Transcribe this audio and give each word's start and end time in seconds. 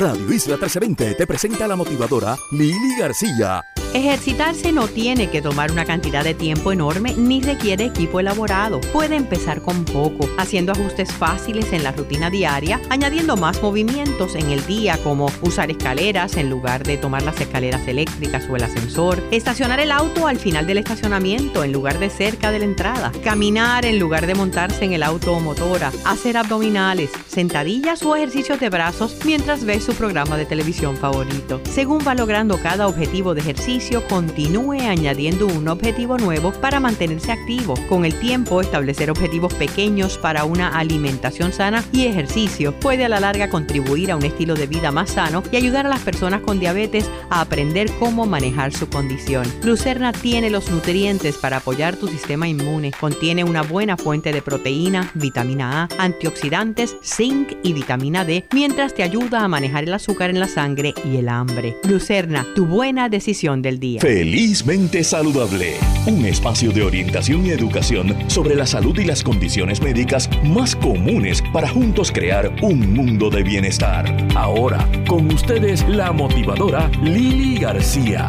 Radio 0.00 0.32
Isla 0.32 0.56
1320 0.56 1.14
te 1.14 1.26
presenta 1.26 1.68
la 1.68 1.76
motivadora 1.76 2.34
Lili 2.52 2.96
García. 2.98 3.62
Ejercitarse 3.92 4.70
no 4.70 4.86
tiene 4.86 5.30
que 5.30 5.42
tomar 5.42 5.72
una 5.72 5.84
cantidad 5.84 6.22
de 6.22 6.32
tiempo 6.32 6.70
enorme 6.70 7.12
ni 7.16 7.40
requiere 7.40 7.86
equipo 7.86 8.20
elaborado. 8.20 8.80
Puede 8.92 9.16
empezar 9.16 9.62
con 9.62 9.84
poco, 9.84 10.28
haciendo 10.38 10.70
ajustes 10.70 11.12
fáciles 11.12 11.72
en 11.72 11.82
la 11.82 11.90
rutina 11.90 12.30
diaria, 12.30 12.80
añadiendo 12.88 13.36
más 13.36 13.60
movimientos 13.60 14.36
en 14.36 14.50
el 14.50 14.64
día 14.64 14.96
como 15.02 15.28
usar 15.42 15.72
escaleras 15.72 16.36
en 16.36 16.48
lugar 16.48 16.84
de 16.84 16.98
tomar 16.98 17.22
las 17.22 17.40
escaleras 17.40 17.88
eléctricas 17.88 18.48
o 18.48 18.54
el 18.54 18.62
ascensor, 18.62 19.24
estacionar 19.32 19.80
el 19.80 19.90
auto 19.90 20.28
al 20.28 20.38
final 20.38 20.68
del 20.68 20.78
estacionamiento 20.78 21.64
en 21.64 21.72
lugar 21.72 21.98
de 21.98 22.10
cerca 22.10 22.52
de 22.52 22.60
la 22.60 22.66
entrada, 22.66 23.10
caminar 23.24 23.84
en 23.84 23.98
lugar 23.98 24.28
de 24.28 24.36
montarse 24.36 24.84
en 24.84 24.92
el 24.92 25.02
auto 25.02 25.32
o 25.32 25.40
motora, 25.40 25.90
hacer 26.04 26.36
abdominales, 26.36 27.10
sentadillas 27.26 28.04
o 28.04 28.14
ejercicios 28.14 28.60
de 28.60 28.70
brazos 28.70 29.16
mientras 29.24 29.64
ves 29.64 29.82
su 29.82 29.94
programa 29.94 30.36
de 30.36 30.46
televisión 30.46 30.96
favorito. 30.96 31.60
Según 31.64 32.06
va 32.06 32.14
logrando 32.14 32.56
cada 32.62 32.86
objetivo 32.86 33.34
de 33.34 33.40
ejercicio, 33.40 33.79
continúe 34.08 34.80
añadiendo 34.82 35.46
un 35.46 35.66
objetivo 35.68 36.18
nuevo 36.18 36.52
para 36.52 36.80
mantenerse 36.80 37.32
activo. 37.32 37.74
Con 37.88 38.04
el 38.04 38.14
tiempo, 38.14 38.60
establecer 38.60 39.10
objetivos 39.10 39.54
pequeños 39.54 40.18
para 40.18 40.44
una 40.44 40.68
alimentación 40.78 41.52
sana 41.52 41.82
y 41.92 42.04
ejercicio 42.04 42.72
puede 42.78 43.06
a 43.06 43.08
la 43.08 43.20
larga 43.20 43.48
contribuir 43.48 44.10
a 44.10 44.16
un 44.16 44.24
estilo 44.24 44.54
de 44.54 44.66
vida 44.66 44.90
más 44.90 45.10
sano 45.10 45.42
y 45.50 45.56
ayudar 45.56 45.86
a 45.86 45.88
las 45.88 46.00
personas 46.00 46.42
con 46.42 46.60
diabetes 46.60 47.10
a 47.30 47.40
aprender 47.40 47.90
cómo 47.98 48.26
manejar 48.26 48.72
su 48.72 48.88
condición. 48.88 49.46
Lucerna 49.64 50.12
tiene 50.12 50.50
los 50.50 50.70
nutrientes 50.70 51.38
para 51.38 51.56
apoyar 51.56 51.96
tu 51.96 52.06
sistema 52.08 52.46
inmune. 52.46 52.92
Contiene 53.00 53.44
una 53.44 53.62
buena 53.62 53.96
fuente 53.96 54.30
de 54.30 54.42
proteína, 54.42 55.10
vitamina 55.14 55.84
A, 55.84 55.88
antioxidantes, 55.98 56.96
zinc 57.02 57.54
y 57.62 57.72
vitamina 57.72 58.24
D, 58.24 58.44
mientras 58.52 58.94
te 58.94 59.02
ayuda 59.02 59.42
a 59.42 59.48
manejar 59.48 59.84
el 59.84 59.94
azúcar 59.94 60.28
en 60.28 60.38
la 60.38 60.48
sangre 60.48 60.92
y 61.04 61.16
el 61.16 61.30
hambre. 61.30 61.76
Lucerna, 61.84 62.46
tu 62.54 62.66
buena 62.66 63.08
decisión 63.08 63.62
de 63.62 63.69
día. 63.78 64.00
Felizmente 64.00 65.04
Saludable, 65.04 65.74
un 66.06 66.24
espacio 66.24 66.72
de 66.72 66.82
orientación 66.82 67.46
y 67.46 67.50
educación 67.50 68.16
sobre 68.28 68.54
la 68.54 68.66
salud 68.66 68.98
y 68.98 69.04
las 69.04 69.22
condiciones 69.22 69.80
médicas 69.80 70.28
más 70.44 70.74
comunes 70.74 71.42
para 71.52 71.68
juntos 71.68 72.10
crear 72.10 72.52
un 72.62 72.92
mundo 72.92 73.30
de 73.30 73.42
bienestar. 73.42 74.04
Ahora, 74.34 74.88
con 75.06 75.30
ustedes 75.32 75.86
la 75.88 76.10
motivadora 76.12 76.90
Lili 77.02 77.58
García. 77.58 78.28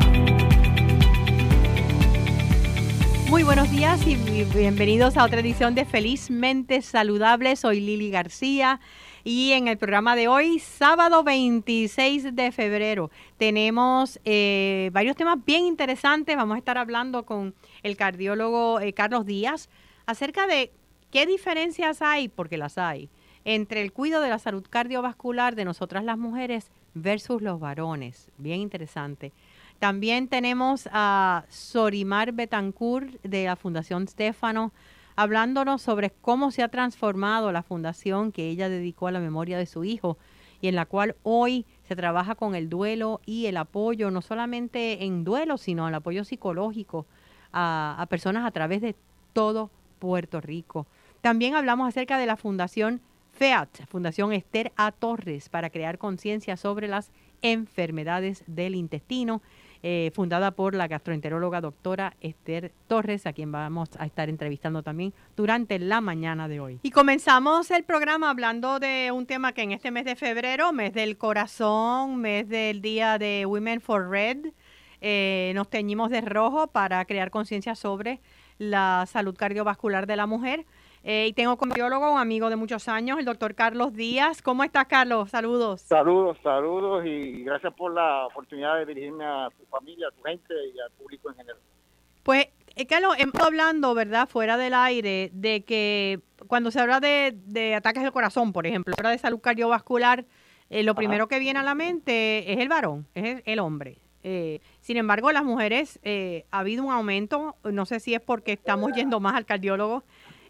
Muy 3.32 3.44
buenos 3.44 3.72
días 3.72 4.06
y 4.06 4.18
bienvenidos 4.44 5.16
a 5.16 5.24
otra 5.24 5.40
edición 5.40 5.74
de 5.74 5.86
Felizmente 5.86 6.82
Saludable. 6.82 7.56
Soy 7.56 7.80
Lili 7.80 8.12
García. 8.12 8.82
Y 9.24 9.52
en 9.52 9.68
el 9.68 9.78
programa 9.78 10.16
de 10.16 10.28
hoy, 10.28 10.58
sábado 10.60 11.24
26 11.24 12.36
de 12.36 12.52
febrero, 12.52 13.12
tenemos 13.38 14.20
eh, 14.26 14.90
varios 14.94 15.16
temas 15.16 15.38
bien 15.46 15.66
interesantes. 15.66 16.36
Vamos 16.36 16.56
a 16.56 16.58
estar 16.58 16.78
hablando 16.78 17.24
con 17.24 17.54
el 17.84 17.98
cardiólogo 17.98 18.80
eh, 18.80 18.94
Carlos 18.94 19.26
Díaz 19.26 19.70
acerca 20.08 20.48
de 20.48 20.72
qué 21.12 21.28
diferencias 21.28 22.02
hay, 22.02 22.30
porque 22.30 22.58
las 22.58 22.80
hay, 22.80 23.10
entre 23.46 23.84
el 23.84 23.94
cuidado 23.94 24.24
de 24.24 24.30
la 24.30 24.40
salud 24.40 24.66
cardiovascular 24.68 25.56
de 25.56 25.66
nosotras 25.66 26.04
las 26.04 26.18
mujeres 26.18 26.72
versus 26.96 27.44
los 27.44 27.60
varones. 27.60 28.32
Bien 28.38 28.60
interesante. 28.60 29.34
También 29.78 30.28
tenemos 30.28 30.90
a 30.92 31.46
Sorimar 31.50 32.34
Betancourt 32.34 33.22
de 33.24 33.46
la 33.46 33.56
Fundación 33.56 34.08
Stefano 34.08 34.72
hablándonos 35.22 35.84
sobre 35.84 36.10
cómo 36.10 36.50
se 36.50 36.64
ha 36.64 36.70
transformado 36.70 37.52
la 37.52 37.62
fundación 37.62 38.32
que 38.32 38.50
ella 38.50 38.70
dedicó 38.70 39.06
a 39.06 39.12
la 39.12 39.20
memoria 39.20 39.60
de 39.60 39.68
su 39.68 39.84
hijo 39.84 40.18
y 40.62 40.68
en 40.68 40.76
la 40.76 40.88
cual 40.88 41.16
hoy 41.22 41.68
se 41.84 41.96
trabaja 41.96 42.34
con 42.34 42.56
el 42.56 42.70
duelo 42.70 43.22
y 43.24 43.46
el 43.46 43.58
apoyo, 43.58 44.10
no 44.10 44.24
solamente 44.24 45.06
en 45.06 45.24
duelo, 45.24 45.60
sino 45.60 45.88
el 45.88 45.94
apoyo 45.94 46.24
psicológico 46.24 47.06
a, 47.54 48.04
personas 48.10 48.48
a 48.48 48.52
través 48.52 48.82
de 48.82 48.96
todo 49.32 49.70
Puerto 50.00 50.42
Rico. 50.42 50.88
También 51.22 51.54
hablamos 51.54 51.88
acerca 51.88 52.18
de 52.18 52.26
la 52.26 52.36
Fundación 52.36 53.00
FEAT, 53.32 53.86
Fundación 53.90 54.34
Esther 54.34 54.72
A. 54.76 54.92
Torres, 54.92 55.50
para 55.50 55.70
crear 55.70 56.00
conciencia 56.00 56.58
sobre 56.58 56.88
las 56.88 57.12
enfermedades 57.44 58.44
del 58.48 58.74
intestino 58.74 59.44
eh, 59.84 60.12
fundada 60.14 60.52
por 60.52 60.76
la 60.76 60.88
gastroenteróloga 60.88 61.60
doctora 61.60 62.16
Esther 62.22 62.72
Torres, 62.88 63.26
a 63.26 63.34
quien 63.34 63.52
vamos 63.52 63.90
a 63.98 64.06
estar 64.06 64.30
entrevistando 64.30 64.84
también 64.84 65.14
durante 65.36 65.80
la 65.80 66.02
mañana 66.02 66.48
de 66.48 66.60
hoy. 66.60 66.80
Y 66.84 66.92
comenzamos 66.92 67.72
el 67.72 67.84
programa 67.84 68.30
hablando 68.30 68.80
de 68.80 69.12
un 69.12 69.26
tema 69.26 69.54
que 69.54 69.64
en 69.64 69.72
este 69.72 69.90
mes 69.90 70.06
de 70.06 70.16
febrero, 70.16 70.72
mes 70.72 70.94
del 70.94 71.18
corazón, 71.18 72.18
mes 72.18 72.48
del 72.48 72.82
día 72.82 73.18
de 73.18 73.46
Women 73.48 73.82
for 73.82 74.10
Red, 74.10 74.54
eh, 75.02 75.52
nos 75.56 75.68
teñimos 75.68 76.12
de 76.12 76.22
rojo 76.22 76.68
para 76.68 77.04
crear 77.06 77.32
conciencia 77.32 77.74
sobre 77.74 78.22
la 78.60 79.06
salud 79.08 79.36
cardiovascular 79.36 80.06
de 80.06 80.16
la 80.16 80.28
mujer. 80.28 80.66
Eh, 81.04 81.28
y 81.30 81.34
tengo 81.34 81.58
como 81.58 81.74
biólogo 81.74 82.12
un 82.12 82.20
amigo 82.20 82.50
de 82.50 82.56
muchos 82.56 82.88
años, 82.88 83.18
el 83.18 83.26
doctor 83.26 83.56
Carlos 83.56 83.94
Díaz. 83.94 84.42
¿Cómo 84.42 84.64
estás, 84.64 84.86
Carlos? 84.86 85.32
Saludos. 85.32 85.82
Saludos, 85.82 86.38
saludos 86.44 87.06
y 87.06 87.44
gracias 87.44 87.74
por 87.74 87.94
la 87.94 88.28
oportunidad 88.28 88.78
de 88.78 88.86
dirigirme 88.86 89.26
a 89.26 89.50
tu 89.50 89.66
familia, 89.66 90.10
a 90.10 90.12
tu 90.12 90.22
gente 90.22 90.54
y 90.54 90.80
al 90.80 90.92
público 90.92 91.30
en 91.30 91.38
general. 91.38 91.60
Pues, 92.22 92.50
eh, 92.76 92.86
Carlos, 92.86 93.16
hemos 93.18 93.42
hablando, 93.42 93.96
¿verdad?, 93.96 94.30
fuera 94.30 94.58
del 94.58 94.76
aire, 94.76 95.32
de 95.34 95.64
que 95.64 96.20
cuando 96.48 96.70
se 96.70 96.80
habla 96.80 97.00
de, 97.00 97.74
ataques 97.76 98.04
del 98.04 98.12
corazón, 98.12 98.54
por 98.54 98.68
ejemplo, 98.68 98.94
habla 98.96 99.10
de 99.10 99.18
salud 99.18 99.40
cardiovascular, 99.40 100.26
eh, 100.70 100.84
lo 100.84 100.94
primero 100.94 101.28
que 101.28 101.40
viene 101.40 101.60
a 101.60 101.64
la 101.64 101.74
mente 101.74 102.54
es 102.54 102.60
el 102.60 102.70
varón, 102.70 103.08
es 103.16 103.42
el, 103.46 103.60
hombre. 103.60 103.98
sin 104.82 104.98
embargo, 104.98 105.32
las 105.32 105.44
mujeres, 105.44 106.00
ha 106.52 106.60
habido 106.60 106.84
un 106.84 106.92
aumento, 106.92 107.56
no 107.64 107.88
sé 107.88 108.00
si 108.00 108.14
es 108.14 108.22
porque 108.22 108.54
estamos 108.54 108.94
yendo 108.94 109.20
más 109.20 109.36
al 109.36 109.46
cardiólogo, 109.46 110.04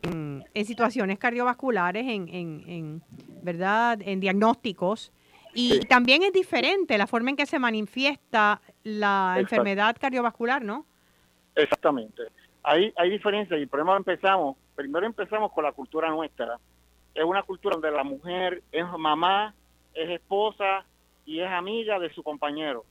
en, 0.03 0.66
situaciones 0.66 1.19
cardiovasculares, 1.19 2.06
en, 2.07 2.28
en, 2.29 3.01
¿verdad? 3.41 4.00
en 4.01 4.19
diagnósticos. 4.19 5.12
Y 5.53 5.81
también 5.81 6.23
es 6.23 6.31
diferente 6.31 6.97
la 6.97 7.07
forma 7.07 7.31
en 7.31 7.35
que 7.35 7.45
se 7.45 7.59
manifiesta 7.59 8.62
la 8.84 9.35
enfermedad 9.38 9.97
cardiovascular, 10.00 10.63
¿no? 10.63 10.85
Exactamente. 11.56 12.23
Hay, 12.63 12.94
hay 12.95 13.09
diferencias 13.09 13.59
y 13.59 13.66
primero 13.66 13.97
empezamos, 13.97 14.56
primero 14.75 15.06
empezamos 15.06 15.51
con 15.51 15.66
la 15.66 15.73
cultura 15.73 16.09
nuestra. 16.09 16.57
Es 17.13 17.25
una 17.25 17.44
cultura 17.44 17.73
donde 17.73 17.91
la 17.91 18.03
mujer 18.03 18.63
es 18.72 18.85
mamá, 18.97 19.53
es 19.94 20.09
esposa 20.09 20.85
y 21.25 21.41
es 21.41 21.50
amiga 21.50 22.00
de 22.00 22.13
su 22.13 22.23
compañero. 22.23 22.85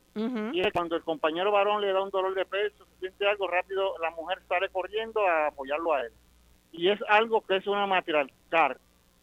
Y 0.53 0.61
es 0.61 0.73
cuando 0.73 0.97
el 0.97 1.03
compañero 1.03 1.53
varón 1.53 1.81
le 1.81 1.93
da 1.93 2.03
un 2.03 2.11
dolor 2.11 2.35
de 2.35 2.45
peso, 2.45 2.85
se 2.85 2.99
siente 2.99 3.27
algo 3.27 3.47
rápido, 3.47 3.97
la 4.03 4.11
mujer 4.11 4.41
sale 4.49 4.69
corriendo 4.69 5.27
a 5.27 5.47
apoyarlo 5.47 5.95
a 5.95 6.03
él 6.03 6.13
y 6.73 6.89
es 6.89 7.01
algo 7.09 7.41
que 7.43 7.57
es 7.57 7.67
una 7.67 7.87
matriarcal. 7.87 8.79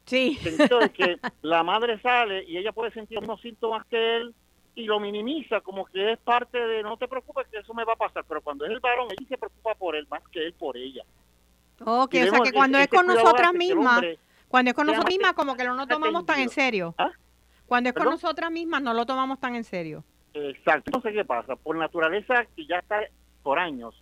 Sí. 0.06 0.36
Sentido 0.36 0.80
de 0.80 0.90
que 0.90 1.18
la 1.42 1.64
madre 1.64 2.00
sale 2.02 2.44
y 2.46 2.58
ella 2.58 2.72
puede 2.72 2.92
sentir 2.92 3.20
unos 3.20 3.42
síntomas 3.42 3.86
que 3.88 4.18
él 4.18 4.34
y 4.76 4.86
lo 4.86 5.00
minimiza 5.00 5.62
como 5.62 5.86
que 5.86 6.14
es 6.14 6.20
parte 6.20 6.58
de 6.60 6.84
no 6.84 6.98
te 6.98 7.08
preocupes 7.08 7.48
que 7.52 7.58
eso 7.58 7.74
me 7.74 7.84
va 7.84 7.94
a 7.94 7.98
pasar, 7.98 8.24
pero 8.28 8.42
cuando 8.42 8.64
es 8.66 8.72
el 8.72 8.80
varón, 8.80 9.08
ella 9.10 9.28
se 9.28 9.38
preocupa 9.38 9.74
por 9.76 9.96
él 9.96 10.08
más 10.10 10.22
que 10.32 10.46
él 10.46 10.54
por 10.54 10.78
ella. 10.78 11.04
Ok, 11.82 12.16
o 12.16 12.30
sea 12.30 12.40
que 12.42 12.52
cuando 12.54 12.78
es 12.78 12.88
con 12.88 13.08
nosotras 13.08 13.54
mismas, 13.54 14.04
cuando 14.48 14.70
es 14.70 14.76
con 14.76 14.88
nosotras 14.88 15.14
mismas 15.14 15.34
como 15.34 15.56
que 15.56 15.64
no 15.64 15.76
lo 15.76 15.88
tomamos 15.88 16.26
tan 16.26 16.40
en 16.40 16.50
serio. 16.50 16.94
¿Ah? 16.98 17.12
Cuando 17.66 17.90
es 17.90 17.96
con 17.96 18.06
nosotras 18.06 18.52
mismas 18.52 18.82
no 18.82 18.94
lo 18.94 19.06
tomamos 19.06 19.40
tan 19.40 19.56
en 19.56 19.64
serio. 19.64 20.04
Exacto. 20.34 20.92
No 20.94 21.02
sé 21.02 21.12
qué 21.12 21.26
pasa. 21.26 21.56
Por 21.56 21.76
naturaleza, 21.76 22.46
que 22.56 22.66
ya 22.66 22.78
está 22.78 23.02
por 23.44 23.60
años, 23.60 23.96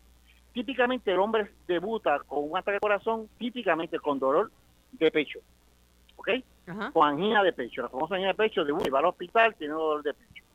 típicamente 0.56 1.12
el 1.12 1.20
hombre 1.20 1.52
debuta 1.68 2.20
con 2.20 2.50
un 2.50 2.58
ataque 2.58 2.76
de 2.76 2.80
corazón, 2.80 3.28
típicamente 3.38 4.00
con 4.00 4.18
dolor 4.18 4.50
de 4.94 5.12
pecho, 5.12 5.40
¿ok? 6.16 6.30
Con 6.94 7.08
angina 7.10 7.44
de 7.44 7.52
pecho, 7.52 7.82
la 7.82 7.90
famosa 7.90 8.16
angina 8.16 8.30
de 8.30 8.36
pecho, 8.36 8.64
debuta 8.64 8.88
y 8.88 8.90
va 8.90 9.00
al 9.00 9.06
hospital, 9.06 9.54
tiene 9.56 9.74
dolor 9.74 10.02
de 10.02 10.14
pecho. 10.14 10.46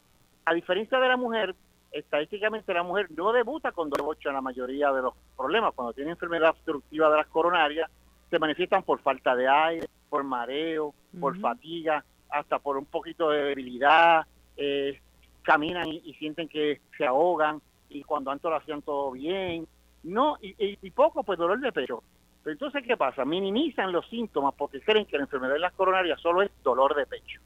A 0.47 0.55
diferencia 0.55 0.99
de 0.99 1.06
la 1.06 1.19
mujer, 1.19 1.55
estadísticamente 1.93 2.73
la 2.73 2.82
mujer 2.82 3.08
no 3.11 3.31
debuta 3.31 3.73
con 3.73 3.91
dolor 3.91 4.08
de 4.08 4.17
pecho 4.17 4.31
en 4.31 4.37
la 4.37 4.41
mayoría 4.41 4.91
de 4.91 5.02
los 5.02 5.14
problemas. 5.37 5.75
Cuando 5.75 5.93
tiene 5.93 6.12
enfermedad 6.12 6.50
obstructiva 6.50 7.11
de 7.11 7.17
las 7.19 7.26
coronarias, 7.26 7.91
se 8.31 8.38
manifiestan 8.38 8.82
por 8.82 9.00
falta 9.00 9.37
de 9.37 9.49
aire, 9.49 9.87
por 10.08 10.25
mareo, 10.25 10.94
por 11.20 11.38
fatiga, 11.38 12.02
hasta 12.31 12.58
por 12.58 12.79
un 12.79 12.87
poquito 12.87 13.29
de 13.29 13.43
debilidad, 13.43 14.26
eh, 14.56 14.99
caminan 15.43 15.88
y, 15.88 16.14
sienten 16.14 16.49
que 16.49 16.81
se 16.97 17.05
ahogan 17.05 17.61
y 17.91 18.02
cuando 18.02 18.31
antes 18.31 18.49
lo 18.49 18.56
hacían 18.56 18.81
todo 18.81 19.11
bien. 19.11 19.67
No, 20.02 20.38
y, 20.41 20.91
poco, 20.91 21.23
pues 21.23 21.38
dolor 21.38 21.61
de 21.61 21.73
pecho. 21.73 22.02
Pero 22.43 22.52
entonces, 22.52 22.82
¿qué 22.87 22.97
pasa? 22.97 23.25
Minimizan 23.25 23.93
los 23.93 24.08
síntomas 24.08 24.55
porque 24.56 24.81
creen 24.81 25.05
que 25.05 25.17
la 25.17 25.25
enfermedad 25.25 25.55
de 25.55 25.58
las 25.58 25.75
coronarias 25.75 26.20
solo 26.20 26.43
es 26.43 26.50
dolor 26.62 26.94
de 26.94 27.06
pecho. 27.06 27.41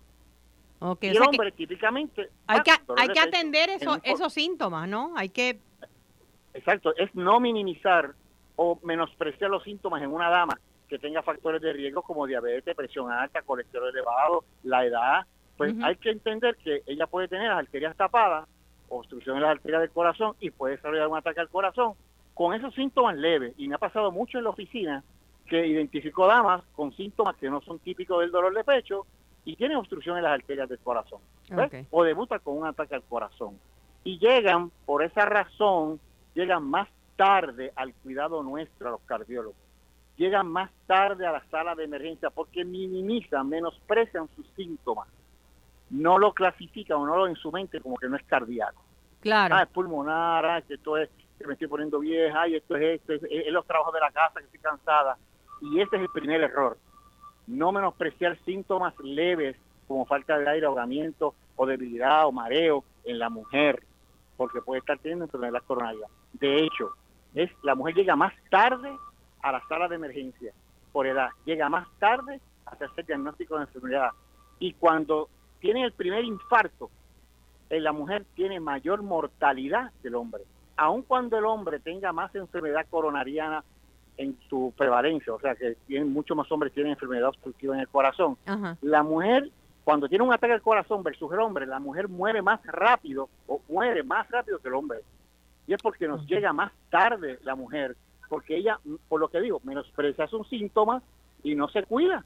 y 1.01 1.07
el 1.09 1.21
hombre 1.21 1.51
típicamente... 1.53 2.29
Hay 2.47 2.61
que, 2.61 2.73
hay 2.97 3.09
que 3.09 3.21
atender 3.21 3.71
esos 3.71 4.33
síntomas, 4.33 4.89
¿no? 4.89 5.13
Hay 5.17 5.31
que... 5.31 5.59
Exacto, 6.53 6.95
es 6.97 7.13
no 7.17 7.41
minimizar 7.41 8.15
o 8.55 8.79
menospreciar 8.85 9.51
los 9.51 9.65
síntomas 9.65 10.01
en 10.03 10.13
una 10.13 10.31
dama 10.31 10.57
que 10.89 10.99
tenga 11.01 11.23
factores 11.23 11.61
de 11.61 11.73
riesgo 11.73 12.03
como 12.03 12.27
diabetes, 12.27 12.77
presión 12.77 13.11
alta, 13.11 13.43
colesterol 13.43 13.89
elevado, 13.89 14.45
la 14.63 14.85
edad, 14.85 15.27
pues 15.57 15.75
hay 15.83 15.97
que 15.97 16.11
entender 16.11 16.57
que 16.57 16.83
ella 16.87 17.07
puede 17.07 17.29
tener 17.29 17.49
las 17.49 17.59
arterias 17.59 17.97
tapadas, 17.97 18.49
obstrucción 18.89 19.37
en 19.37 19.43
las 19.43 19.53
arterias 19.53 19.81
del 19.81 19.91
corazón 19.91 20.35
y 20.41 20.51
puede 20.51 20.77
desarrollar 20.77 21.09
un 21.09 21.17
ataque 21.17 21.41
al 21.41 21.49
corazón 21.49 21.95
con 22.35 22.55
esos 22.55 22.75
síntomas 22.75 23.17
leves. 23.17 23.55
Y 23.57 23.69
me 23.69 23.77
ha 23.77 23.79
pasado 23.79 24.11
mucho 24.11 24.39
en 24.39 24.45
la 24.45 24.51
oficina 24.51 25.03
que 25.47 25.67
identifico 25.67 26.27
damas 26.27 26.63
con 26.75 26.93
síntomas 26.97 27.37
que 27.37 27.49
no 27.49 27.61
son 27.63 27.79
típicos 27.79 28.21
del 28.21 28.31
dolor 28.31 28.55
de 28.55 28.65
pecho 28.65 29.07
y 29.45 29.57
tienen 29.57 29.77
obstrucción 29.77 30.17
en 30.17 30.25
las 30.25 30.33
arterias 30.33 30.69
del 30.69 30.79
corazón. 30.79 31.21
O 31.91 32.03
debuta 32.03 32.39
con 32.39 32.59
un 32.59 32.67
ataque 32.67 32.95
al 32.95 33.03
corazón. 33.03 33.59
Y 34.03 34.19
llegan, 34.19 34.71
por 34.85 35.03
esa 35.03 35.25
razón, 35.27 36.01
llegan 36.35 36.65
más 36.65 36.89
tarde 37.17 37.73
al 37.77 37.95
cuidado 37.95 38.43
nuestro 38.43 38.89
a 38.89 38.91
los 38.93 39.01
cardiólogos. 39.03 39.57
Llegan 40.17 40.47
más 40.47 40.71
tarde 40.87 41.27
a 41.27 41.33
la 41.33 41.45
sala 41.51 41.75
de 41.75 41.85
emergencia 41.85 42.31
porque 42.31 42.65
minimizan, 42.65 43.49
menosprecian 43.49 44.29
sus 44.37 44.47
síntomas. 44.57 45.09
No 45.91 46.19
lo 46.19 46.33
clasifican 46.33 46.99
o 46.99 47.07
no 47.07 47.17
lo 47.17 47.27
en 47.27 47.37
su 47.37 47.53
mente 47.53 47.81
como 47.81 47.97
que 47.97 48.09
no 48.09 48.17
es 48.17 48.23
cardíaco. 48.25 48.83
Claro. 49.21 49.55
Ah, 49.57 49.63
es 49.63 49.69
pulmonar, 49.69 50.47
ah, 50.47 50.63
que 50.63 50.75
esto 50.75 50.97
es, 50.97 51.09
que 51.39 51.47
me 51.47 51.55
estoy 51.55 51.69
poniendo 51.69 51.99
vieja, 52.01 52.43
ay, 52.43 52.57
esto 52.57 52.77
es 52.77 53.01
esto, 53.01 53.13
es, 53.13 53.53
los 53.53 53.67
trabajos 53.67 53.93
de 53.93 54.01
la 54.01 54.11
casa, 54.11 54.41
que 54.41 54.47
estoy 54.47 54.61
cansada. 54.61 55.17
Y 55.61 55.81
ese 55.81 55.97
es 55.97 56.03
el 56.03 56.09
primer 56.09 56.41
error. 56.43 56.79
No 57.47 57.73
menospreciar 57.73 58.39
síntomas 58.45 58.95
leves 59.01 59.57
como 59.87 60.07
falta 60.07 60.39
de 60.39 60.49
aire, 60.49 60.67
ahogamiento 60.67 61.35
o 61.57 61.67
debilidad 61.67 62.27
o 62.27 62.33
mareo 62.33 62.85
en 63.05 63.19
la 63.19 63.29
mujer, 63.29 63.83
porque 64.37 64.63
puede 64.63 64.81
estar 64.81 64.99
teniendo 64.99 65.27
enfermedad 65.27 65.63
coronaria. 65.67 66.07
De 66.33 66.65
hecho, 66.65 66.93
es 67.35 67.51
la 67.63 67.75
mujer 67.75 67.95
llega 67.95 68.17
más 68.17 68.33
tarde 68.51 68.97
a 69.43 69.53
la 69.53 69.63
sala 69.69 69.89
de 69.89 69.97
emergencia 69.97 70.53
por 70.93 71.07
edad, 71.07 71.29
llega 71.45 71.69
más 71.69 71.87
tarde 71.99 72.41
a 72.67 72.71
hacerse 72.71 73.03
el 73.03 73.07
diagnóstico 73.07 73.57
de 73.57 73.65
enfermedad. 73.65 74.11
Y 74.59 74.73
cuando 74.75 75.29
tiene 75.61 75.85
el 75.85 75.93
primer 75.93 76.25
infarto, 76.25 76.91
en 77.71 77.85
la 77.85 77.93
mujer 77.93 78.25
tiene 78.35 78.61
mayor 78.61 79.03
mortalidad 79.03 79.93
que 80.01 80.09
el 80.09 80.15
hombre. 80.15 80.45
Aun 80.77 81.03
cuando 81.03 81.39
el 81.39 81.45
hombre 81.45 81.79
tenga 81.81 82.13
más 82.13 82.35
enfermedad 82.35 82.87
coronariana 82.91 83.65
en 84.17 84.37
su 84.49 84.73
prevalencia, 84.77 85.33
o 85.33 85.41
sea 85.41 85.55
que 85.55 85.77
tienen, 85.87 86.13
muchos 86.13 86.37
más 86.37 86.51
hombres 86.53 86.73
tienen 86.73 86.93
enfermedad 86.93 87.29
obstructiva 87.29 87.75
en 87.75 87.81
el 87.81 87.89
corazón, 87.89 88.37
la 88.81 89.03
mujer 89.03 89.51
cuando 89.85 90.09
tiene 90.09 90.25
un 90.25 90.33
ataque 90.33 90.55
al 90.55 90.63
corazón 90.63 91.03
versus 91.03 91.31
el 91.33 91.41
hombre, 91.41 91.67
la 91.67 91.79
mujer 91.79 92.09
muere 92.09 92.41
más 92.41 92.65
rápido 92.65 93.29
o 93.47 93.61
muere 93.69 94.03
más 94.03 94.29
rápido 94.31 94.59
que 94.59 94.69
el 94.69 94.75
hombre. 94.75 95.01
Y 95.67 95.75
es 95.75 95.83
porque 95.83 96.09
nos 96.09 96.27
llega 96.27 96.53
más 96.55 96.73
tarde 96.91 97.39
la 97.45 97.55
mujer, 97.55 97.95
porque 98.29 98.57
ella, 98.57 98.81
por 99.09 99.21
lo 99.21 99.29
que 99.29 99.41
digo, 99.41 99.61
menosprecia 99.63 100.27
sus 100.27 100.49
síntomas 100.49 101.03
y 101.43 101.55
no 101.55 101.69
se 101.69 101.83
cuida. 101.83 102.25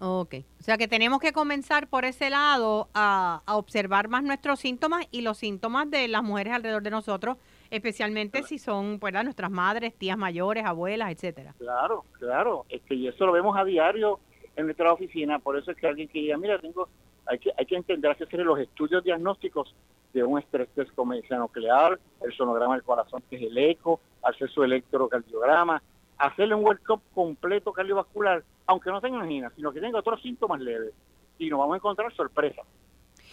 Ok, 0.00 0.34
o 0.58 0.62
sea 0.62 0.76
que 0.76 0.88
tenemos 0.88 1.20
que 1.20 1.32
comenzar 1.32 1.86
por 1.86 2.04
ese 2.04 2.28
lado 2.28 2.88
a, 2.92 3.40
observar 3.46 4.08
más 4.08 4.22
nuestros 4.22 4.60
síntomas 4.60 5.06
y 5.10 5.22
los 5.22 5.38
síntomas 5.38 5.90
de 5.90 6.08
las 6.08 6.22
mujeres 6.22 6.52
alrededor 6.52 6.82
de 6.82 6.90
nosotros, 6.90 7.38
especialmente 7.72 8.42
si 8.42 8.58
son 8.58 8.98
pues, 8.98 9.14
nuestras 9.24 9.50
madres, 9.50 9.94
tías 9.96 10.18
mayores, 10.18 10.64
abuelas, 10.64 11.10
etcétera. 11.10 11.54
Claro, 11.58 12.04
claro, 12.12 12.66
que 12.68 12.94
y 12.94 13.08
eso 13.08 13.24
lo 13.24 13.32
vemos 13.32 13.56
a 13.56 13.64
diario 13.64 14.20
en 14.56 14.66
nuestra 14.66 14.92
oficina, 14.92 15.38
por 15.38 15.56
eso 15.56 15.70
es 15.70 15.76
que 15.78 15.86
alguien 15.86 16.06
que 16.08 16.18
diga, 16.18 16.36
mira, 16.36 16.58
tengo, 16.58 16.88
hay 17.24 17.38
que, 17.38 17.50
hay 17.56 17.64
que 17.64 17.76
entender, 17.76 18.10
hay 18.10 18.16
que 18.18 18.24
hacer 18.24 18.40
los 18.40 18.58
estudios 18.58 19.02
diagnósticos 19.02 19.74
de 20.12 20.22
un 20.22 20.38
estrés 20.38 20.68
test 20.74 20.94
con 20.94 21.08
medicina 21.08 21.38
nuclear, 21.38 21.98
el 22.20 22.32
sonograma 22.34 22.74
del 22.74 22.82
corazón, 22.82 23.22
que 23.30 23.36
es 23.36 23.42
el 23.42 23.56
eco, 23.56 24.00
hacer 24.22 24.50
su 24.50 24.62
electrocardiograma, 24.62 25.82
hacerle 26.18 26.54
un 26.54 26.64
workup 26.66 27.00
completo 27.14 27.72
cardiovascular, 27.72 28.44
aunque 28.66 28.90
no 28.90 29.00
tenga 29.00 29.22
angina, 29.22 29.50
sino 29.56 29.72
que 29.72 29.80
tenga 29.80 29.98
otros 29.98 30.20
síntomas 30.20 30.60
leves. 30.60 30.92
Y 31.38 31.48
nos 31.48 31.58
vamos 31.58 31.72
a 31.72 31.76
encontrar 31.78 32.12
sorpresas. 32.12 32.66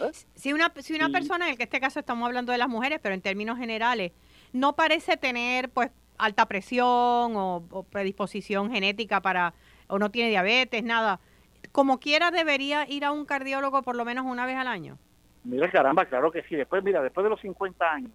¿eh? 0.00 0.10
Si 0.34 0.54
una, 0.54 0.72
si 0.78 0.94
una 0.94 1.10
persona, 1.10 1.50
en 1.50 1.60
este 1.60 1.78
caso 1.78 2.00
estamos 2.00 2.26
hablando 2.26 2.52
de 2.52 2.58
las 2.58 2.70
mujeres, 2.70 3.00
pero 3.02 3.14
en 3.14 3.20
términos 3.20 3.58
generales, 3.58 4.12
no 4.52 4.74
parece 4.74 5.16
tener 5.16 5.70
pues 5.70 5.90
alta 6.18 6.46
presión 6.46 7.32
o, 7.36 7.86
predisposición 7.90 8.70
genética 8.70 9.20
para, 9.20 9.54
o 9.88 9.98
no 9.98 10.10
tiene 10.10 10.30
diabetes, 10.30 10.82
nada, 10.82 11.20
como 11.72 11.98
quiera 11.98 12.30
debería 12.30 12.88
ir 12.88 13.04
a 13.04 13.12
un 13.12 13.24
cardiólogo 13.24 13.82
por 13.82 13.96
lo 13.96 14.04
menos 14.04 14.26
una 14.26 14.46
vez 14.46 14.56
al 14.56 14.68
año. 14.68 14.98
Mira, 15.44 15.70
caramba, 15.70 16.04
claro 16.04 16.30
que 16.30 16.42
sí. 16.42 16.56
Después, 16.56 16.84
mira, 16.84 17.02
después 17.02 17.24
de 17.24 17.30
los 17.30 17.40
50 17.40 17.90
años, 17.90 18.12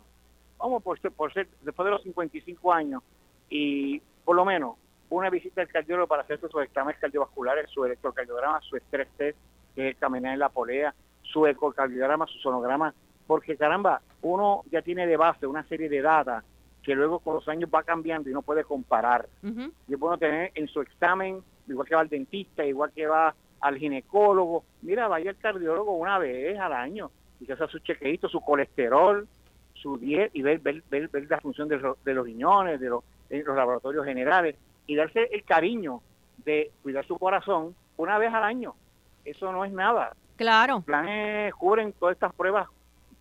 vamos 0.57 0.83
por 0.83 0.99
ser, 0.99 1.47
después 1.61 1.85
de 1.85 1.91
los 1.91 2.03
55 2.03 2.73
años, 2.73 3.01
y 3.49 3.99
por 4.23 4.35
lo 4.35 4.45
menos 4.45 4.75
una 5.09 5.29
visita 5.29 5.61
al 5.61 5.67
cardiólogo 5.67 6.07
para 6.07 6.23
hacer 6.23 6.39
sus 6.39 6.51
exámenes 6.63 6.99
cardiovasculares, 6.99 7.69
su 7.69 7.85
electrocardiograma, 7.85 8.61
su 8.61 8.75
estrés 8.75 9.07
test, 9.17 9.37
que 9.75 9.89
es 9.89 9.97
caminar 9.97 10.33
en 10.33 10.39
la 10.39 10.49
polea, 10.49 10.93
su 11.21 11.45
ecocardiograma, 11.47 12.27
su 12.27 12.37
sonograma, 12.39 12.93
porque 13.27 13.57
caramba, 13.57 14.01
uno 14.21 14.63
ya 14.71 14.81
tiene 14.81 15.07
de 15.07 15.17
base 15.17 15.47
una 15.47 15.63
serie 15.67 15.89
de 15.89 16.01
datos 16.01 16.43
que 16.83 16.93
luego 16.93 17.19
con 17.19 17.35
los 17.35 17.47
años 17.47 17.69
va 17.73 17.83
cambiando 17.83 18.29
y 18.29 18.33
no 18.33 18.43
puede 18.43 18.63
comparar. 18.63 19.27
Y 19.41 19.93
es 19.93 19.99
bueno 19.99 20.17
tener 20.17 20.51
en 20.53 20.67
su 20.67 20.81
examen, 20.81 21.41
igual 21.67 21.87
que 21.87 21.95
va 21.95 22.01
al 22.01 22.09
dentista, 22.09 22.63
igual 22.63 22.91
que 22.91 23.07
va 23.07 23.33
al 23.61 23.77
ginecólogo, 23.77 24.63
mira, 24.83 25.07
vaya 25.07 25.31
al 25.31 25.37
cardiólogo 25.37 25.95
una 25.95 26.19
vez 26.19 26.59
al 26.59 26.73
año 26.73 27.09
y 27.39 27.45
que 27.45 27.53
haga 27.53 27.67
su 27.67 27.79
chequeito, 27.79 28.29
su 28.29 28.39
colesterol, 28.39 29.27
su 29.73 29.97
dieta 29.97 30.29
y 30.33 30.43
ver, 30.43 30.59
ver, 30.59 30.83
ver, 30.89 31.09
la 31.27 31.39
función 31.39 31.67
de, 31.67 31.79
los, 31.79 32.03
de 32.03 32.13
los 32.13 32.25
riñones, 32.25 32.79
de 32.79 32.89
los, 32.89 33.03
los 33.29 33.55
laboratorios 33.55 34.05
generales 34.05 34.55
y 34.85 34.95
darse 34.95 35.27
el 35.31 35.43
cariño 35.43 36.01
de 36.45 36.71
cuidar 36.83 37.05
su 37.07 37.17
corazón 37.17 37.75
una 37.97 38.19
vez 38.19 38.31
al 38.31 38.43
año. 38.43 38.75
Eso 39.23 39.51
no 39.51 39.65
es 39.65 39.71
nada. 39.71 40.15
Claro. 40.35 40.75
Los 40.75 40.83
planes 40.83 41.53
cubren 41.55 41.93
todas 41.93 42.13
estas 42.13 42.33
pruebas 42.33 42.67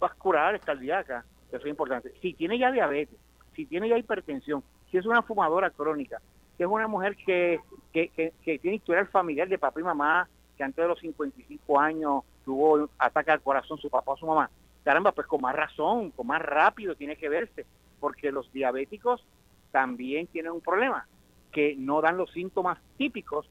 vasculares, 0.05 0.63
cardíacas, 0.63 1.25
eso 1.49 1.57
es 1.57 1.67
importante. 1.67 2.13
Si 2.21 2.35
tiene 2.35 2.59
ya 2.59 2.71
diabetes, 2.71 3.19
si 3.55 3.67
tiene 3.67 3.89
ya 3.89 3.99
hipertensión, 3.99 4.63
si 4.91 4.99
es 4.99 5.07
una 5.07 5.23
fumadora 5.23 5.71
crónica, 5.71 6.21
si 6.57 6.63
es 6.63 6.69
una 6.69 6.87
mujer 6.87 7.17
que, 7.17 7.61
que, 7.93 8.11
que, 8.11 8.59
tiene 8.59 8.77
historial 8.77 9.07
familiar 9.09 9.49
de 9.49 9.59
papá 9.59 9.81
y 9.81 9.85
mamá, 9.85 10.29
que 10.57 10.65
antes 10.65 10.83
de 10.83 10.89
los 10.89 11.01
55 11.01 11.81
años 11.81 12.23
tuvo 12.45 12.89
ataque 12.99 13.33
al 13.33 13.41
corazón 13.41 13.79
su 13.79 13.91
papá 13.91 14.13
o 14.13 14.17
su 14.17 14.27
mamá. 14.27 14.51
Caramba, 14.85 15.13
pues 15.13 15.27
con 15.27 15.41
más 15.41 15.57
razón, 15.57 16.11
con 16.11 16.27
más 16.27 16.43
rápido 16.43 16.95
tiene 16.95 17.17
que 17.17 17.29
verse, 17.29 17.65
porque 17.99 18.31
los 18.31 18.53
diabéticos 18.53 19.25
también 19.73 20.27
tienen 20.27 20.53
un 20.53 20.61
problema, 20.61 21.07
que 21.51 21.75
no 21.77 22.01
dan 22.01 22.17
los 22.17 22.31
síntomas 22.33 22.79
típicos 22.97 23.49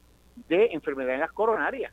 de 0.48 0.66
enfermedades 0.72 1.30
coronarias, 1.32 1.92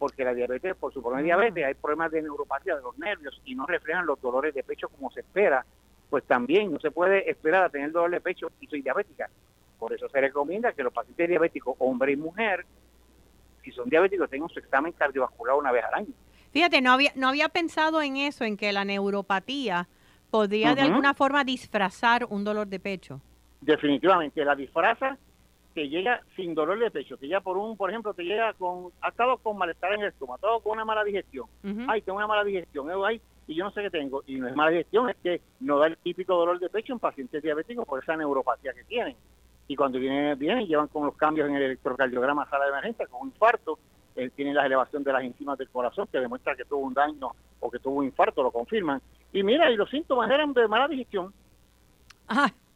porque 0.00 0.24
la 0.24 0.32
diabetes, 0.32 0.74
por 0.76 0.94
su 0.94 1.02
problema 1.02 1.18
de 1.20 1.26
diabetes, 1.26 1.66
hay 1.66 1.74
problemas 1.74 2.10
de 2.10 2.22
neuropatía 2.22 2.74
de 2.74 2.80
los 2.80 2.96
nervios 2.96 3.38
y 3.44 3.54
no 3.54 3.66
reflejan 3.66 4.06
los 4.06 4.18
dolores 4.18 4.54
de 4.54 4.62
pecho 4.62 4.88
como 4.88 5.10
se 5.10 5.20
espera, 5.20 5.66
pues 6.08 6.24
también 6.24 6.72
no 6.72 6.80
se 6.80 6.90
puede 6.90 7.30
esperar 7.30 7.64
a 7.64 7.68
tener 7.68 7.92
dolor 7.92 8.10
de 8.10 8.22
pecho 8.22 8.50
y 8.60 8.66
soy 8.66 8.80
diabética. 8.80 9.28
Por 9.78 9.92
eso 9.92 10.08
se 10.08 10.18
recomienda 10.18 10.72
que 10.72 10.82
los 10.82 10.92
pacientes 10.94 11.28
diabéticos, 11.28 11.76
hombre 11.80 12.12
y 12.12 12.16
mujer, 12.16 12.64
si 13.62 13.72
son 13.72 13.90
diabéticos, 13.90 14.30
tengan 14.30 14.48
su 14.48 14.58
examen 14.58 14.92
cardiovascular 14.92 15.56
una 15.56 15.70
vez 15.70 15.84
al 15.84 15.92
año. 15.92 16.14
Fíjate, 16.50 16.80
no 16.80 16.92
había, 16.92 17.12
no 17.14 17.28
había 17.28 17.50
pensado 17.50 18.00
en 18.00 18.16
eso, 18.16 18.44
en 18.44 18.56
que 18.56 18.72
la 18.72 18.86
neuropatía 18.86 19.86
podría 20.30 20.74
de 20.74 20.80
alguna 20.80 21.12
forma 21.12 21.44
disfrazar 21.44 22.24
un 22.24 22.42
dolor 22.42 22.68
de 22.68 22.80
pecho. 22.80 23.20
Definitivamente, 23.60 24.42
la 24.46 24.56
disfraza 24.56 25.18
que 25.74 25.88
llega 25.88 26.22
sin 26.36 26.54
dolor 26.54 26.78
de 26.78 26.90
pecho, 26.90 27.16
que 27.16 27.28
ya 27.28 27.40
por 27.40 27.56
un, 27.56 27.76
por 27.76 27.90
ejemplo, 27.90 28.12
te 28.14 28.24
llega 28.24 28.52
con, 28.54 28.90
ha 29.00 29.08
estado 29.08 29.38
con 29.38 29.56
malestar 29.56 29.92
en 29.94 30.00
el 30.02 30.08
estómago, 30.08 30.56
ha 30.56 30.62
con 30.62 30.72
una 30.72 30.84
mala 30.84 31.04
digestión, 31.04 31.46
ay, 31.88 32.02
tengo 32.02 32.18
una 32.18 32.26
mala 32.26 32.44
digestión, 32.44 32.88
ay, 33.04 33.20
y 33.46 33.54
yo 33.54 33.64
no 33.64 33.70
sé 33.70 33.82
qué 33.82 33.90
tengo, 33.90 34.22
y 34.26 34.36
no 34.36 34.48
es 34.48 34.56
mala 34.56 34.70
digestión, 34.70 35.10
es 35.10 35.16
que 35.22 35.40
no 35.60 35.78
da 35.78 35.86
el 35.86 35.96
típico 35.98 36.34
dolor 36.34 36.58
de 36.58 36.68
pecho 36.68 36.92
en 36.92 36.98
pacientes 36.98 37.42
diabéticos 37.42 37.86
por 37.86 38.02
esa 38.02 38.16
neuropatía 38.16 38.72
que 38.72 38.84
tienen 38.84 39.16
y 39.70 39.76
cuando 39.76 40.00
vienen, 40.00 40.36
vienen 40.36 40.66
llevan 40.66 40.88
con 40.88 41.06
los 41.06 41.14
cambios 41.14 41.48
en 41.48 41.54
el 41.54 41.62
electrocardiograma 41.62 42.42
a 42.42 42.50
sala 42.50 42.64
de 42.64 42.70
emergencia 42.70 43.06
con 43.06 43.20
un 43.22 43.28
infarto, 43.28 43.78
eh, 44.16 44.28
tienen 44.34 44.56
la 44.56 44.66
elevación 44.66 45.04
de 45.04 45.12
las 45.12 45.22
enzimas 45.22 45.56
del 45.58 45.68
corazón 45.68 46.08
que 46.10 46.18
demuestra 46.18 46.56
que 46.56 46.64
tuvo 46.64 46.80
un 46.80 46.92
daño 46.92 47.28
o 47.60 47.70
que 47.70 47.78
tuvo 47.78 48.00
un 48.00 48.06
infarto, 48.06 48.42
lo 48.42 48.50
confirman. 48.50 49.00
Y 49.32 49.44
mira, 49.44 49.70
y 49.70 49.76
los 49.76 49.88
síntomas 49.88 50.28
eran 50.28 50.52
de 50.54 50.66
mala 50.66 50.88
digestión. 50.88 51.32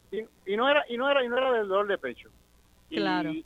Y, 0.09 0.55
no 0.55 0.69
era 0.69 0.85
y 0.87 0.95
no 0.95 1.09
era 1.09 1.21
y 1.21 1.27
no 1.27 1.37
era 1.37 1.51
del 1.51 1.67
dolor 1.67 1.87
de 1.87 1.97
pecho. 1.97 2.29
Y, 2.89 2.99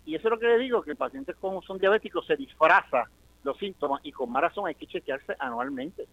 y 0.06 0.16
eso 0.16 0.28
es 0.28 0.32
lo 0.32 0.40
que 0.40 0.48
le 0.48 0.58
digo, 0.60 0.82
que 0.82 0.96
pacientes 0.96 1.36
como 1.38 1.62
son 1.62 1.78
diabéticos 1.80 2.26
se 2.28 2.36
disfraza 2.36 3.10
los 3.44 3.58
síntomas 3.58 4.02
y 4.04 4.12
con 4.12 4.32
más 4.32 4.42
razón 4.42 4.68
hay 4.68 4.76
que 4.76 4.86
chequearse 4.86 5.34
anualmente. 5.40 6.08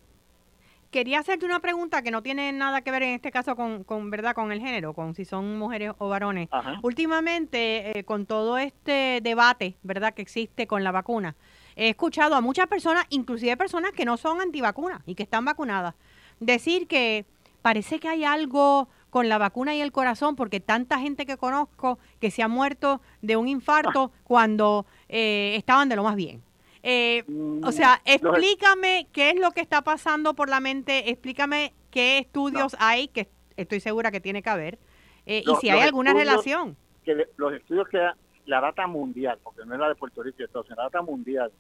quería 0.91 1.19
hacerte 1.19 1.45
una 1.45 1.61
pregunta 1.61 2.03
que 2.03 2.11
no 2.11 2.23
tiene 2.23 2.53
nada 2.53 2.81
que 2.83 2.91
ver 2.91 3.03
en 3.03 3.11
este 3.11 3.31
caso 3.31 3.57
con, 3.57 3.85
con 3.85 4.11
verdad 4.11 4.35
con 4.35 4.53
el 4.53 4.61
género, 4.61 4.95
con 4.95 5.15
si 5.15 5.25
son 5.25 5.59
mujeres 5.59 5.93
o 5.99 6.09
varones. 6.09 6.49
Últimamente, 6.83 7.99
eh, 7.99 8.05
con 8.05 8.27
todo 8.27 8.57
este 8.59 9.21
debate, 9.23 9.77
verdad, 9.83 10.15
que 10.15 10.23
existe 10.23 10.67
con 10.67 10.85
la 10.85 10.93
vacuna, 10.93 11.35
he 11.75 11.91
escuchado 11.91 12.35
a 12.37 12.41
muchas 12.41 12.69
personas, 12.69 13.05
inclusive 13.11 13.57
personas 13.57 13.93
que 13.93 14.05
no 14.05 14.17
son 14.17 14.41
antivacunas 14.41 15.03
y 15.05 15.15
que 15.15 15.25
están 15.25 15.45
vacunadas, 15.45 15.95
decir 16.41 16.87
que 16.87 17.27
parece 17.61 17.99
que 17.99 18.09
hay 18.09 18.25
algo 18.25 18.89
con 19.11 19.29
la 19.29 19.39
vacuna 19.39 19.75
y 19.75 19.81
el 19.81 19.93
corazón, 19.93 20.37
porque 20.37 20.61
tanta 20.61 20.99
gente 20.99 21.27
que 21.27 21.37
conozco 21.37 21.99
que 22.21 22.31
se 22.31 22.43
ha 22.43 22.49
muerto 22.49 23.01
de 23.23 23.37
un 23.37 23.49
infarto 23.49 24.13
ah. 24.15 24.21
cuando 24.25 24.87
eh, 25.09 25.55
estaban 25.57 25.89
de 25.89 25.97
lo 25.97 26.03
más 26.03 26.17
bien. 26.17 26.43
Eh, 26.83 27.25
o 27.65 27.73
sea, 27.73 28.01
explícame 28.05 29.09
qué 29.13 29.31
es 29.31 29.41
lo 29.41 29.51
que 29.51 29.61
está 29.61 29.83
pasando 29.83 30.35
por 30.35 30.49
la 30.49 30.61
mente, 30.61 31.11
explícame 31.11 31.73
qué 31.91 32.19
estudios 32.19 32.77
hay, 32.79 33.09
que 33.09 33.29
estoy 33.57 33.81
segura 33.81 34.13
que 34.13 34.21
tiene 34.21 34.43
que 34.43 34.51
haber, 34.51 34.79
eh, 35.25 35.43
y 35.45 35.55
si 35.57 35.69
hay 35.69 35.81
alguna 35.81 36.13
relación. 36.13 36.77
Que 37.05 37.27
los 37.37 37.53
estudios 37.55 37.89
que 37.89 37.99
la 38.47 38.61
data 38.61 38.87
mundial, 38.87 39.39
porque 39.43 39.65
no 39.65 39.75
es 39.75 39.81
la 39.81 39.89
de 39.89 39.97
Puerto 39.97 40.23
Rico, 40.23 40.39
entonces 40.41 40.77
la 40.77 40.85
data 40.85 41.03
mundial, 41.03 41.51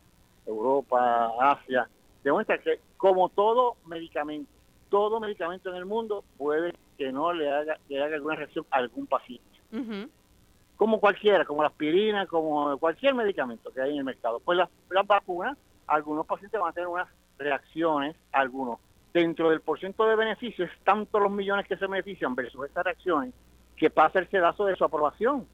Europa, 0.46 1.32
Asia, 1.40 1.88
demuestra 2.22 2.58
que 2.58 2.80
como 2.96 3.28
todo 3.28 3.76
medicamento, 3.86 4.50
todo 4.88 5.18
medicamento 5.18 5.70
en 5.70 5.76
el 5.76 5.86
mundo 5.86 6.24
puede 6.36 6.72
que 6.96 7.12
no 7.12 7.32
le 7.32 7.50
haga, 7.50 7.78
le 7.88 8.02
haga 8.02 8.16
alguna 8.16 8.36
reacción 8.36 8.66
a 8.70 8.78
algún 8.78 9.06
paciente 9.06 9.44
como 10.76 11.00
cualquiera, 11.00 11.44
como 11.44 11.62
la 11.62 11.68
aspirina, 11.68 12.26
como 12.26 12.76
cualquier 12.78 13.14
medicamento 13.14 13.72
que 13.72 13.80
hay 13.80 13.92
en 13.92 13.98
el 13.98 14.04
mercado. 14.04 14.40
Pues 14.40 14.58
las, 14.58 15.06
vacunas, 15.06 15.56
algunos 15.86 16.26
pacientes 16.26 16.60
van 16.60 16.70
a 16.70 16.72
tener 16.72 16.88
unas 16.88 17.08
reacciones, 17.38 18.14
algunos. 18.32 18.78
Dentro 19.12 19.48
del 19.48 19.62
porcentaje 19.62 20.10
de 20.10 20.16
beneficios, 20.16 20.70
tanto 20.84 21.18
los 21.18 21.32
millones 21.32 21.66
que 21.66 21.76
se 21.76 21.86
benefician 21.86 22.34
versus 22.34 22.66
estas 22.66 22.84
reacciones, 22.84 23.32
que 23.74 23.88
pasa 23.88 24.18
el 24.18 24.28
sedazo 24.28 24.66
de 24.66 24.76
su 24.76 24.84
aprobación, 24.84 25.46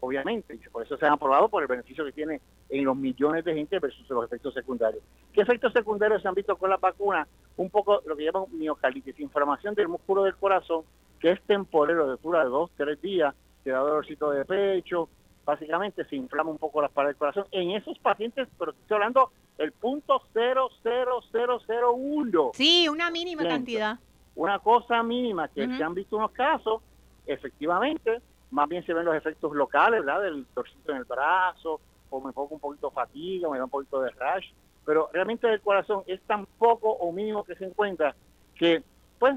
obviamente. 0.00 0.54
Y 0.54 0.68
por 0.68 0.82
eso 0.82 0.96
se 0.96 1.06
han 1.06 1.12
aprobado 1.12 1.48
por 1.48 1.62
el 1.62 1.68
beneficio 1.68 2.04
que 2.04 2.12
tiene 2.12 2.40
en 2.68 2.84
los 2.84 2.96
millones 2.96 3.44
de 3.44 3.54
gente 3.54 3.78
versus 3.78 4.08
los 4.08 4.24
efectos 4.24 4.54
secundarios. 4.54 5.02
¿Qué 5.32 5.42
efectos 5.42 5.72
secundarios 5.72 6.22
se 6.22 6.28
han 6.28 6.34
visto 6.34 6.56
con 6.56 6.70
la 6.70 6.76
vacuna? 6.76 7.26
Un 7.56 7.70
poco 7.70 8.00
lo 8.06 8.16
que 8.16 8.24
llaman 8.24 8.44
miocarditis, 8.52 9.18
inflamación 9.20 9.74
del 9.74 9.88
músculo 9.88 10.24
del 10.24 10.36
corazón, 10.36 10.82
que 11.18 11.32
es 11.32 11.42
temporero, 11.42 12.10
de 12.10 12.16
dura 12.22 12.44
dos, 12.44 12.70
tres 12.76 13.00
días, 13.00 13.34
te 13.62 13.70
da 13.70 13.80
dolorcito 13.80 14.30
de 14.30 14.44
pecho, 14.44 15.08
básicamente 15.44 16.04
se 16.04 16.16
inflama 16.16 16.50
un 16.50 16.58
poco 16.58 16.80
las 16.80 16.90
paredes 16.90 17.14
del 17.14 17.18
corazón. 17.18 17.44
En 17.50 17.72
esos 17.72 17.98
pacientes, 17.98 18.48
pero 18.58 18.72
estoy 18.72 18.94
hablando 18.94 19.30
el 19.58 19.72
punto 19.72 20.22
00001. 20.32 22.50
Sí, 22.54 22.88
una 22.88 23.10
mínima 23.10 23.46
cantidad. 23.46 23.98
Una 24.34 24.58
cosa 24.58 25.02
mínima 25.02 25.48
que 25.48 25.66
se 25.66 25.82
han 25.82 25.92
visto 25.92 26.16
unos 26.16 26.30
casos, 26.30 26.80
efectivamente, 27.26 28.22
más 28.50 28.68
bien 28.68 28.84
se 28.84 28.94
ven 28.94 29.04
los 29.04 29.14
efectos 29.14 29.54
locales, 29.54 30.04
¿verdad? 30.04 30.22
Del 30.22 30.46
torcito 30.46 30.92
en 30.92 30.98
el 30.98 31.04
brazo, 31.04 31.80
o 32.10 32.20
me 32.20 32.32
pongo 32.32 32.54
un 32.54 32.60
poquito 32.60 32.88
de 32.88 32.94
fatiga, 32.94 33.48
me 33.48 33.58
da 33.58 33.64
un 33.64 33.70
poquito 33.70 34.00
de 34.00 34.10
rash, 34.10 34.50
pero 34.84 35.08
realmente 35.12 35.52
el 35.52 35.60
corazón 35.60 36.02
es 36.06 36.20
tan 36.22 36.46
poco 36.46 36.90
o 36.90 37.12
mínimo 37.12 37.44
que 37.44 37.54
se 37.54 37.64
encuentra 37.64 38.14
que, 38.56 38.82
pues, 39.18 39.36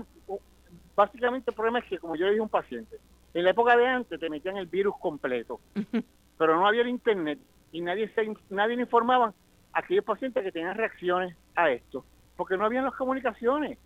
básicamente 0.96 1.52
el 1.52 1.56
problema 1.56 1.80
es 1.80 1.86
que, 1.86 2.00
como 2.00 2.16
yo 2.16 2.26
le 2.26 2.32
dije 2.32 2.40
a 2.40 2.44
un 2.44 2.50
paciente, 2.50 3.00
en 3.34 3.44
la 3.44 3.52
época 3.52 3.76
de 3.78 3.88
antes 3.88 4.20
te 4.20 4.30
metían 4.30 4.58
el 4.58 4.68
virus 4.68 4.96
completo, 5.00 5.60
pero 6.38 6.56
no 6.56 6.68
había 6.68 6.82
el 6.82 6.90
internet 6.90 7.40
y 7.72 7.82
nadie 7.82 8.10
se, 8.10 8.34
nadie 8.50 8.76
le 8.76 8.84
informaba 8.84 9.34
a 9.74 9.80
aquellos 9.80 10.06
pacientes 10.06 10.44
que 10.44 10.52
tenían 10.52 10.76
reacciones 10.76 11.36
a 11.56 11.70
esto, 11.72 12.06
porque 12.36 12.58
no 12.58 12.66
habían 12.66 12.86
las 12.86 12.94
comunicaciones. 12.96 13.78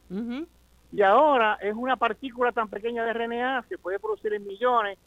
Y 0.91 1.01
ahora 1.01 1.57
es 1.61 1.73
una 1.75 1.97
partícula 1.97 2.51
tan 2.53 2.69
pequeña 2.69 3.03
de 3.03 3.13
RNA, 3.13 3.65
se 3.67 3.77
puede 3.77 3.99
producir 3.99 4.33
en 4.33 4.47
millones, 4.47 4.97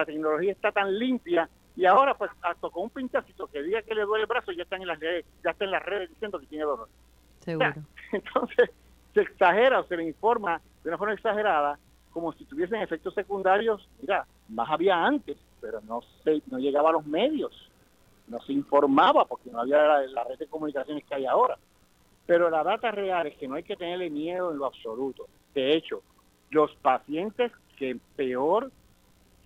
la 0.00 0.06
tecnología 0.06 0.52
está 0.52 0.72
tan 0.72 0.98
limpia 0.98 1.48
y 1.76 1.84
ahora 1.84 2.14
pues 2.14 2.30
hasta 2.42 2.70
con 2.70 2.84
un 2.84 2.90
pinchacito 2.90 3.46
que 3.48 3.62
diga 3.62 3.82
que 3.82 3.94
le 3.94 4.02
duele 4.02 4.22
el 4.22 4.28
brazo 4.28 4.52
ya 4.52 4.62
están 4.62 4.82
en 4.82 4.88
las 4.88 4.98
redes, 4.98 5.24
ya 5.44 5.50
está 5.50 5.64
en 5.64 5.70
las 5.70 5.84
redes 5.84 6.08
diciendo 6.10 6.38
que 6.38 6.46
tiene 6.46 6.64
dolor. 6.64 6.88
Seguro. 7.40 7.74
entonces 8.12 8.70
se 9.12 9.20
exagera 9.20 9.80
o 9.80 9.84
se 9.84 9.96
le 9.96 10.04
informa 10.04 10.60
de 10.82 10.90
una 10.90 10.98
forma 10.98 11.14
exagerada 11.14 11.78
como 12.16 12.32
si 12.32 12.46
tuviesen 12.46 12.80
efectos 12.80 13.12
secundarios, 13.12 13.86
mira, 14.00 14.26
más 14.48 14.70
había 14.70 15.04
antes, 15.04 15.36
pero 15.60 15.82
no 15.82 16.00
se, 16.24 16.40
no 16.50 16.58
llegaba 16.58 16.88
a 16.88 16.92
los 16.92 17.06
medios, 17.06 17.70
no 18.26 18.40
se 18.40 18.54
informaba 18.54 19.26
porque 19.26 19.50
no 19.50 19.60
había 19.60 19.76
la, 20.06 20.24
red 20.24 20.38
de 20.38 20.46
comunicaciones 20.46 21.04
que 21.04 21.14
hay 21.14 21.26
ahora. 21.26 21.58
Pero 22.24 22.48
la 22.48 22.64
data 22.64 22.90
real 22.90 23.26
es 23.26 23.36
que 23.36 23.46
no 23.46 23.56
hay 23.56 23.64
que 23.64 23.76
tenerle 23.76 24.08
miedo 24.08 24.50
en 24.50 24.56
lo 24.56 24.64
absoluto. 24.64 25.26
De 25.54 25.76
hecho, 25.76 26.00
los 26.48 26.74
pacientes 26.76 27.52
que 27.76 27.98
peor 28.16 28.72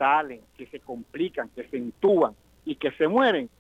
salen, 0.00 0.40
que 0.56 0.66
se 0.66 0.80
complican, 0.80 1.50
que 1.50 1.68
se 1.68 1.76
intúan 1.76 2.34
y 2.64 2.76
que 2.76 2.90
se 2.92 3.06
mueren, 3.06 3.50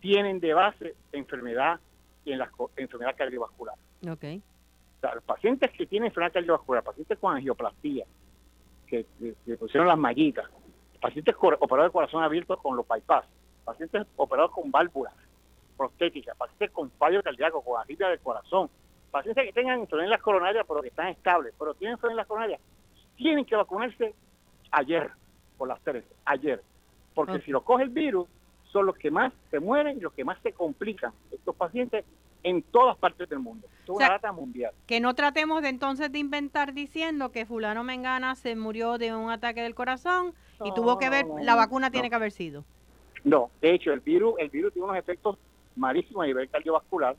tienen 0.00 0.40
de 0.40 0.54
base 0.54 0.94
enfermedad 1.12 1.78
en 2.24 2.38
la 2.38 2.50
enfermedad 2.76 3.14
cardiovascular. 3.14 3.74
Okay. 4.10 4.38
O 4.38 5.00
sea, 5.02 5.14
los 5.14 5.24
pacientes 5.24 5.70
que 5.72 5.84
tienen 5.84 6.06
enfermedad 6.06 6.32
cardiovascular, 6.32 6.82
pacientes 6.82 7.18
con 7.18 7.36
angioplastía, 7.36 8.06
que, 8.86 9.04
pusieron 9.58 9.86
las 9.86 9.98
mallitas, 9.98 10.46
pacientes 10.98 11.34
operados 11.38 11.90
de 11.90 11.92
corazón 11.92 12.22
abierto 12.22 12.56
con 12.56 12.74
los 12.74 12.88
bypass, 12.88 13.26
pacientes 13.64 14.06
operados 14.16 14.50
con 14.52 14.70
válvulas 14.70 15.12
prostéticas, 15.76 16.36
pacientes 16.38 16.70
con 16.70 16.90
fallo 16.92 17.22
cardíaco, 17.22 17.60
con 17.60 17.80
agita 17.80 18.08
del 18.08 18.20
corazón, 18.20 18.70
pacientes 19.10 19.44
que 19.44 19.52
tengan 19.52 19.86
las 20.08 20.22
coronarias 20.22 20.64
pero 20.66 20.80
que 20.80 20.88
están 20.88 21.08
estables, 21.08 21.52
pero 21.58 21.74
tienen 21.74 21.98
las 22.16 22.26
coronarias, 22.26 22.60
tienen 23.16 23.44
que 23.44 23.56
vacunarse 23.56 24.14
ayer, 24.70 25.10
por 25.62 25.68
las 25.68 25.80
tres, 25.82 26.02
ayer, 26.24 26.60
porque 27.14 27.40
si 27.42 27.52
lo 27.52 27.62
coge 27.62 27.84
el 27.84 27.90
virus, 27.90 28.26
son 28.72 28.84
los 28.84 28.96
que 28.96 29.12
más 29.12 29.32
se 29.48 29.60
mueren 29.60 29.96
y 29.96 30.00
los 30.00 30.12
que 30.12 30.24
más 30.24 30.36
se 30.42 30.52
complican. 30.52 31.12
Estos 31.30 31.54
pacientes 31.54 32.04
en 32.42 32.62
todas 32.62 32.96
partes 32.96 33.28
del 33.28 33.38
mundo. 33.38 33.68
Es 33.84 33.88
una 33.88 34.08
data 34.08 34.32
mundial. 34.32 34.72
Que 34.88 34.98
no 34.98 35.14
tratemos 35.14 35.62
de 35.62 35.68
entonces 35.68 36.10
de 36.10 36.18
inventar 36.18 36.74
diciendo 36.74 37.30
que 37.30 37.46
fulano 37.46 37.84
Mengana 37.84 38.34
se 38.34 38.56
murió 38.56 38.98
de 38.98 39.14
un 39.14 39.30
ataque 39.30 39.62
del 39.62 39.76
corazón 39.76 40.34
y 40.64 40.74
tuvo 40.74 40.98
que 40.98 41.10
ver, 41.10 41.26
la 41.42 41.54
vacuna 41.54 41.92
tiene 41.92 42.10
que 42.10 42.16
haber 42.16 42.32
sido. 42.32 42.64
No, 43.22 43.52
de 43.60 43.72
hecho 43.72 43.92
el 43.92 44.00
virus, 44.00 44.34
el 44.40 44.48
virus 44.48 44.72
tiene 44.72 44.86
unos 44.86 44.98
efectos 44.98 45.38
malísimos 45.76 46.24
a 46.24 46.26
nivel 46.26 46.50
cardiovascular, 46.50 47.14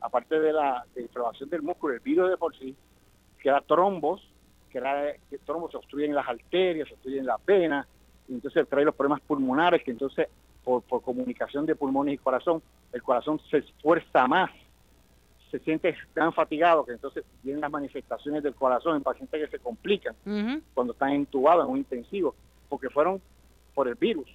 aparte 0.00 0.40
de 0.40 0.54
la 0.54 0.86
inflamación 0.96 1.50
del 1.50 1.60
músculo, 1.60 1.92
el 1.92 2.00
virus 2.00 2.30
de 2.30 2.38
por 2.38 2.56
sí, 2.56 2.74
que 3.38 3.50
da 3.50 3.60
trombos, 3.60 4.31
que, 4.72 5.20
que 5.30 5.38
trombos 5.38 5.70
se 5.70 5.76
obstruyen 5.76 6.14
las 6.14 6.26
arterias, 6.26 6.88
se 6.88 6.94
obstruyen 6.94 7.26
las 7.26 7.44
venas, 7.44 7.86
y 8.28 8.34
entonces 8.34 8.66
trae 8.68 8.84
los 8.84 8.94
problemas 8.94 9.20
pulmonares, 9.20 9.82
que 9.82 9.90
entonces 9.90 10.28
por, 10.64 10.82
por 10.82 11.02
comunicación 11.02 11.66
de 11.66 11.74
pulmones 11.74 12.14
y 12.14 12.18
corazón, 12.18 12.62
el 12.92 13.02
corazón 13.02 13.40
se 13.50 13.58
esfuerza 13.58 14.26
más 14.26 14.50
se 15.52 15.58
siente 15.58 15.94
tan 16.14 16.32
fatigado 16.32 16.84
que 16.84 16.92
entonces 16.92 17.24
vienen 17.42 17.60
las 17.60 17.70
manifestaciones 17.70 18.42
del 18.42 18.54
corazón 18.54 18.96
en 18.96 19.02
pacientes 19.02 19.38
que 19.38 19.58
se 19.58 19.62
complican 19.62 20.16
cuando 20.72 20.94
están 20.94 21.10
entubados 21.10 21.66
en 21.66 21.72
un 21.72 21.76
intensivo, 21.76 22.34
porque 22.70 22.88
fueron 22.88 23.20
por 23.74 23.86
el 23.86 23.94
virus. 23.94 24.26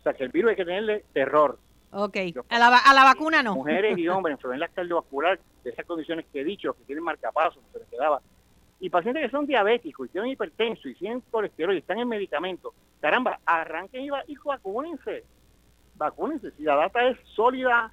O 0.00 0.02
sea, 0.02 0.12
que 0.12 0.24
el 0.24 0.28
virus 0.28 0.50
hay 0.50 0.56
que 0.56 0.66
tenerle 0.66 1.04
terror. 1.14 1.58
Ok, 1.92 2.16
a 2.50 2.58
la, 2.58 2.76
a 2.76 2.92
la 2.92 3.04
vacuna 3.04 3.42
no. 3.42 3.54
Mujeres 3.54 3.96
y 3.96 4.06
hombres, 4.08 4.34
enfermedades 4.34 4.74
cardiovasculares, 4.74 5.40
de 5.64 5.70
esas 5.70 5.86
condiciones 5.86 6.26
que 6.30 6.42
he 6.42 6.44
dicho, 6.44 6.74
que 6.74 6.84
tienen 6.84 7.02
marcapasos, 7.02 7.62
se 7.72 7.78
les 7.78 7.88
quedaba. 7.88 8.20
Y 8.80 8.90
pacientes 8.90 9.24
que 9.24 9.30
son 9.30 9.46
diabéticos 9.46 10.08
y 10.08 10.12
tienen 10.12 10.30
hipertenso 10.30 10.88
y 10.88 10.94
tienen 10.94 11.22
colesterol 11.30 11.74
y 11.74 11.78
están 11.78 11.98
en 11.98 12.08
medicamentos, 12.08 12.74
caramba, 13.00 13.40
arranquen 13.46 14.04
y, 14.04 14.08
y 14.26 14.36
vacúnense. 14.44 15.24
Vacúnense. 15.94 16.50
Si 16.52 16.62
la 16.62 16.76
data 16.76 17.08
es 17.08 17.18
sólida, 17.34 17.92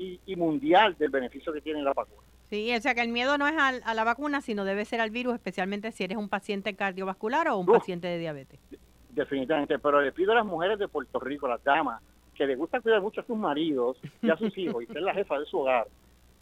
y, 0.00 0.36
mundial 0.36 0.96
del 0.98 1.10
beneficio 1.10 1.52
que 1.52 1.60
tiene 1.60 1.82
la 1.82 1.92
vacuna. 1.92 2.22
Sí, 2.48 2.74
o 2.74 2.80
sea 2.80 2.94
que 2.94 3.02
el 3.02 3.10
miedo 3.10 3.38
no 3.38 3.46
es 3.46 3.54
a, 3.56 3.94
la 3.94 4.04
vacuna, 4.04 4.40
sino 4.40 4.64
debe 4.64 4.84
ser 4.84 5.00
al 5.00 5.10
virus, 5.10 5.34
especialmente 5.34 5.92
si 5.92 6.04
eres 6.04 6.16
un 6.16 6.28
paciente 6.28 6.74
cardiovascular 6.74 7.48
o 7.48 7.58
un 7.58 7.66
paciente 7.66 8.08
de 8.08 8.18
diabetes. 8.18 8.58
Definitivamente, 9.10 9.78
pero 9.78 10.00
le 10.00 10.12
pido 10.12 10.32
a 10.32 10.36
las 10.36 10.46
mujeres 10.46 10.78
de 10.78 10.88
Puerto 10.88 11.20
Rico, 11.20 11.46
las 11.46 11.62
damas, 11.62 12.02
que 12.34 12.46
les 12.46 12.56
gusta 12.56 12.80
cuidar 12.80 13.02
mucho 13.02 13.20
a 13.20 13.24
sus 13.24 13.36
maridos 13.36 13.98
y 14.22 14.30
a 14.30 14.36
sus 14.36 14.56
hijos 14.58 14.82
y 14.82 14.86
ser 14.86 15.02
la 15.02 15.14
jefa 15.14 15.38
de 15.38 15.46
su 15.46 15.58
hogar, 15.58 15.86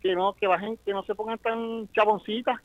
que 0.01 0.15
no 0.15 0.33
que 0.35 0.47
bajen, 0.47 0.77
que 0.85 0.93
no 0.93 1.03
se 1.03 1.15
pongan 1.15 1.39
tan 1.39 1.89
chaboncitas, 1.93 2.61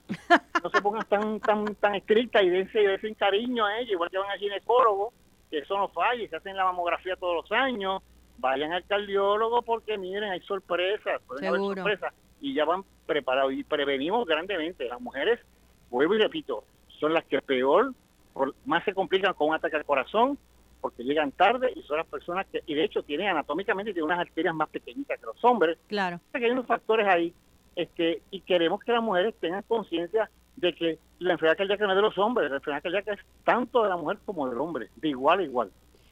no 0.63 0.69
se 0.69 0.81
pongan 0.81 1.05
tan 1.07 1.39
tan 1.39 1.75
tan 1.75 1.95
estrictas 1.95 2.43
y 2.43 2.49
den, 2.49 2.69
cariño 3.17 3.65
a 3.65 3.79
ellos, 3.79 3.93
igual 3.93 4.09
que 4.09 4.17
van 4.17 4.29
al 4.29 4.39
ginecólogo, 4.39 5.13
que 5.49 5.59
eso 5.59 5.77
no 5.77 5.87
falla, 5.89 6.27
se 6.27 6.35
hacen 6.35 6.55
la 6.55 6.65
mamografía 6.65 7.15
todos 7.15 7.35
los 7.35 7.51
años, 7.51 8.01
vayan 8.37 8.73
al 8.73 8.85
cardiólogo 8.85 9.61
porque 9.61 9.97
miren, 9.97 10.31
hay 10.31 10.41
sorpresas, 10.41 11.21
pueden 11.27 11.45
haber 11.45 11.61
sorpresas 11.61 12.13
y 12.41 12.53
ya 12.53 12.65
van 12.65 12.83
preparados 13.05 13.53
y 13.53 13.63
prevenimos 13.63 14.27
grandemente. 14.27 14.87
Las 14.87 15.01
mujeres, 15.01 15.39
vuelvo 15.89 16.15
y 16.15 16.19
repito, 16.19 16.63
son 16.99 17.13
las 17.13 17.23
que 17.25 17.41
peor, 17.41 17.93
más 18.65 18.83
se 18.83 18.93
complican 18.93 19.33
con 19.33 19.49
un 19.49 19.55
ataque 19.55 19.75
al 19.75 19.85
corazón 19.85 20.37
porque 20.83 21.03
llegan 21.03 21.31
tarde 21.31 21.71
y 21.73 21.81
son 21.83 21.95
las 21.95 22.07
personas 22.07 22.45
que, 22.51 22.61
y 22.67 22.75
de 22.75 22.83
hecho 22.83 23.03
tienen 23.03 23.29
anatómicamente 23.29 23.93
tienen 23.93 24.11
unas 24.11 24.19
arterias 24.19 24.53
más 24.53 24.67
pequeñitas 24.67 25.17
que 25.17 25.25
los 25.25 25.41
hombres. 25.45 25.77
Claro. 25.87 26.19
hay 26.33 26.51
unos 26.51 26.67
factores 26.67 27.07
ahí 27.07 27.33
este 27.77 28.21
y 28.31 28.41
queremos 28.41 28.83
que 28.83 28.91
las 28.91 29.01
mujeres 29.01 29.33
tengan 29.39 29.63
conciencia 29.63 30.29
de 30.57 30.75
que 30.75 30.99
la 31.19 31.31
enfermedad 31.33 31.57
cardíaca 31.57 31.85
no 31.85 31.91
es 31.91 31.95
de 31.95 32.01
los 32.01 32.17
hombres, 32.17 32.49
la 32.49 32.57
enfermedad 32.57 32.83
cardíaca 32.83 33.13
es 33.13 33.21
tanto 33.45 33.83
de 33.83 33.89
la 33.89 33.95
mujer 33.95 34.17
como 34.25 34.49
del 34.49 34.59
hombre, 34.59 34.89
de 34.97 35.07
igual 35.07 35.39
a 35.39 35.43
igual. 35.43 35.71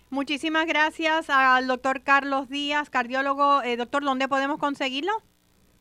Muchísimas 0.10 0.66
gracias 0.66 1.30
al 1.30 1.68
doctor 1.68 2.02
Carlos 2.02 2.48
Díaz, 2.48 2.90
cardiólogo. 2.90 3.62
Eh, 3.64 3.76
doctor, 3.76 4.06
¿dónde 4.06 4.30
podemos 4.30 4.58
conseguirlo? 4.58 5.12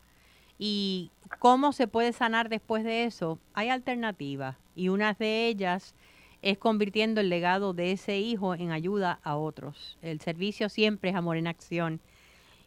¿Y 0.58 1.12
cómo 1.40 1.72
se 1.72 1.88
puede 1.88 2.12
sanar 2.12 2.50
después 2.50 2.84
de 2.84 3.06
eso? 3.06 3.40
Hay 3.54 3.70
alternativas 3.70 4.58
y 4.76 4.90
una 4.90 5.14
de 5.14 5.48
ellas 5.48 5.96
es 6.42 6.58
convirtiendo 6.58 7.22
el 7.22 7.30
legado 7.30 7.74
de 7.74 7.94
ese 7.94 8.20
hijo 8.20 8.54
en 8.54 8.72
ayuda 8.72 9.20
a 9.24 9.38
otros. 9.38 9.98
El 10.02 10.20
servicio 10.20 10.68
siempre 10.68 11.12
es 11.12 11.16
amor 11.16 11.38
en 11.38 11.48
acción. 11.48 12.02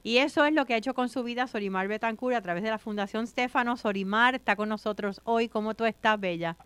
Y 0.02 0.18
eso 0.18 0.44
es 0.44 0.52
lo 0.52 0.66
que 0.66 0.74
ha 0.74 0.76
hecho 0.76 0.94
con 0.94 1.08
su 1.08 1.22
vida 1.22 1.46
Sorimar 1.46 1.88
Betancur 1.88 2.34
a 2.34 2.42
través 2.42 2.62
de 2.62 2.70
la 2.70 2.78
Fundación 2.78 3.26
Stefano. 3.26 3.76
Sorimar 3.76 4.34
está 4.34 4.56
con 4.56 4.68
nosotros 4.68 5.20
hoy. 5.24 5.48
¿Cómo 5.48 5.74
tú 5.74 5.84
estás, 5.84 6.18
Bella? 6.18 6.56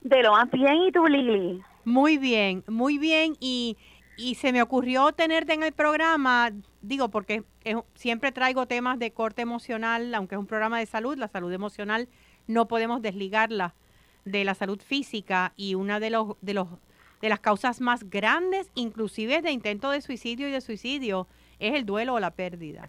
De 0.00 0.22
lo 0.22 0.32
más 0.32 0.50
bien, 0.50 0.82
¿y 0.82 0.92
tú, 0.92 1.06
Lili? 1.06 1.62
Muy 1.84 2.18
bien, 2.18 2.64
muy 2.66 2.98
bien. 2.98 3.36
Y 3.40 3.76
y 4.18 4.34
se 4.34 4.52
me 4.52 4.60
ocurrió 4.62 5.12
tenerte 5.12 5.52
en 5.52 5.62
el 5.62 5.72
programa, 5.72 6.50
digo, 6.82 7.08
porque 7.08 7.44
siempre 7.94 8.32
traigo 8.32 8.66
temas 8.66 8.98
de 8.98 9.12
corte 9.12 9.42
emocional, 9.42 10.12
aunque 10.12 10.34
es 10.34 10.40
un 10.40 10.46
programa 10.48 10.80
de 10.80 10.86
salud, 10.86 11.16
la 11.16 11.28
salud 11.28 11.52
emocional 11.52 12.08
no 12.48 12.66
podemos 12.66 13.00
desligarla 13.00 13.76
de 14.24 14.44
la 14.44 14.54
salud 14.54 14.80
física 14.80 15.52
y 15.54 15.76
una 15.76 16.00
de 16.00 16.10
los 16.10 16.34
de 16.40 16.54
los 16.54 16.66
de 17.22 17.28
las 17.28 17.38
causas 17.38 17.80
más 17.80 18.10
grandes, 18.10 18.72
inclusive 18.74 19.40
de 19.40 19.52
intento 19.52 19.90
de 19.90 20.00
suicidio 20.00 20.48
y 20.48 20.52
de 20.52 20.60
suicidio, 20.60 21.28
es 21.58 21.74
el 21.74 21.86
duelo 21.86 22.14
o 22.14 22.20
la 22.20 22.30
pérdida. 22.30 22.88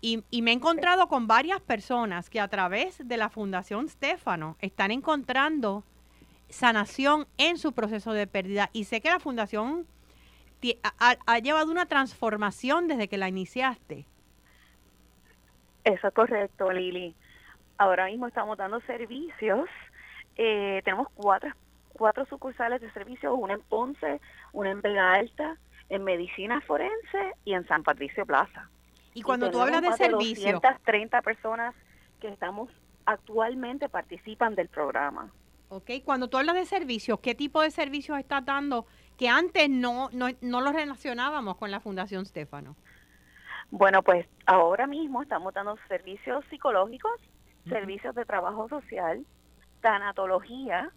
Y, 0.00 0.24
y, 0.30 0.42
me 0.42 0.50
he 0.50 0.54
encontrado 0.54 1.08
con 1.08 1.26
varias 1.26 1.60
personas 1.60 2.28
que 2.30 2.38
a 2.38 2.48
través 2.48 3.06
de 3.06 3.16
la 3.16 3.28
Fundación 3.28 3.88
Stefano 3.88 4.56
están 4.60 4.90
encontrando 4.90 5.84
sanación 6.48 7.26
en 7.38 7.58
su 7.58 7.72
proceso 7.72 8.12
de 8.12 8.26
pérdida. 8.26 8.70
Y 8.72 8.84
sé 8.84 9.00
que 9.00 9.08
la 9.08 9.20
Fundación 9.20 9.86
ha, 10.98 11.38
llevado 11.38 11.70
una 11.70 11.86
transformación 11.86 12.88
desde 12.88 13.08
que 13.08 13.18
la 13.18 13.28
iniciaste. 13.28 14.06
Eso 15.84 16.08
es 16.08 16.14
correcto, 16.14 16.72
Lili. 16.72 17.14
Ahora 17.78 18.06
mismo 18.06 18.26
estamos 18.26 18.56
dando 18.56 18.80
servicios. 18.80 19.68
Eh, 20.36 20.80
tenemos 20.84 21.08
cuatro, 21.14 21.50
cuatro 21.92 22.26
sucursales 22.26 22.80
de 22.80 22.90
servicios, 22.92 23.34
una 23.36 23.54
en 23.54 23.60
Ponce, 23.62 24.20
una 24.52 24.70
en 24.70 24.82
Vega 24.82 25.14
Alta, 25.14 25.56
en 25.88 26.04
Medicina 26.04 26.60
Forense 26.62 27.34
y 27.44 27.54
en 27.54 27.66
San 27.66 27.82
Patricio 27.82 28.26
Plaza. 28.26 28.68
Y 29.14 29.22
cuando 29.22 29.50
tú 29.50 29.60
hablas 29.60 29.82
de 29.82 29.92
servicios... 29.92 30.60
230 30.60 31.22
personas 31.22 31.74
que 32.20 32.28
estamos 32.28 32.70
actualmente 33.06 33.88
participan 33.88 34.54
del 34.54 34.68
programa. 34.68 35.30
Ok, 35.68 35.90
cuando 36.04 36.28
tú 36.28 36.36
hablas 36.36 36.54
de 36.54 36.64
servicios, 36.64 37.18
¿qué 37.20 37.34
tipo 37.34 37.62
de 37.62 37.70
servicios 37.70 38.18
estás 38.18 38.44
dando 38.44 38.86
que 39.16 39.28
antes 39.28 39.68
no, 39.70 40.10
no, 40.12 40.28
no 40.40 40.60
lo 40.60 40.72
relacionábamos 40.72 41.56
con 41.56 41.70
la 41.70 41.80
Fundación 41.80 42.26
Stefano? 42.26 42.76
Bueno, 43.70 44.02
pues 44.02 44.26
ahora 44.46 44.86
mismo 44.86 45.22
estamos 45.22 45.52
dando 45.54 45.76
servicios 45.88 46.44
psicológicos, 46.50 47.20
servicios 47.68 48.14
de 48.14 48.24
trabajo 48.24 48.68
social, 48.68 49.24
tanatología, 49.80 50.92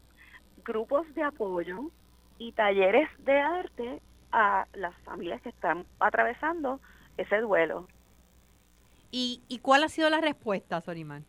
grupos 0.63 1.11
de 1.15 1.23
apoyo 1.23 1.89
y 2.37 2.51
talleres 2.51 3.09
de 3.19 3.39
arte 3.39 4.01
a 4.31 4.65
las 4.73 4.95
familias 5.03 5.41
que 5.41 5.49
están 5.49 5.85
atravesando 5.99 6.79
ese 7.17 7.37
duelo. 7.37 7.87
¿Y, 9.11 9.41
y 9.47 9.59
cuál 9.59 9.83
ha 9.83 9.89
sido 9.89 10.09
la 10.09 10.21
respuesta, 10.21 10.81
Sorimán? 10.81 11.25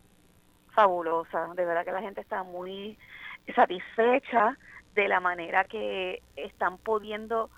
Fabulosa, 0.73 1.53
de 1.55 1.65
verdad 1.65 1.83
que 1.83 1.91
la 1.91 2.01
gente 2.01 2.21
está 2.21 2.43
muy 2.43 2.97
satisfecha 3.55 4.57
de 4.95 5.07
la 5.07 5.19
manera 5.19 5.63
que 5.63 6.21
están 6.35 6.77
pudiendo 6.77 7.49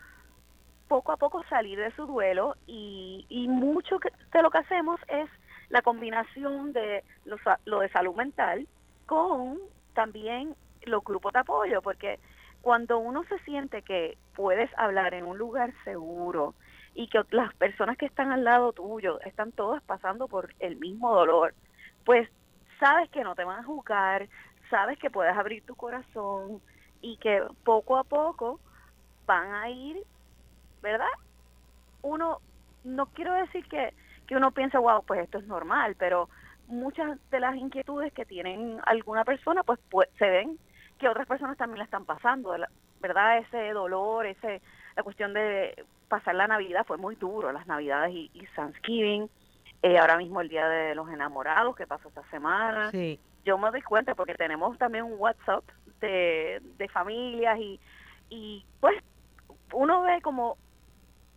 poco 0.87 1.11
a 1.11 1.17
poco 1.17 1.43
salir 1.45 1.79
de 1.79 1.91
su 1.95 2.05
duelo 2.05 2.55
y, 2.67 3.25
y 3.29 3.47
mucho 3.47 3.99
de 4.31 4.41
lo 4.41 4.51
que 4.51 4.59
hacemos 4.59 4.99
es 5.07 5.29
la 5.69 5.81
combinación 5.81 6.73
de 6.73 7.03
lo, 7.25 7.37
lo 7.65 7.79
de 7.79 7.89
salud 7.89 8.15
mental 8.15 8.67
con 9.05 9.59
también 9.93 10.55
los 10.83 11.03
grupos 11.03 11.33
de 11.33 11.39
apoyo, 11.39 11.81
porque 11.81 12.19
cuando 12.63 12.97
uno 12.97 13.23
se 13.25 13.37
siente 13.39 13.83
que 13.83 14.17
puedes 14.35 14.71
hablar 14.79 15.13
en 15.13 15.25
un 15.25 15.37
lugar 15.37 15.71
seguro 15.83 16.55
y 16.95 17.07
que 17.09 17.21
las 17.29 17.53
personas 17.55 17.97
que 17.97 18.07
están 18.07 18.31
al 18.31 18.43
lado 18.43 18.73
tuyo 18.73 19.19
están 19.21 19.51
todas 19.51 19.83
pasando 19.83 20.27
por 20.27 20.55
el 20.59 20.77
mismo 20.77 21.13
dolor, 21.13 21.53
pues 22.05 22.27
sabes 22.79 23.09
que 23.11 23.23
no 23.23 23.35
te 23.35 23.43
van 23.43 23.59
a 23.59 23.63
juzgar, 23.63 24.27
sabes 24.69 24.97
que 24.97 25.11
puedes 25.11 25.35
abrir 25.35 25.63
tu 25.65 25.75
corazón, 25.75 26.61
y 27.03 27.17
que 27.17 27.43
poco 27.65 27.97
a 27.97 28.05
poco 28.05 28.59
van 29.27 29.53
a 29.53 29.69
ir, 29.69 30.01
¿verdad? 30.81 31.05
Uno, 32.01 32.39
no 32.85 33.07
quiero 33.07 33.33
decir 33.33 33.67
que, 33.67 33.93
que 34.25 34.37
uno 34.37 34.51
piensa, 34.51 34.79
wow, 34.79 35.03
pues 35.05 35.19
esto 35.19 35.37
es 35.37 35.45
normal, 35.45 35.95
pero 35.99 36.29
muchas 36.67 37.19
de 37.29 37.41
las 37.41 37.55
inquietudes 37.57 38.13
que 38.13 38.25
tienen 38.25 38.79
alguna 38.85 39.25
persona, 39.25 39.63
pues, 39.63 39.79
pues 39.91 40.09
se 40.17 40.29
ven 40.29 40.57
que 40.97 41.09
otras 41.09 41.27
personas 41.27 41.57
también 41.57 41.79
la 41.79 41.85
están 41.85 42.05
pasando, 42.05 42.55
¿verdad? 43.01 43.37
Ese 43.39 43.71
dolor, 43.71 44.25
ese 44.25 44.61
la 44.95 45.03
cuestión 45.03 45.33
de 45.33 45.85
pasar 46.07 46.35
la 46.35 46.47
Navidad 46.47 46.85
fue 46.85 46.97
muy 46.97 47.15
duro, 47.15 47.51
las 47.51 47.67
Navidades 47.67 48.13
y, 48.13 48.29
y 48.33 48.45
Thanksgiving, 48.55 49.29
eh, 49.81 49.97
ahora 49.97 50.17
mismo 50.17 50.41
el 50.41 50.49
Día 50.49 50.67
de 50.67 50.95
los 50.95 51.09
Enamorados 51.09 51.75
que 51.75 51.87
pasó 51.87 52.09
esta 52.09 52.23
semana. 52.29 52.91
Yo 53.43 53.57
me 53.57 53.71
doy 53.71 53.81
cuenta 53.81 54.15
porque 54.15 54.35
tenemos 54.35 54.77
también 54.77 55.03
un 55.03 55.15
WhatsApp 55.17 55.63
de, 55.99 56.61
familias 56.91 57.57
y, 57.59 57.79
y 58.29 58.65
pues 58.79 58.95
uno 59.73 60.01
ve 60.03 60.21
como 60.21 60.57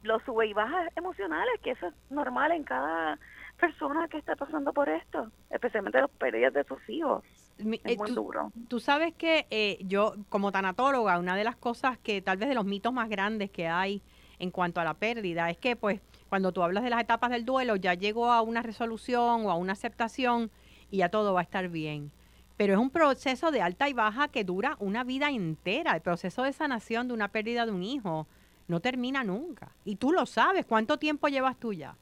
los 0.02 0.22
sube 0.22 0.46
y 0.46 0.52
bajas 0.52 0.88
emocionales, 0.96 1.60
que 1.62 1.72
eso 1.72 1.86
es 1.86 1.94
normal 2.10 2.52
en 2.52 2.64
cada 2.64 3.18
persona 3.58 4.06
que 4.08 4.18
está 4.18 4.36
pasando 4.36 4.72
por 4.72 4.88
esto, 4.88 5.30
especialmente 5.50 6.00
los 6.00 6.10
pérdidas 6.10 6.52
de 6.52 6.64
sus 6.64 6.88
hijos. 6.88 7.24
Es 7.58 7.66
eh, 7.84 7.96
muy 7.96 8.10
duro. 8.10 8.52
Tú 8.68 8.80
sabes 8.80 9.14
que 9.14 9.46
eh, 9.50 9.78
yo, 9.82 10.14
como 10.28 10.52
tanatóloga, 10.52 11.18
una 11.18 11.36
de 11.36 11.44
las 11.44 11.56
cosas 11.56 11.98
que 11.98 12.22
tal 12.22 12.36
vez 12.36 12.48
de 12.48 12.54
los 12.54 12.64
mitos 12.64 12.92
más 12.92 13.08
grandes 13.08 13.50
que 13.50 13.66
hay 13.68 14.02
en 14.38 14.50
cuanto 14.50 14.80
a 14.80 14.84
la 14.84 14.94
pérdida 14.94 15.48
es 15.50 15.56
que, 15.56 15.76
pues, 15.76 16.00
cuando 16.28 16.52
tú 16.52 16.62
hablas 16.62 16.84
de 16.84 16.90
las 16.90 17.00
etapas 17.00 17.30
del 17.30 17.44
duelo, 17.44 17.76
ya 17.76 17.94
llegó 17.94 18.30
a 18.30 18.42
una 18.42 18.62
resolución 18.62 19.46
o 19.46 19.50
a 19.50 19.54
una 19.54 19.72
aceptación 19.72 20.50
y 20.90 20.98
ya 20.98 21.08
todo 21.08 21.32
va 21.32 21.40
a 21.40 21.44
estar 21.44 21.68
bien 21.68 22.12
pero 22.56 22.72
es 22.72 22.78
un 22.78 22.90
proceso 22.90 23.50
de 23.50 23.60
alta 23.60 23.88
y 23.88 23.92
baja 23.92 24.28
que 24.28 24.44
dura 24.44 24.76
una 24.80 25.04
vida 25.04 25.30
entera. 25.30 25.94
El 25.94 26.00
proceso 26.00 26.42
de 26.42 26.52
sanación 26.52 27.08
de 27.08 27.14
una 27.14 27.28
pérdida 27.28 27.66
de 27.66 27.72
un 27.72 27.82
hijo 27.82 28.26
no 28.66 28.80
termina 28.80 29.24
nunca. 29.24 29.72
Y 29.84 29.96
tú 29.96 30.12
lo 30.12 30.26
sabes. 30.26 30.64
¿Cuánto 30.64 30.98
tiempo 30.98 31.28
llevas 31.28 31.58
tú 31.58 31.72
ya? 31.72 31.96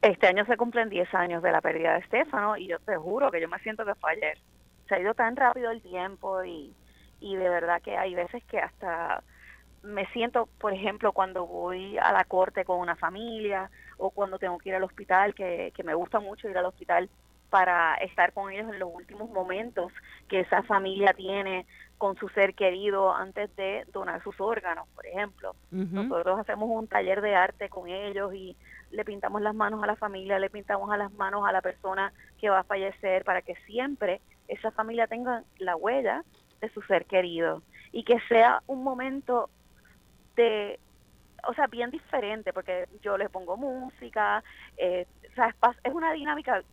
Este 0.00 0.26
año 0.26 0.44
se 0.46 0.56
cumplen 0.56 0.88
10 0.88 1.12
años 1.14 1.42
de 1.42 1.52
la 1.52 1.60
pérdida 1.60 1.94
de 1.94 2.00
Estefano 2.00 2.56
y 2.56 2.68
yo 2.68 2.78
te 2.80 2.96
juro 2.96 3.30
que 3.30 3.40
yo 3.40 3.48
me 3.48 3.58
siento 3.60 3.84
que 3.84 3.94
fue 3.94 4.12
ayer. 4.12 4.38
Se 4.88 4.94
ha 4.94 5.00
ido 5.00 5.14
tan 5.14 5.36
rápido 5.36 5.70
el 5.70 5.82
tiempo 5.82 6.42
y, 6.44 6.74
y 7.20 7.36
de 7.36 7.48
verdad 7.48 7.80
que 7.82 7.96
hay 7.96 8.14
veces 8.14 8.42
que 8.44 8.58
hasta 8.58 9.22
me 9.82 10.06
siento, 10.06 10.48
por 10.60 10.72
ejemplo, 10.72 11.12
cuando 11.12 11.46
voy 11.46 11.98
a 11.98 12.12
la 12.12 12.24
corte 12.24 12.64
con 12.64 12.78
una 12.78 12.96
familia 12.96 13.70
o 13.98 14.10
cuando 14.10 14.38
tengo 14.38 14.58
que 14.58 14.68
ir 14.70 14.74
al 14.76 14.84
hospital, 14.84 15.34
que, 15.34 15.72
que 15.74 15.82
me 15.82 15.94
gusta 15.94 16.20
mucho 16.20 16.48
ir 16.48 16.56
al 16.56 16.66
hospital 16.66 17.08
para 17.50 17.94
estar 17.96 18.32
con 18.32 18.50
ellos 18.50 18.72
en 18.72 18.78
los 18.78 18.88
últimos 18.92 19.28
momentos 19.30 19.92
que 20.28 20.40
esa 20.40 20.62
familia 20.62 21.12
tiene 21.12 21.66
con 22.02 22.16
su 22.16 22.28
ser 22.30 22.56
querido 22.56 23.14
antes 23.14 23.54
de 23.54 23.84
donar 23.92 24.20
sus 24.24 24.40
órganos, 24.40 24.88
por 24.96 25.06
ejemplo. 25.06 25.54
Nosotros 25.70 26.40
hacemos 26.40 26.68
un 26.68 26.88
taller 26.88 27.20
de 27.20 27.36
arte 27.36 27.68
con 27.68 27.88
ellos 27.88 28.34
y 28.34 28.56
le 28.90 29.04
pintamos 29.04 29.40
las 29.40 29.54
manos 29.54 29.80
a 29.84 29.86
la 29.86 29.94
familia, 29.94 30.40
le 30.40 30.50
pintamos 30.50 30.90
a 30.90 30.96
las 30.96 31.12
manos 31.12 31.46
a 31.46 31.52
la 31.52 31.62
persona 31.62 32.12
que 32.40 32.50
va 32.50 32.58
a 32.58 32.64
fallecer 32.64 33.22
para 33.22 33.40
que 33.40 33.54
siempre 33.66 34.20
esa 34.48 34.72
familia 34.72 35.06
tenga 35.06 35.44
la 35.58 35.76
huella 35.76 36.24
de 36.60 36.70
su 36.70 36.82
ser 36.82 37.04
querido 37.04 37.62
y 37.92 38.02
que 38.02 38.18
sea 38.28 38.64
un 38.66 38.82
momento 38.82 39.48
de, 40.34 40.80
o 41.46 41.54
sea, 41.54 41.68
bien 41.68 41.92
diferente, 41.92 42.52
porque 42.52 42.88
yo 43.00 43.16
les 43.16 43.30
pongo 43.30 43.56
música, 43.56 44.42
eh, 44.76 45.06
o 45.30 45.34
sea, 45.36 45.54
es 45.84 45.94
una 45.94 46.12
dinámica 46.14 46.64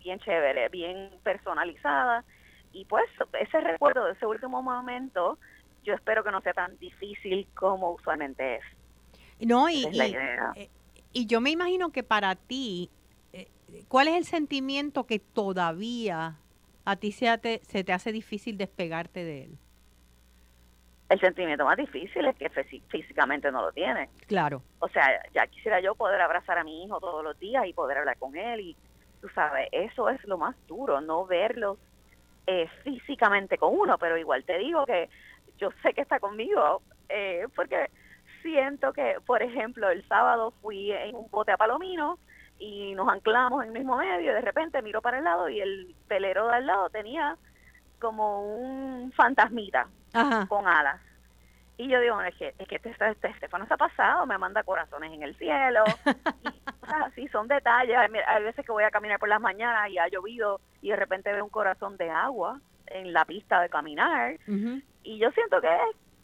bien 0.00 0.18
chévere, 0.18 0.68
bien 0.68 1.08
personalizada. 1.22 2.22
Y 2.74 2.84
pues 2.86 3.04
ese 3.40 3.60
recuerdo 3.60 4.04
de 4.04 4.12
ese 4.12 4.26
último 4.26 4.60
momento, 4.60 5.38
yo 5.84 5.94
espero 5.94 6.24
que 6.24 6.32
no 6.32 6.40
sea 6.40 6.52
tan 6.52 6.76
difícil 6.78 7.46
como 7.54 7.92
usualmente 7.92 8.56
es. 8.56 8.62
No, 9.46 9.70
y, 9.70 9.84
eh, 9.84 10.68
y, 11.12 11.26
yo 11.26 11.40
me 11.40 11.50
imagino 11.50 11.92
que 11.92 12.02
para 12.02 12.34
ti, 12.34 12.90
eh, 13.32 13.48
¿cuál 13.86 14.08
es 14.08 14.14
el 14.16 14.24
sentimiento 14.24 15.06
que 15.06 15.20
todavía 15.20 16.36
a 16.84 16.96
ti 16.96 17.12
se 17.12 17.38
te, 17.38 17.60
se 17.64 17.84
te 17.84 17.92
hace 17.92 18.10
difícil 18.10 18.58
despegarte 18.58 19.24
de 19.24 19.44
él? 19.44 19.58
El 21.08 21.20
sentimiento 21.20 21.64
más 21.64 21.76
difícil 21.76 22.26
es 22.26 22.36
que 22.36 22.50
físicamente 22.88 23.52
no 23.52 23.62
lo 23.62 23.72
tiene. 23.72 24.08
Claro. 24.26 24.62
O 24.80 24.88
sea, 24.88 25.06
ya 25.32 25.46
quisiera 25.46 25.80
yo 25.80 25.94
poder 25.94 26.20
abrazar 26.20 26.58
a 26.58 26.64
mi 26.64 26.84
hijo 26.84 26.98
todos 26.98 27.22
los 27.22 27.38
días 27.38 27.66
y 27.66 27.72
poder 27.72 27.98
hablar 27.98 28.18
con 28.18 28.36
él 28.36 28.60
y 28.60 28.76
tú 29.20 29.28
sabes, 29.28 29.68
eso 29.70 30.08
es 30.08 30.24
lo 30.24 30.38
más 30.38 30.56
duro, 30.66 31.00
no 31.00 31.24
verlos 31.24 31.78
eh, 32.46 32.68
físicamente 32.82 33.58
con 33.58 33.78
uno, 33.78 33.98
pero 33.98 34.16
igual 34.16 34.44
te 34.44 34.58
digo 34.58 34.84
que 34.86 35.08
yo 35.58 35.70
sé 35.82 35.94
que 35.94 36.02
está 36.02 36.20
conmigo, 36.20 36.82
eh, 37.08 37.46
porque 37.54 37.90
siento 38.42 38.92
que, 38.92 39.16
por 39.24 39.42
ejemplo, 39.42 39.88
el 39.90 40.06
sábado 40.08 40.52
fui 40.60 40.92
en 40.92 41.14
un 41.16 41.30
bote 41.30 41.52
a 41.52 41.56
Palomino 41.56 42.18
y 42.58 42.94
nos 42.94 43.08
anclamos 43.08 43.62
en 43.62 43.68
el 43.68 43.74
mismo 43.78 43.96
medio 43.96 44.30
y 44.30 44.34
de 44.34 44.40
repente 44.40 44.82
miro 44.82 45.00
para 45.00 45.18
el 45.18 45.24
lado 45.24 45.48
y 45.48 45.60
el 45.60 45.94
pelero 46.06 46.48
de 46.48 46.56
al 46.56 46.66
lado 46.66 46.90
tenía 46.90 47.36
como 47.98 48.56
un 48.56 49.12
fantasmita 49.12 49.88
con 50.48 50.66
alas. 50.68 51.00
Y 51.76 51.88
yo 51.88 52.00
digo, 52.00 52.20
es 52.22 52.34
que, 52.36 52.54
es 52.56 52.68
que 52.68 52.76
este, 52.76 52.90
este 52.90 53.28
Estefano 53.28 53.66
se 53.66 53.74
ha 53.74 53.76
pasado, 53.76 54.26
me 54.26 54.38
manda 54.38 54.62
corazones 54.62 55.12
en 55.12 55.22
el 55.22 55.36
cielo. 55.36 55.82
y, 57.16 57.26
son 57.28 57.48
detalles. 57.48 57.96
Hay 57.96 58.42
veces 58.44 58.64
que 58.64 58.70
voy 58.70 58.84
a 58.84 58.90
caminar 58.90 59.18
por 59.18 59.28
las 59.28 59.40
mañanas 59.40 59.90
y 59.90 59.98
ha 59.98 60.08
llovido 60.08 60.60
y 60.82 60.90
de 60.90 60.96
repente 60.96 61.32
veo 61.32 61.44
un 61.44 61.50
corazón 61.50 61.96
de 61.96 62.10
agua 62.10 62.60
en 62.86 63.12
la 63.12 63.24
pista 63.24 63.60
de 63.60 63.68
caminar. 63.68 64.38
Y 65.02 65.18
yo 65.18 65.30
siento 65.32 65.60
que, 65.60 65.68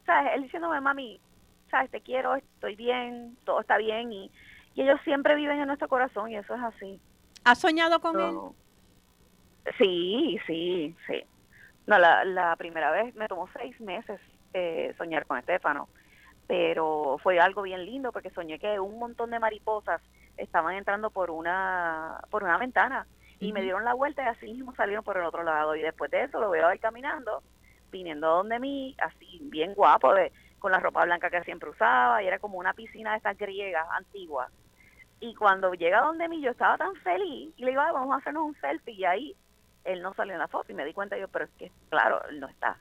¿sabes? 0.06 0.32
Él 0.36 0.42
diciéndome, 0.44 0.80
mami, 0.80 1.20
¿sabes? 1.68 1.90
Te 1.90 2.00
quiero, 2.00 2.36
estoy 2.36 2.76
bien, 2.76 3.36
todo 3.44 3.60
está 3.60 3.76
bien. 3.76 4.12
Y, 4.12 4.30
y 4.76 4.82
ellos 4.82 5.00
siempre 5.02 5.34
viven 5.34 5.58
en 5.58 5.66
nuestro 5.66 5.88
corazón 5.88 6.30
y 6.30 6.36
eso 6.36 6.54
es 6.54 6.62
así. 6.62 7.00
¿Has 7.44 7.58
soñado 7.58 8.00
con 8.00 8.20
él? 8.20 8.36
Sí, 9.78 10.38
sí, 10.46 10.94
sí. 11.08 11.24
No, 11.88 11.98
la, 11.98 12.24
la 12.24 12.54
primera 12.54 12.92
vez 12.92 13.16
me 13.16 13.26
tomó 13.26 13.48
seis 13.58 13.78
meses 13.80 14.20
eh, 14.54 14.94
soñar 14.98 15.26
con 15.26 15.38
Estefano. 15.38 15.88
Pero 16.46 17.18
fue 17.22 17.38
algo 17.38 17.62
bien 17.62 17.84
lindo 17.84 18.12
porque 18.12 18.30
soñé 18.30 18.58
que 18.58 18.80
un 18.80 18.98
montón 18.98 19.30
de 19.30 19.38
mariposas 19.38 20.02
estaban 20.36 20.74
entrando 20.74 21.10
por 21.10 21.30
una 21.30 22.20
por 22.30 22.42
una 22.42 22.58
ventana. 22.58 23.06
Y 23.38 23.52
me 23.52 23.62
dieron 23.62 23.84
la 23.84 23.94
vuelta 23.94 24.22
y 24.22 24.26
así 24.26 24.52
mismo 24.52 24.74
salieron 24.74 25.04
por 25.04 25.16
el 25.16 25.24
otro 25.24 25.42
lado. 25.44 25.76
Y 25.76 25.82
después 25.82 26.10
de 26.10 26.24
eso 26.24 26.40
lo 26.40 26.50
veo 26.50 26.66
ahí 26.66 26.78
caminando 26.78 27.42
viniendo 27.90 28.28
donde 28.28 28.60
mí 28.60 28.94
así 28.98 29.40
bien 29.42 29.74
guapo 29.74 30.14
de 30.14 30.32
con 30.60 30.72
la 30.72 30.78
ropa 30.78 31.04
blanca 31.04 31.30
que 31.30 31.42
siempre 31.44 31.70
usaba. 31.70 32.22
Y 32.22 32.26
era 32.26 32.38
como 32.38 32.58
una 32.58 32.74
piscina 32.74 33.12
de 33.12 33.18
estas 33.18 33.38
griegas 33.38 33.86
antiguas. 33.92 34.50
Y 35.20 35.34
cuando 35.34 35.72
llega 35.74 36.00
donde 36.00 36.28
mí 36.28 36.40
yo 36.42 36.50
estaba 36.50 36.76
tan 36.76 36.94
feliz. 36.96 37.54
Y 37.56 37.64
le 37.64 37.70
digo 37.70 37.82
vamos 37.92 38.14
a 38.14 38.18
hacernos 38.18 38.44
un 38.44 38.60
selfie 38.60 38.94
y 38.94 39.04
ahí 39.04 39.36
él 39.84 40.02
no 40.02 40.14
salió 40.14 40.34
en 40.34 40.40
la 40.40 40.48
foto. 40.48 40.72
Y 40.72 40.74
me 40.74 40.84
di 40.84 40.92
cuenta 40.92 41.16
yo 41.16 41.28
pero 41.28 41.44
es 41.44 41.50
que 41.52 41.70
claro 41.88 42.20
él 42.28 42.40
no 42.40 42.48
está 42.48 42.76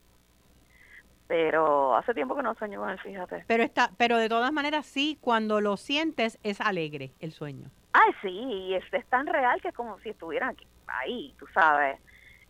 pero 1.29 1.95
hace 1.95 2.15
tiempo 2.15 2.35
que 2.35 2.41
no 2.41 2.55
sueño 2.55 2.79
con 2.79 2.89
él, 2.89 2.99
fíjate. 3.01 3.43
Pero 3.45 3.61
está, 3.61 3.91
pero 3.97 4.17
de 4.17 4.27
todas 4.27 4.51
maneras 4.51 4.87
sí, 4.87 5.15
cuando 5.21 5.61
lo 5.61 5.77
sientes 5.77 6.39
es 6.41 6.59
alegre 6.59 7.11
el 7.19 7.33
sueño. 7.33 7.69
Ay, 7.93 8.11
sí, 8.23 8.73
es, 8.73 8.83
es 8.91 9.05
tan 9.05 9.27
real 9.27 9.61
que 9.61 9.67
es 9.67 9.75
como 9.75 9.99
si 9.99 10.09
estuvieran 10.09 10.57
ahí, 10.87 11.35
tú 11.37 11.45
sabes. 11.53 11.99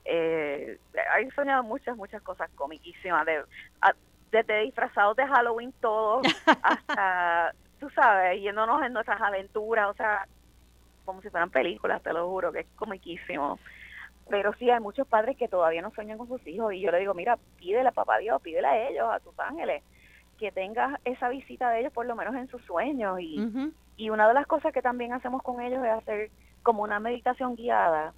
Eh, 0.05 0.79
he 0.93 1.31
soñado 1.31 1.61
muchas, 1.61 1.97
muchas 1.97 2.21
cosas 2.21 2.49
comiquísimas, 2.55 3.25
de, 3.25 3.43
desde 4.31 4.61
disfrazados 4.61 5.17
de 5.17 5.27
Halloween 5.27 5.73
todo, 5.81 6.21
hasta, 6.63 7.53
tú 7.81 7.89
sabes, 7.89 8.41
yéndonos 8.41 8.81
en 8.81 8.93
nuestras 8.93 9.21
aventuras, 9.21 9.89
o 9.89 9.93
sea, 9.93 10.25
como 11.03 11.21
si 11.21 11.29
fueran 11.29 11.49
películas, 11.49 12.01
te 12.01 12.13
lo 12.13 12.29
juro, 12.29 12.53
que 12.53 12.61
es 12.61 12.67
comiquísimo 12.77 13.59
pero 14.29 14.53
sí 14.53 14.69
hay 14.69 14.79
muchos 14.79 15.07
padres 15.07 15.35
que 15.37 15.47
todavía 15.47 15.81
no 15.81 15.91
sueñan 15.91 16.17
con 16.17 16.27
sus 16.27 16.45
hijos 16.47 16.73
y 16.73 16.81
yo 16.81 16.91
le 16.91 16.99
digo, 16.99 17.13
mira, 17.13 17.37
pídele 17.57 17.89
a 17.89 17.91
papá 17.91 18.19
Dios, 18.19 18.41
pídele 18.41 18.67
a 18.67 18.89
ellos, 18.89 19.07
a 19.11 19.19
tus 19.19 19.37
ángeles, 19.39 19.83
que 20.37 20.51
tengas 20.51 20.99
esa 21.03 21.29
visita 21.29 21.69
de 21.69 21.81
ellos 21.81 21.93
por 21.93 22.05
lo 22.05 22.15
menos 22.15 22.35
en 22.35 22.47
sus 22.47 22.61
sueños 22.63 23.19
y, 23.19 23.71
y 23.97 24.09
una 24.09 24.27
de 24.27 24.33
las 24.33 24.47
cosas 24.47 24.71
que 24.71 24.81
también 24.81 25.13
hacemos 25.13 25.41
con 25.41 25.61
ellos 25.61 25.83
es 25.83 25.91
hacer 25.91 26.31
como 26.63 26.83
una 26.83 26.99
meditación 26.99 27.55
guiada 27.55 28.13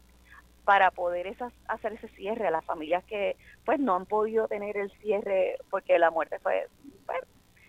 para 0.65 0.91
poder 0.91 1.27
esas, 1.27 1.53
hacer 1.67 1.93
ese 1.93 2.07
cierre. 2.09 2.47
A 2.47 2.51
las 2.51 2.65
familias 2.65 3.03
que 3.05 3.35
pues 3.65 3.79
no 3.79 3.95
han 3.95 4.05
podido 4.05 4.47
tener 4.47 4.77
el 4.77 4.91
cierre 4.99 5.57
porque 5.69 5.97
la 5.97 6.11
muerte 6.11 6.37
fue, 6.39 6.67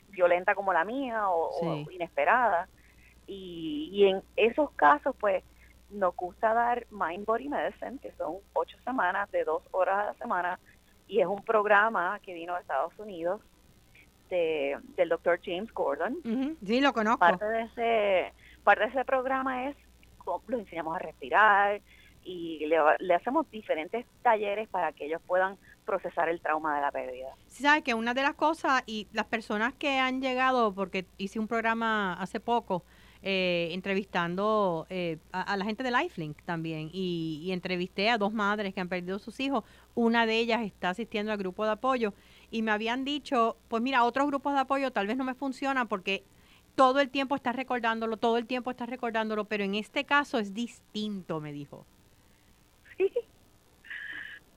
violenta 0.08 0.54
como 0.54 0.74
la 0.74 0.84
mía 0.84 1.30
o, 1.30 1.90
inesperada 1.90 2.68
y, 3.26 3.88
y 3.92 4.08
en 4.08 4.22
esos 4.36 4.70
casos 4.72 5.16
pues 5.18 5.42
nos 5.92 6.16
gusta 6.16 6.52
dar 6.54 6.86
Mind 6.90 7.24
Body 7.24 7.48
Medicine, 7.48 7.98
que 7.98 8.12
son 8.12 8.36
ocho 8.52 8.76
semanas 8.84 9.30
de 9.30 9.44
dos 9.44 9.62
horas 9.70 9.98
a 9.98 10.04
la 10.06 10.14
semana, 10.14 10.58
y 11.06 11.20
es 11.20 11.26
un 11.26 11.42
programa 11.42 12.18
que 12.20 12.34
vino 12.34 12.54
de 12.54 12.60
Estados 12.60 12.92
Unidos 12.98 13.40
de, 14.30 14.78
del 14.96 15.08
doctor 15.08 15.38
James 15.44 15.72
Gordon. 15.72 16.16
Sí, 16.64 16.80
lo 16.80 16.92
conozco. 16.92 17.18
Parte 17.18 17.44
de 17.44 17.62
ese, 17.62 18.32
parte 18.64 18.84
de 18.84 18.90
ese 18.90 19.04
programa 19.04 19.68
es, 19.68 19.76
los 20.46 20.60
enseñamos 20.60 20.96
a 20.96 20.98
respirar 20.98 21.80
y 22.24 22.64
le, 22.66 22.78
le 23.00 23.14
hacemos 23.14 23.50
diferentes 23.50 24.06
talleres 24.22 24.68
para 24.68 24.92
que 24.92 25.06
ellos 25.06 25.20
puedan 25.26 25.58
procesar 25.84 26.28
el 26.28 26.40
trauma 26.40 26.76
de 26.76 26.80
la 26.80 26.92
pérdida. 26.92 27.34
Sí, 27.48 27.62
sabes 27.64 27.82
que 27.82 27.94
una 27.94 28.14
de 28.14 28.22
las 28.22 28.34
cosas, 28.34 28.82
y 28.86 29.08
las 29.12 29.26
personas 29.26 29.74
que 29.74 29.98
han 29.98 30.20
llegado, 30.20 30.72
porque 30.72 31.04
hice 31.18 31.40
un 31.40 31.48
programa 31.48 32.14
hace 32.14 32.40
poco, 32.40 32.84
eh, 33.24 33.68
entrevistando 33.70 34.84
eh, 34.90 35.18
a, 35.30 35.56
la 35.56 35.64
gente 35.64 35.84
de 35.84 35.92
Lifelink 35.92 36.42
también 36.42 36.90
y, 36.92 37.50
entrevisté 37.52 38.10
a 38.10 38.18
dos 38.18 38.32
madres 38.32 38.74
que 38.74 38.80
han 38.80 38.88
perdido 38.88 39.20
sus 39.20 39.38
hijos. 39.38 39.62
Una 39.94 40.26
de 40.26 40.38
ellas 40.38 40.62
está 40.62 40.90
asistiendo 40.90 41.30
al 41.30 41.38
grupo 41.38 41.64
de 41.64 41.70
apoyo 41.70 42.14
y 42.50 42.62
me 42.62 42.72
habían 42.72 43.04
dicho, 43.04 43.56
pues 43.68 43.80
mira, 43.80 44.02
otros 44.02 44.26
grupos 44.26 44.54
de 44.54 44.60
apoyo 44.60 44.90
tal 44.90 45.06
vez 45.06 45.16
no 45.16 45.22
me 45.22 45.34
funcionan 45.34 45.86
porque 45.86 46.24
todo 46.74 46.98
el 46.98 47.10
tiempo 47.10 47.36
está 47.36 47.52
recordándolo, 47.52 48.16
todo 48.16 48.38
el 48.38 48.46
tiempo 48.46 48.72
está 48.72 48.86
recordándolo, 48.86 49.44
pero 49.44 49.62
en 49.62 49.76
este 49.76 50.04
caso 50.04 50.40
es 50.40 50.52
distinto, 50.52 51.40
me 51.40 51.52
dijo. 51.52 51.86
Sí. 52.96 53.12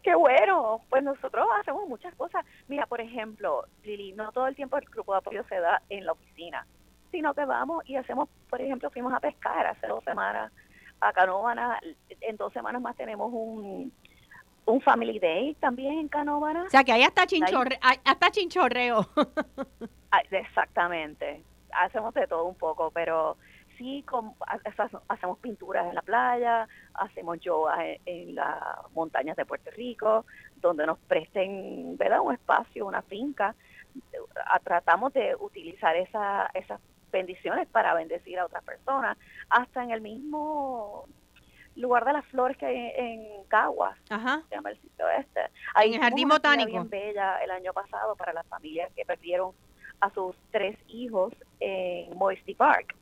Qué 0.01 0.15
bueno, 0.15 0.81
pues 0.89 1.03
nosotros 1.03 1.47
hacemos 1.59 1.87
muchas 1.87 2.15
cosas. 2.15 2.43
Mira, 2.67 2.87
por 2.87 2.99
ejemplo, 2.99 3.65
Lili, 3.83 4.13
no 4.13 4.31
todo 4.31 4.47
el 4.47 4.55
tiempo 4.55 4.77
el 4.77 4.85
grupo 4.85 5.11
de 5.11 5.19
apoyo 5.19 5.43
se 5.49 5.59
da 5.59 5.83
en 5.89 6.05
la 6.05 6.13
oficina 6.13 6.65
sino 7.15 7.33
que 7.33 7.45
vamos 7.45 7.81
y 7.87 7.95
hacemos, 7.95 8.27
por 8.49 8.59
ejemplo, 8.59 8.89
fuimos 8.89 9.13
a 9.13 9.21
pescar 9.21 9.65
hace 9.65 9.87
dos 9.87 10.03
semanas 10.03 10.51
a 10.99 11.13
Canóvana, 11.13 11.79
en 12.19 12.35
dos 12.35 12.51
semanas 12.51 12.81
más 12.81 12.97
tenemos 12.97 13.31
un, 13.31 13.89
un 14.65 14.81
Family 14.81 15.17
Day 15.17 15.55
también 15.55 15.99
en 15.99 16.07
Canóvana. 16.09 16.63
O 16.63 16.69
sea, 16.69 16.83
que 16.83 16.91
ahí 16.91 17.03
hasta, 17.03 17.25
chinchorre, 17.25 17.79
hasta 17.81 18.31
chinchorreo. 18.31 19.07
Exactamente, 20.31 21.41
hacemos 21.71 22.13
de 22.13 22.27
todo 22.27 22.43
un 22.43 22.55
poco, 22.55 22.91
pero 22.91 23.37
sí 23.77 24.03
hacemos 25.07 25.39
pinturas 25.39 25.87
en 25.87 25.95
la 25.95 26.01
playa, 26.01 26.67
hacemos 26.95 27.39
yoga 27.39 27.77
en, 28.05 28.35
las 28.35 28.59
montañas 28.93 29.37
de 29.37 29.45
Puerto 29.45 29.71
Rico, 29.71 30.25
donde 30.57 30.85
nos 30.85 30.99
presten 30.99 31.95
¿verdad? 31.95 32.19
un 32.19 32.33
espacio, 32.33 32.85
una 32.85 33.03
finca. 33.03 33.55
Tratamos 34.65 35.13
de 35.13 35.33
utilizar 35.39 35.95
esa, 35.95 36.49
esas 36.53 36.81
bendiciones 37.15 37.67
para 37.69 37.93
bendecir 37.93 38.37
a 38.39 38.45
otras 38.45 38.63
personas, 38.63 39.17
hasta 39.49 39.83
en 39.83 39.91
el 39.91 40.01
mismo 40.01 41.05
lugar 41.77 42.03
de 42.05 42.13
las 42.13 42.25
flores 42.25 42.57
que 42.57 42.65
hay 42.65 42.91
en 42.95 43.43
Caguas, 43.47 43.97
se 44.07 44.55
llama 44.55 44.69
el 44.69 44.81
sitio 44.81 45.09
este. 45.09 45.41
Hay 45.73 45.89
en 45.89 45.95
el 45.95 46.01
jardín 46.01 46.27
botánico. 46.27 46.71
bien 46.71 46.89
bella 46.89 47.39
el 47.43 47.51
año 47.51 47.71
pasado 47.73 48.15
para 48.15 48.33
las 48.33 48.45
familias 48.47 48.91
que 48.95 49.05
perdieron 49.05 49.51
a 50.01 50.09
sus 50.09 50.35
tres 50.51 50.77
hijos 50.87 51.33
en 51.59 52.17
Moisty 52.17 52.53
Park. 52.53 52.95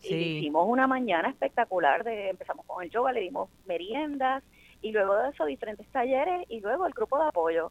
hicimos 0.00 0.66
una 0.66 0.86
mañana 0.86 1.28
espectacular, 1.28 2.04
de 2.04 2.30
empezamos 2.30 2.64
con 2.66 2.82
el 2.82 2.90
yoga, 2.90 3.12
le 3.12 3.20
dimos 3.20 3.50
meriendas 3.66 4.42
y 4.80 4.92
luego 4.92 5.14
de 5.16 5.28
eso 5.30 5.44
diferentes 5.44 5.86
talleres 5.88 6.46
y 6.48 6.60
luego 6.60 6.86
el 6.86 6.94
grupo 6.94 7.18
de 7.18 7.28
apoyo. 7.28 7.70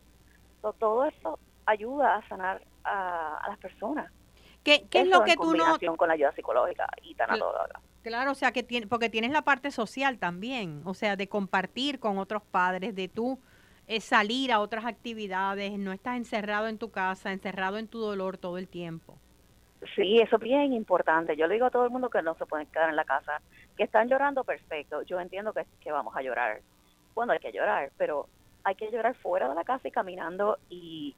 todo 0.62 1.06
eso 1.06 1.39
ayuda 1.65 2.17
a 2.17 2.28
sanar 2.28 2.62
a, 2.84 3.48
las 3.48 3.58
personas. 3.60 4.12
¿Qué, 4.63 4.86
qué 4.89 5.02
es 5.02 5.08
lo 5.08 5.24
que 5.24 5.36
tú 5.36 5.56
no...? 5.56 5.78
con 5.97 6.08
la 6.08 6.13
ayuda 6.13 6.32
psicológica 6.34 6.88
y 7.02 7.15
Claro, 8.04 8.32
o 8.32 8.36
sea, 8.36 8.52
que 8.52 8.63
tiene, 8.63 8.88
porque 8.88 9.10
tienes 9.10 9.32
la 9.32 9.43
parte 9.43 9.69
social 9.69 10.17
también, 10.17 10.82
o 10.86 10.93
sea, 10.95 11.15
de 11.15 11.28
compartir 11.28 12.00
con 12.00 12.17
otros 12.17 12.41
padres, 12.41 12.95
de 12.95 13.08
tú 13.08 13.39
eh, 13.88 14.02
salir 14.02 14.52
a 14.52 14.60
otras 14.60 14.86
actividades, 14.86 15.78
no 15.78 15.91
estás 15.91 16.17
encerrado 16.17 16.67
en 16.67 16.80
tu 16.80 16.89
casa, 16.89 17.32
encerrado 17.32 17.78
en 17.78 17.88
tu 17.88 18.00
dolor 18.00 18.38
todo 18.38 18.58
el 18.58 18.67
tiempo. 18.67 19.17
Sí, 19.95 20.17
eso 20.19 20.38
es 20.38 20.41
bien 20.41 20.74
importante. 20.74 21.36
Yo 21.36 21.47
le 21.47 21.56
digo 21.56 21.67
a 21.67 21.71
todo 21.71 21.86
el 21.86 21.91
mundo 21.91 22.10
que 22.10 22.21
no 22.21 22.36
se 22.36 22.45
pueden 22.45 22.67
quedar 22.67 22.89
en 22.89 22.95
la 22.95 23.06
casa, 23.06 23.41
que 23.78 23.84
están 23.84 24.10
llorando, 24.10 24.43
perfecto. 24.43 25.04
Yo 25.04 25.19
entiendo 25.19 25.54
que, 25.54 25.65
que 25.80 25.91
vamos 25.91 26.15
a 26.15 26.21
llorar. 26.21 26.62
Bueno, 27.13 27.34
hay 27.34 27.39
que 27.39 27.52
llorar, 27.52 27.91
pero 27.97 28.28
hay 28.63 28.76
que 28.76 28.91
llorar 28.91 29.15
fuera 29.15 29.50
de 29.50 29.56
la 29.56 29.63
casa 29.63 29.88
y 29.88 29.91
caminando 29.91 30.58
y, 30.69 31.15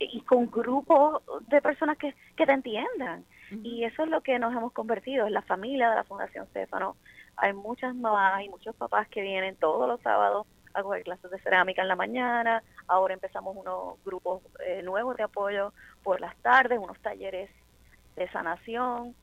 y 0.00 0.22
con 0.22 0.50
grupos 0.50 1.22
de 1.48 1.60
personas 1.60 1.98
que, 1.98 2.14
que 2.36 2.46
te 2.46 2.52
entiendan. 2.52 3.24
Y 3.62 3.84
eso 3.84 4.04
es 4.04 4.08
lo 4.08 4.20
que 4.20 4.38
nos 4.38 4.54
hemos 4.54 4.72
convertido, 4.72 5.26
en 5.26 5.32
la 5.32 5.42
familia 5.42 5.90
de 5.90 5.96
la 5.96 6.04
Fundación 6.04 6.46
Stefano. 6.46 6.96
Hay 7.36 7.52
muchas 7.52 7.94
mamás 7.96 8.44
y 8.44 8.48
muchos 8.48 8.76
papás 8.76 9.08
que 9.08 9.22
vienen 9.22 9.56
todos 9.56 9.88
los 9.88 10.00
sábados 10.02 10.46
a 10.72 10.82
coger 10.82 11.02
clases 11.02 11.30
de 11.30 11.40
cerámica 11.40 11.82
en 11.82 11.88
la 11.88 11.96
mañana. 11.96 12.62
Ahora 12.86 13.14
empezamos 13.14 13.56
unos 13.56 14.02
grupos 14.04 14.42
eh, 14.64 14.82
nuevos 14.82 15.16
de 15.16 15.24
apoyo 15.24 15.72
por 16.04 16.20
las 16.20 16.36
tardes, 16.36 16.78
unos 16.78 16.98
talleres 17.00 17.50
de 18.14 18.28
sanación. 18.30 19.14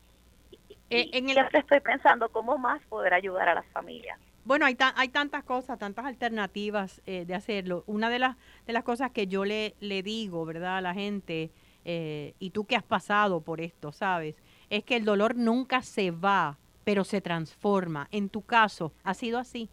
Eh, 0.90 1.08
en 1.12 1.30
el... 1.30 1.38
estoy 1.38 1.80
pensando 1.80 2.28
cómo 2.28 2.58
más 2.58 2.82
poder 2.82 3.14
ayudar 3.14 3.48
a 3.48 3.54
las 3.54 3.66
familias. 3.68 4.18
Bueno, 4.48 4.64
hay, 4.64 4.78
hay 4.96 5.08
tantas 5.10 5.44
cosas, 5.44 5.78
tantas 5.78 6.06
alternativas 6.06 7.02
eh, 7.04 7.26
de 7.26 7.34
hacerlo. 7.34 7.84
Una 7.86 8.08
de 8.08 8.18
las, 8.18 8.34
de 8.66 8.72
las 8.72 8.82
cosas 8.82 9.10
que 9.10 9.26
yo 9.26 9.44
le, 9.44 9.74
digo, 9.78 10.46
¿verdad?, 10.46 10.78
a 10.78 10.80
la 10.80 10.94
gente, 10.94 11.50
eh, 11.84 12.32
y 12.38 12.48
tú 12.48 12.64
que 12.64 12.74
has 12.74 12.82
pasado 12.82 13.42
por 13.42 13.60
esto, 13.60 13.92
¿sabes? 13.92 14.36
Es 14.70 14.84
que 14.84 14.96
el 14.96 15.04
dolor 15.04 15.36
nunca 15.36 15.82
se 15.82 16.12
va, 16.12 16.56
pero 16.84 17.04
se 17.04 17.20
transforma. 17.20 18.08
En 18.10 18.30
tu 18.30 18.40
caso, 18.40 18.94
¿ha 19.04 19.12
sido 19.12 19.38
así? 19.38 19.68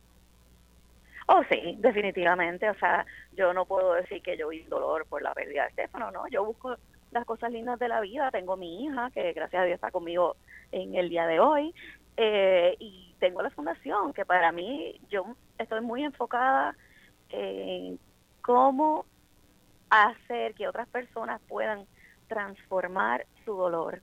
Oh, 1.27 1.41
sí, 1.49 1.77
definitivamente. 1.77 2.69
O 2.69 2.75
sea, 2.75 3.05
yo 3.37 3.53
no 3.53 3.65
puedo 3.65 3.93
decir 3.93 4.21
que 4.21 4.35
yo 4.35 4.49
vi 4.49 4.63
dolor 4.63 5.05
por 5.05 5.21
la 5.21 5.33
pérdida 5.33 5.61
de 5.61 5.69
Estefano, 5.69 6.11
no. 6.11 6.27
Yo 6.27 6.43
busco 6.43 6.75
las 7.11 7.23
cosas 7.23 7.49
lindas 7.49 7.79
de 7.79 7.87
la 7.87 8.01
vida. 8.01 8.29
Tengo 8.29 8.57
mi 8.57 8.83
hija, 8.83 9.09
que 9.11 9.31
gracias 9.31 9.61
a 9.61 9.65
Dios 9.65 9.75
está 9.75 9.91
conmigo 9.91 10.35
en 10.73 10.95
el 10.95 11.07
día 11.07 11.27
de 11.27 11.39
hoy. 11.39 11.73
Eh, 12.17 12.75
y 12.79 13.04
tengo 13.19 13.41
la 13.41 13.49
fundación, 13.49 14.13
que 14.13 14.25
para 14.25 14.51
mí 14.51 14.99
yo 15.09 15.35
estoy 15.57 15.81
muy 15.81 16.03
enfocada 16.03 16.75
en 17.29 17.99
cómo 18.41 19.05
hacer 19.89 20.53
que 20.55 20.67
otras 20.67 20.87
personas 20.87 21.41
puedan 21.47 21.85
transformar 22.27 23.25
su 23.43 23.53
dolor 23.53 24.01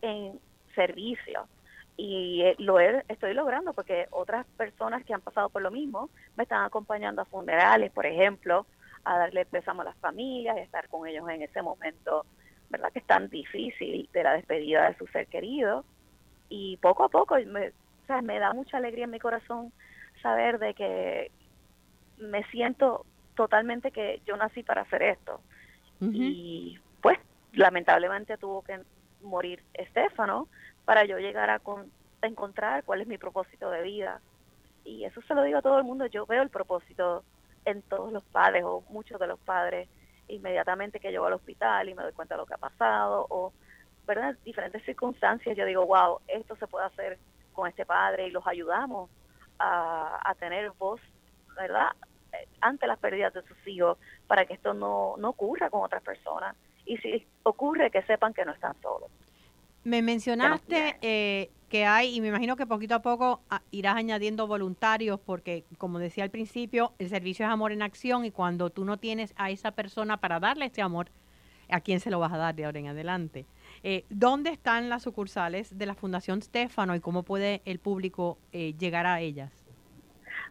en 0.00 0.38
servicio. 0.74 1.48
Y 1.96 2.42
eh, 2.42 2.56
lo 2.58 2.80
estoy 2.80 3.34
logrando 3.34 3.72
porque 3.74 4.06
otras 4.10 4.46
personas 4.56 5.04
que 5.04 5.12
han 5.12 5.20
pasado 5.20 5.50
por 5.50 5.62
lo 5.62 5.70
mismo 5.70 6.10
me 6.36 6.44
están 6.44 6.64
acompañando 6.64 7.22
a 7.22 7.26
funerales, 7.26 7.92
por 7.92 8.06
ejemplo, 8.06 8.66
a 9.04 9.18
darle 9.18 9.44
pésamo 9.44 9.82
a 9.82 9.86
las 9.86 9.96
familias, 9.98 10.56
a 10.56 10.60
estar 10.60 10.88
con 10.88 11.06
ellos 11.06 11.28
en 11.28 11.42
ese 11.42 11.60
momento, 11.60 12.24
¿verdad? 12.70 12.92
Que 12.92 13.00
es 13.00 13.06
tan 13.06 13.28
difícil 13.28 14.08
de 14.12 14.22
la 14.22 14.34
despedida 14.34 14.88
de 14.88 14.96
su 14.96 15.06
ser 15.08 15.26
querido. 15.26 15.84
Y 16.48 16.76
poco 16.78 17.04
a 17.04 17.08
poco 17.08 17.36
me, 17.46 17.72
me 18.22 18.38
da 18.38 18.52
mucha 18.52 18.76
alegría 18.76 19.04
en 19.04 19.10
mi 19.10 19.18
corazón 19.18 19.72
saber 20.22 20.58
de 20.58 20.74
que 20.74 21.30
me 22.18 22.44
siento 22.44 23.06
totalmente 23.34 23.90
que 23.90 24.20
yo 24.26 24.36
nací 24.36 24.62
para 24.62 24.82
hacer 24.82 25.02
esto. 25.02 25.40
Y 26.00 26.80
pues 27.00 27.16
lamentablemente 27.52 28.36
tuvo 28.36 28.62
que 28.62 28.80
morir 29.22 29.62
Estefano 29.72 30.48
para 30.84 31.04
yo 31.04 31.18
llegar 31.18 31.48
a, 31.48 31.60
encontrar 32.22 32.82
cuál 32.84 33.00
es 33.00 33.06
mi 33.06 33.18
propósito 33.18 33.70
de 33.70 33.82
vida. 33.82 34.20
Y 34.84 35.04
eso 35.04 35.22
se 35.22 35.34
lo 35.34 35.42
digo 35.44 35.58
a 35.58 35.62
todo 35.62 35.78
el 35.78 35.84
mundo, 35.84 36.06
yo 36.06 36.26
veo 36.26 36.42
el 36.42 36.50
propósito 36.50 37.24
en 37.64 37.82
todos 37.82 38.12
los 38.12 38.24
padres 38.24 38.64
o 38.64 38.82
muchos 38.90 39.20
de 39.20 39.28
los 39.28 39.38
padres 39.40 39.88
inmediatamente 40.28 40.98
que 40.98 41.10
llego 41.10 41.26
al 41.26 41.34
hospital 41.34 41.88
y 41.88 41.94
me 41.94 42.02
doy 42.02 42.12
cuenta 42.12 42.34
de 42.34 42.40
lo 42.40 42.46
que 42.46 42.54
ha 42.54 42.58
pasado 42.58 43.26
o 43.28 43.52
¿verdad? 44.06 44.36
diferentes 44.44 44.84
circunstancias 44.84 45.56
yo 45.56 45.64
digo 45.64 45.86
wow 45.86 46.18
esto 46.26 46.56
se 46.56 46.66
puede 46.66 46.86
hacer 46.86 47.18
con 47.52 47.68
este 47.68 47.86
padre 47.86 48.28
y 48.28 48.30
los 48.30 48.46
ayudamos 48.46 49.10
a, 49.58 50.18
a 50.22 50.34
tener 50.34 50.70
voz 50.72 51.00
verdad 51.54 51.88
eh, 52.32 52.48
ante 52.60 52.86
las 52.86 52.98
pérdidas 52.98 53.32
de 53.34 53.42
sus 53.42 53.56
hijos 53.66 53.98
para 54.26 54.46
que 54.46 54.54
esto 54.54 54.74
no, 54.74 55.14
no 55.18 55.30
ocurra 55.30 55.70
con 55.70 55.82
otras 55.82 56.02
personas 56.02 56.56
y 56.86 56.96
si 56.98 57.26
ocurre 57.42 57.90
que 57.90 58.02
sepan 58.02 58.34
que 58.34 58.44
no 58.44 58.52
están 58.52 58.74
solos. 58.80 59.10
Me 59.84 60.00
mencionaste 60.02 60.96
eh, 61.02 61.50
que 61.68 61.86
hay, 61.86 62.14
y 62.14 62.20
me 62.20 62.28
imagino 62.28 62.56
que 62.56 62.66
poquito 62.66 62.94
a 62.94 63.02
poco 63.02 63.40
ah, 63.50 63.62
irás 63.70 63.96
añadiendo 63.96 64.46
voluntarios, 64.46 65.18
porque 65.18 65.64
como 65.78 65.98
decía 65.98 66.22
al 66.22 66.30
principio, 66.30 66.92
el 66.98 67.08
servicio 67.08 67.46
es 67.46 67.52
amor 67.52 67.72
en 67.72 67.82
acción 67.82 68.24
y 68.24 68.30
cuando 68.30 68.70
tú 68.70 68.84
no 68.84 68.98
tienes 68.98 69.34
a 69.36 69.50
esa 69.50 69.72
persona 69.72 70.18
para 70.18 70.38
darle 70.38 70.66
ese 70.66 70.82
amor, 70.82 71.10
¿a 71.68 71.80
quién 71.80 71.98
se 71.98 72.10
lo 72.10 72.20
vas 72.20 72.32
a 72.32 72.36
dar 72.36 72.54
de 72.54 72.64
ahora 72.64 72.78
en 72.78 72.88
adelante? 72.88 73.46
Eh, 73.84 74.04
¿Dónde 74.10 74.50
están 74.50 74.88
las 74.88 75.02
sucursales 75.02 75.76
de 75.76 75.86
la 75.86 75.94
Fundación 75.94 76.40
Stefano 76.40 76.94
y 76.94 77.00
cómo 77.00 77.24
puede 77.24 77.62
el 77.64 77.80
público 77.80 78.38
eh, 78.52 78.74
llegar 78.78 79.06
a 79.06 79.20
ellas? 79.20 79.50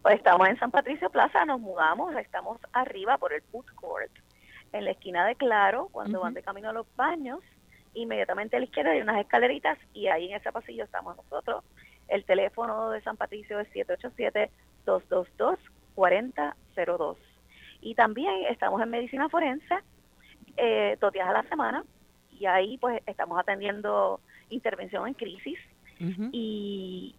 Pues 0.01 0.15
estamos 0.15 0.49
en 0.49 0.57
San 0.57 0.71
Patricio 0.71 1.09
Plaza, 1.09 1.45
nos 1.45 1.61
mudamos, 1.61 2.13
estamos 2.15 2.59
arriba 2.73 3.17
por 3.17 3.33
el 3.33 3.41
food 3.43 3.65
court 3.75 4.11
en 4.73 4.85
la 4.85 4.91
esquina 4.91 5.25
de 5.25 5.35
Claro, 5.35 5.89
cuando 5.91 6.21
van 6.21 6.33
de 6.33 6.43
camino 6.43 6.69
a 6.69 6.73
los 6.73 6.87
baños, 6.95 7.39
inmediatamente 7.93 8.57
a 8.57 8.59
la 8.59 8.65
izquierda 8.65 8.91
hay 8.91 9.01
unas 9.01 9.19
escaleritas 9.19 9.77
y 9.93 10.07
ahí 10.07 10.29
en 10.29 10.37
ese 10.37 10.51
pasillo 10.51 10.83
estamos 10.83 11.15
nosotros. 11.15 11.63
El 12.07 12.25
teléfono 12.25 12.89
de 12.89 13.01
San 13.01 13.15
Patricio 13.15 13.59
es 13.59 13.69
787-222-4002. 14.85 17.17
Y 17.81 17.95
también 17.95 18.45
estamos 18.49 18.81
en 18.81 18.89
medicina 18.89 19.29
forense, 19.29 19.75
eh, 20.57 20.97
dos 20.99 21.13
días 21.13 21.27
a 21.27 21.33
la 21.33 21.43
semana, 21.43 21.83
y 22.41 22.47
ahí 22.47 22.77
pues 22.79 23.01
estamos 23.05 23.39
atendiendo 23.39 24.19
intervención 24.49 25.07
en 25.07 25.13
crisis 25.13 25.59
y 26.31 27.13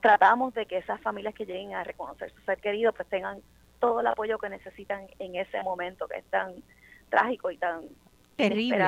tratamos 0.00 0.54
de 0.54 0.64
que 0.64 0.78
esas 0.78 0.98
familias 1.02 1.34
que 1.34 1.44
lleguen 1.44 1.74
a 1.74 1.84
reconocer 1.84 2.32
su 2.32 2.40
ser 2.46 2.58
querido 2.58 2.94
pues 2.94 3.06
tengan 3.10 3.42
todo 3.78 4.00
el 4.00 4.06
apoyo 4.06 4.38
que 4.38 4.48
necesitan 4.48 5.06
en 5.18 5.36
ese 5.36 5.62
momento 5.62 6.08
que 6.08 6.20
es 6.20 6.24
tan 6.30 6.54
trágico 7.10 7.50
y 7.50 7.58
tan 7.58 7.82
terrible, 8.36 8.82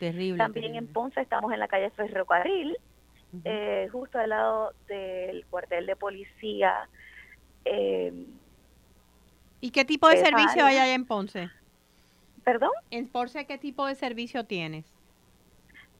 Terrible, 0.00 0.38
También 0.38 0.74
en 0.74 0.88
Ponce 0.88 1.20
estamos 1.20 1.52
en 1.52 1.60
la 1.60 1.68
calle 1.68 1.90
Ferrocarril, 1.90 2.76
eh, 3.44 3.88
justo 3.92 4.18
al 4.18 4.30
lado 4.30 4.72
del 4.88 5.46
cuartel 5.46 5.86
de 5.86 5.94
policía. 5.94 6.88
Eh, 7.64 8.26
¿Y 9.60 9.70
qué 9.70 9.84
tipo 9.84 10.08
de 10.08 10.16
servicio 10.16 10.64
hay 10.64 10.78
allá 10.78 10.94
en 10.94 11.06
Ponce? 11.06 11.48
¿Perdón? 12.42 12.72
¿En 12.90 13.06
Ponce 13.08 13.46
qué 13.46 13.58
tipo 13.58 13.86
de 13.86 13.94
servicio 13.94 14.44
tienes? 14.44 14.92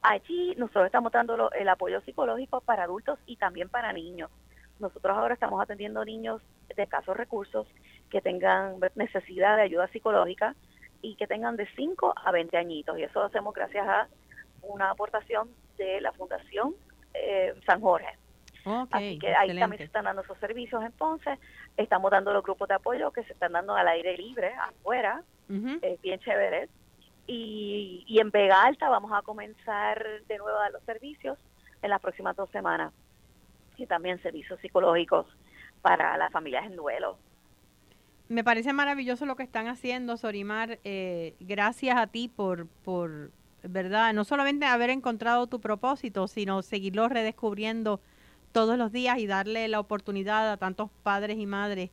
Allí 0.02 0.54
nosotros 0.56 0.86
estamos 0.86 1.12
dando 1.12 1.50
el 1.52 1.68
apoyo 1.68 2.00
psicológico 2.00 2.60
para 2.60 2.84
adultos 2.84 3.18
y 3.26 3.36
también 3.36 3.68
para 3.68 3.92
niños. 3.92 4.30
Nosotros 4.80 5.16
ahora 5.16 5.34
estamos 5.34 5.62
atendiendo 5.62 6.04
niños 6.04 6.42
de 6.74 6.82
escasos 6.82 7.16
recursos 7.16 7.68
que 8.10 8.20
tengan 8.20 8.80
necesidad 8.96 9.56
de 9.56 9.62
ayuda 9.62 9.86
psicológica 9.88 10.56
y 11.02 11.14
que 11.14 11.28
tengan 11.28 11.56
de 11.56 11.68
5 11.76 12.14
a 12.16 12.32
20 12.32 12.56
añitos. 12.56 12.98
Y 12.98 13.04
eso 13.04 13.20
lo 13.20 13.26
hacemos 13.26 13.54
gracias 13.54 13.86
a 13.86 14.08
una 14.62 14.90
aportación 14.90 15.48
de 15.78 16.00
la 16.00 16.12
Fundación 16.12 16.74
eh, 17.14 17.54
San 17.64 17.80
Jorge. 17.80 18.18
Así 18.90 19.18
que 19.18 19.34
ahí 19.34 19.58
también 19.58 19.78
se 19.78 19.84
están 19.84 20.04
dando 20.04 20.22
esos 20.22 20.38
servicios 20.38 20.82
en 20.84 20.92
Ponce. 20.92 21.38
Estamos 21.76 22.10
dando 22.10 22.32
los 22.32 22.44
grupos 22.44 22.68
de 22.68 22.74
apoyo 22.74 23.10
que 23.10 23.24
se 23.24 23.32
están 23.32 23.52
dando 23.52 23.74
al 23.74 23.88
aire 23.88 24.16
libre, 24.16 24.52
afuera, 24.54 25.22
bien 25.48 26.20
chévere. 26.20 26.68
Y, 27.26 28.04
y 28.06 28.18
en 28.18 28.30
Vega 28.30 28.62
Alta 28.62 28.88
vamos 28.88 29.12
a 29.12 29.22
comenzar 29.22 30.04
de 30.26 30.38
nuevo 30.38 30.56
a 30.58 30.62
dar 30.62 30.72
los 30.72 30.82
servicios 30.84 31.38
en 31.82 31.90
las 31.90 32.00
próximas 32.00 32.36
dos 32.36 32.50
semanas. 32.50 32.92
Y 33.76 33.86
también 33.86 34.20
servicios 34.22 34.60
psicológicos 34.60 35.26
para 35.82 36.16
las 36.16 36.32
familias 36.32 36.66
en 36.66 36.76
duelo. 36.76 37.18
Me 38.28 38.44
parece 38.44 38.72
maravilloso 38.72 39.26
lo 39.26 39.36
que 39.36 39.42
están 39.42 39.66
haciendo, 39.68 40.16
Sorimar. 40.16 40.78
Eh, 40.84 41.34
gracias 41.40 41.98
a 41.98 42.06
ti 42.06 42.28
por, 42.28 42.66
por, 42.84 43.30
¿verdad? 43.62 44.14
No 44.14 44.24
solamente 44.24 44.64
haber 44.64 44.90
encontrado 44.90 45.46
tu 45.48 45.60
propósito, 45.60 46.28
sino 46.28 46.62
seguirlo 46.62 47.08
redescubriendo 47.08 48.00
todos 48.52 48.78
los 48.78 48.92
días 48.92 49.18
y 49.18 49.26
darle 49.26 49.68
la 49.68 49.80
oportunidad 49.80 50.50
a 50.50 50.56
tantos 50.56 50.90
padres 51.02 51.38
y 51.38 51.46
madres 51.46 51.90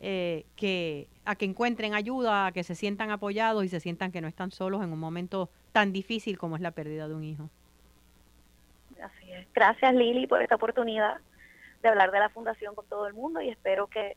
eh, 0.00 0.44
que 0.56 1.08
a 1.24 1.34
que 1.34 1.44
encuentren 1.44 1.94
ayuda, 1.94 2.46
a 2.46 2.52
que 2.52 2.62
se 2.62 2.74
sientan 2.74 3.10
apoyados 3.10 3.64
y 3.64 3.68
se 3.68 3.80
sientan 3.80 4.12
que 4.12 4.20
no 4.20 4.28
están 4.28 4.50
solos 4.50 4.82
en 4.82 4.92
un 4.92 4.98
momento 4.98 5.50
tan 5.72 5.92
difícil 5.92 6.38
como 6.38 6.56
es 6.56 6.62
la 6.62 6.70
pérdida 6.70 7.08
de 7.08 7.14
un 7.14 7.24
hijo. 7.24 7.50
Así 9.02 9.32
es. 9.32 9.46
Gracias 9.52 9.94
Lili 9.94 10.26
por 10.26 10.40
esta 10.40 10.54
oportunidad 10.54 11.18
de 11.82 11.88
hablar 11.88 12.10
de 12.12 12.20
la 12.20 12.28
fundación 12.28 12.74
con 12.74 12.86
todo 12.86 13.06
el 13.06 13.14
mundo 13.14 13.40
y 13.40 13.48
espero 13.48 13.88
que 13.88 14.16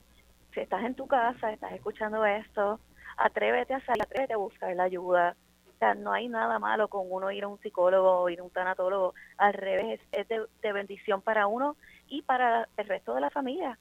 si 0.54 0.60
estás 0.60 0.84
en 0.84 0.96
tu 0.96 1.08
casa, 1.08 1.52
estás 1.52 1.72
escuchando 1.74 2.26
esto, 2.26 2.80
atrévete 3.18 3.74
a 3.74 3.86
salir, 3.86 4.04
atrévete 4.04 4.34
a 4.34 4.38
buscar 4.38 4.76
la 4.76 4.84
ayuda. 4.84 5.36
O 5.68 5.78
sea, 5.80 5.96
no 5.96 6.14
hay 6.14 6.28
nada 6.28 6.60
malo 6.60 6.88
con 6.90 7.08
uno 7.10 7.32
ir 7.32 7.44
a 7.44 7.48
un 7.48 7.60
psicólogo 7.60 8.20
o 8.20 8.30
ir 8.30 8.40
a 8.40 8.44
un 8.44 8.52
tanatólogo. 8.52 9.14
Al 9.38 9.54
revés, 9.54 10.00
es 10.12 10.28
de 10.28 10.74
bendición 10.74 11.22
para 11.22 11.48
uno 11.48 11.76
y 12.08 12.22
para 12.22 12.68
el 12.78 12.88
resto 12.88 13.16
de 13.16 13.22
la 13.22 13.30
familia. 13.32 13.80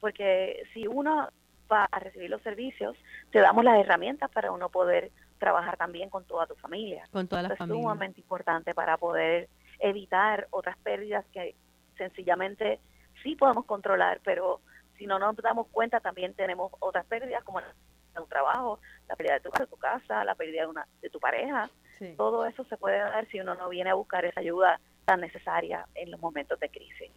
Porque 0.00 0.62
si 0.72 0.86
uno 0.86 1.28
va 1.72 1.88
a 1.90 1.98
recibir 1.98 2.30
los 2.30 2.42
servicios, 2.42 2.96
te 3.30 3.40
damos 3.40 3.64
las 3.64 3.78
herramientas 3.78 4.30
para 4.30 4.52
uno 4.52 4.68
poder 4.68 5.10
trabajar 5.38 5.76
también 5.76 6.10
con 6.10 6.24
toda 6.24 6.46
tu 6.46 6.54
familia. 6.56 7.08
Con 7.10 7.26
toda 7.26 7.42
la 7.42 7.56
familia. 7.56 7.78
Es 7.78 7.82
sumamente 7.82 8.20
importante 8.20 8.74
para 8.74 8.96
poder 8.96 9.48
evitar 9.80 10.46
otras 10.50 10.76
pérdidas 10.78 11.24
que 11.32 11.54
sencillamente 11.96 12.80
sí 13.22 13.36
podemos 13.36 13.64
controlar, 13.64 14.20
pero 14.24 14.60
si 14.98 15.06
no 15.06 15.18
nos 15.18 15.36
damos 15.36 15.66
cuenta 15.68 16.00
también 16.00 16.34
tenemos 16.34 16.72
otras 16.78 17.04
pérdidas 17.06 17.42
como 17.44 17.58
un 17.58 18.28
trabajo, 18.28 18.78
la 19.08 19.16
pérdida 19.16 19.34
de 19.34 19.40
tu, 19.40 19.50
de 19.50 19.66
tu 19.66 19.76
casa, 19.76 20.24
la 20.24 20.34
pérdida 20.34 20.62
de, 20.62 20.68
una, 20.68 20.86
de 21.00 21.10
tu 21.10 21.18
pareja. 21.18 21.70
Todo 22.16 22.46
eso 22.46 22.64
se 22.64 22.76
puede 22.76 22.98
dar 22.98 23.28
si 23.28 23.38
uno 23.38 23.54
no 23.54 23.68
viene 23.68 23.90
a 23.90 23.94
buscar 23.94 24.24
esa 24.24 24.40
ayuda 24.40 24.80
tan 25.04 25.20
necesaria 25.20 25.86
en 25.94 26.10
los 26.10 26.20
momentos 26.20 26.58
de 26.58 26.68
crisis. 26.68 27.10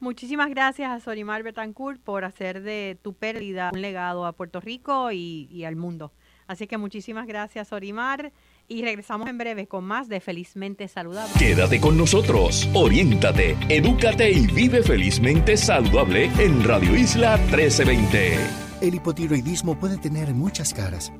Muchísimas 0.00 0.48
gracias 0.50 0.90
a 0.90 1.00
Sorimar 1.00 1.42
Betancourt 1.42 2.00
por 2.00 2.24
hacer 2.24 2.62
de 2.62 2.96
tu 3.02 3.14
pérdida 3.14 3.70
un 3.72 3.82
legado 3.82 4.26
a 4.26 4.32
Puerto 4.32 4.60
Rico 4.60 5.10
y, 5.10 5.48
y 5.50 5.64
al 5.64 5.74
mundo. 5.74 6.12
Así 6.46 6.66
que 6.66 6.78
muchísimas 6.78 7.26
gracias, 7.26 7.72
Orimar. 7.72 8.32
Y 8.68 8.82
regresamos 8.82 9.28
en 9.28 9.38
breve 9.38 9.66
con 9.66 9.84
más 9.84 10.08
de 10.08 10.20
Felizmente 10.20 10.88
Saludable. 10.88 11.32
Quédate 11.38 11.80
con 11.80 11.96
nosotros, 11.96 12.68
oriéntate, 12.74 13.56
edúcate 13.68 14.30
y 14.30 14.46
vive 14.46 14.82
felizmente 14.82 15.56
saludable 15.56 16.30
en 16.38 16.62
Radio 16.64 16.94
Isla 16.94 17.36
1320. 17.36 18.36
El 18.80 18.94
hipotiroidismo 18.94 19.78
puede 19.78 19.98
tener 19.98 20.32
muchas 20.32 20.72
caras. 20.72 21.12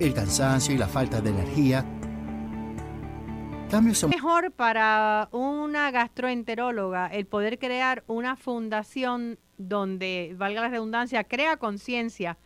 El 0.00 0.12
cansancio 0.12 0.74
y 0.74 0.78
la 0.78 0.88
falta 0.88 1.20
de 1.20 1.30
energía. 1.30 1.84
Cambios. 3.70 4.04
Mejor 4.08 4.52
para 4.52 5.28
una 5.32 5.90
gastroenteróloga 5.90 7.08
el 7.08 7.26
poder 7.26 7.58
crear 7.58 8.04
una 8.06 8.36
fundación 8.36 9.38
donde, 9.58 10.34
valga 10.36 10.62
la 10.62 10.68
redundancia, 10.68 11.24
crea 11.24 11.56
conciencia 11.56 12.38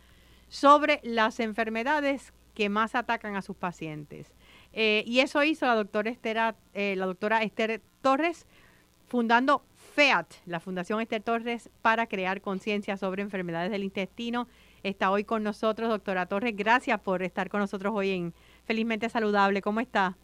sobre 0.47 0.99
las 1.03 1.39
enfermedades 1.39 2.33
que 2.53 2.69
más 2.69 2.95
atacan 2.95 3.35
a 3.35 3.41
sus 3.41 3.55
pacientes. 3.55 4.33
Eh, 4.73 5.03
y 5.05 5.19
eso 5.19 5.43
hizo 5.43 5.65
la 5.65 5.75
doctora, 5.75 6.09
Esther, 6.09 6.55
eh, 6.73 6.95
la 6.97 7.05
doctora 7.05 7.43
Esther 7.43 7.81
Torres, 8.01 8.47
fundando 9.07 9.63
FEAT, 9.95 10.33
la 10.45 10.59
Fundación 10.59 11.01
Esther 11.01 11.23
Torres, 11.23 11.69
para 11.81 12.07
crear 12.07 12.41
conciencia 12.41 12.97
sobre 12.97 13.21
enfermedades 13.21 13.71
del 13.71 13.83
intestino. 13.83 14.47
Está 14.83 15.11
hoy 15.11 15.23
con 15.23 15.43
nosotros, 15.43 15.89
doctora 15.89 16.25
Torres. 16.27 16.55
Gracias 16.55 16.99
por 16.99 17.23
estar 17.23 17.49
con 17.49 17.59
nosotros 17.59 17.93
hoy 17.95 18.11
en 18.11 18.33
Felizmente 18.65 19.09
Saludable. 19.09 19.61
¿Cómo 19.61 19.79
está? 19.79 20.17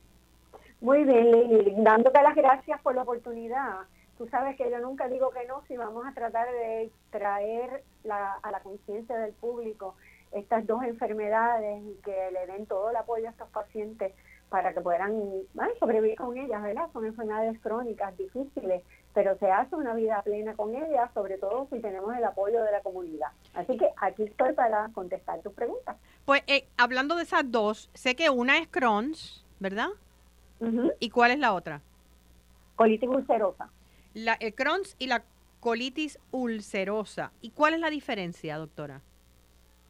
Muy 0.82 1.04
bien, 1.04 1.32
Lili. 1.32 1.74
Dándote 1.78 2.22
las 2.22 2.36
gracias 2.36 2.82
por 2.82 2.96
la 2.96 3.04
oportunidad. 3.04 3.82
Tú 4.18 4.28
sabes 4.28 4.56
que 4.56 4.70
yo 4.70 4.80
nunca 4.80 5.08
digo 5.08 5.30
que 5.32 5.46
no 5.46 5.62
si 5.68 5.76
vamos 5.76 6.06
a 6.06 6.14
tratar 6.14 6.48
de 6.52 6.92
traer 7.10 7.84
a 8.10 8.52
la 8.52 8.60
conciencia 8.62 9.18
del 9.18 9.34
público 9.34 9.96
estas 10.32 10.66
dos 10.68 10.84
enfermedades 10.84 11.82
y 11.84 12.02
que 12.04 12.32
le 12.32 12.48
den 12.48 12.66
todo 12.66 12.90
el 12.90 12.96
apoyo 12.96 13.28
a 13.28 13.32
estos 13.32 13.50
pacientes 13.50 14.14
para 14.50 14.74
que 14.74 14.82
puedan 14.82 15.14
sobrevivir 15.80 16.16
con 16.18 16.38
ellas, 16.38 16.62
¿verdad? 16.62 16.90
Son 16.94 17.06
enfermedades 17.06 17.60
crónicas 17.62 18.16
difíciles, 18.18 18.84
pero 19.14 19.38
se 19.38 19.52
hace 19.52 19.76
una 19.76 19.94
vida 19.96 20.22
plena 20.22 20.56
con 20.56 20.76
ellas, 20.76 21.10
sobre 21.14 21.38
todo 21.38 21.68
si 21.72 21.80
tenemos 21.80 22.16
el 22.16 22.24
apoyo 22.24 22.64
de 22.64 22.72
la 22.72 22.82
comunidad. 22.82 23.30
Así 23.54 23.78
que 23.78 23.90
aquí 23.98 24.24
estoy 24.24 24.54
para 24.54 24.90
contestar 24.94 25.42
tus 25.42 25.54
preguntas. 25.54 25.98
Pues 26.26 26.44
eh, 26.48 26.68
hablando 26.78 27.16
de 27.16 27.24
esas 27.24 27.52
dos, 27.52 27.90
sé 27.94 28.16
que 28.16 28.30
una 28.30 28.60
es 28.60 28.68
Crohn's, 28.68 29.46
¿verdad? 29.60 29.90
¿Y 31.00 31.10
cuál 31.10 31.32
es 31.32 31.40
la 31.40 31.54
otra? 31.54 31.82
Colitis 32.76 33.10
ulcerosa. 33.10 33.70
La, 34.14 34.34
el 34.34 34.54
Crohn's 34.54 34.96
y 35.00 35.08
la 35.08 35.24
colitis 35.60 36.20
ulcerosa. 36.32 37.32
¿Y 37.42 37.50
cuál 37.52 37.74
es 37.74 37.80
la 37.80 37.90
diferencia, 37.90 38.58
doctora? 38.58 39.02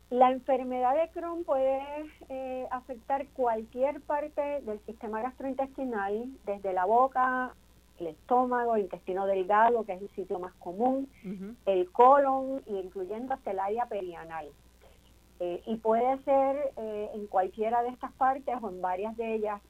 La 0.10 0.32
enfermedad 0.32 0.96
de 0.96 1.10
Crohn 1.10 1.44
puede 1.44 1.82
eh, 2.30 2.68
afectar 2.72 3.26
cualquier 3.30 4.02
parte 4.02 4.62
del 4.62 4.80
sistema 4.86 5.22
gastrointestinal, 5.22 6.30
desde 6.46 6.74
la 6.74 6.86
boca, 6.86 7.54
el 8.00 8.08
estómago, 8.08 8.76
el 8.76 8.84
intestino 8.84 9.26
delgado, 9.26 9.84
que 9.84 9.94
es 9.94 10.02
el 10.02 10.10
sitio 10.12 10.38
más 10.40 10.54
común, 10.56 11.10
el 11.66 11.92
colon, 11.92 12.62
incluyendo 12.68 13.34
hasta 13.34 13.52
el 13.52 13.60
área 13.60 13.88
perianal. 13.88 14.48
Eh, 15.40 15.62
y 15.66 15.76
puede 15.78 16.18
ser 16.24 16.72
eh, 16.78 17.10
en 17.14 17.28
cualquiera 17.28 17.84
de 17.84 17.90
estas 17.90 18.12
partes 18.14 18.56
o 18.62 18.70
en 18.70 18.82
varias 18.82 19.18
de 19.18 19.36
ellas 19.36 19.62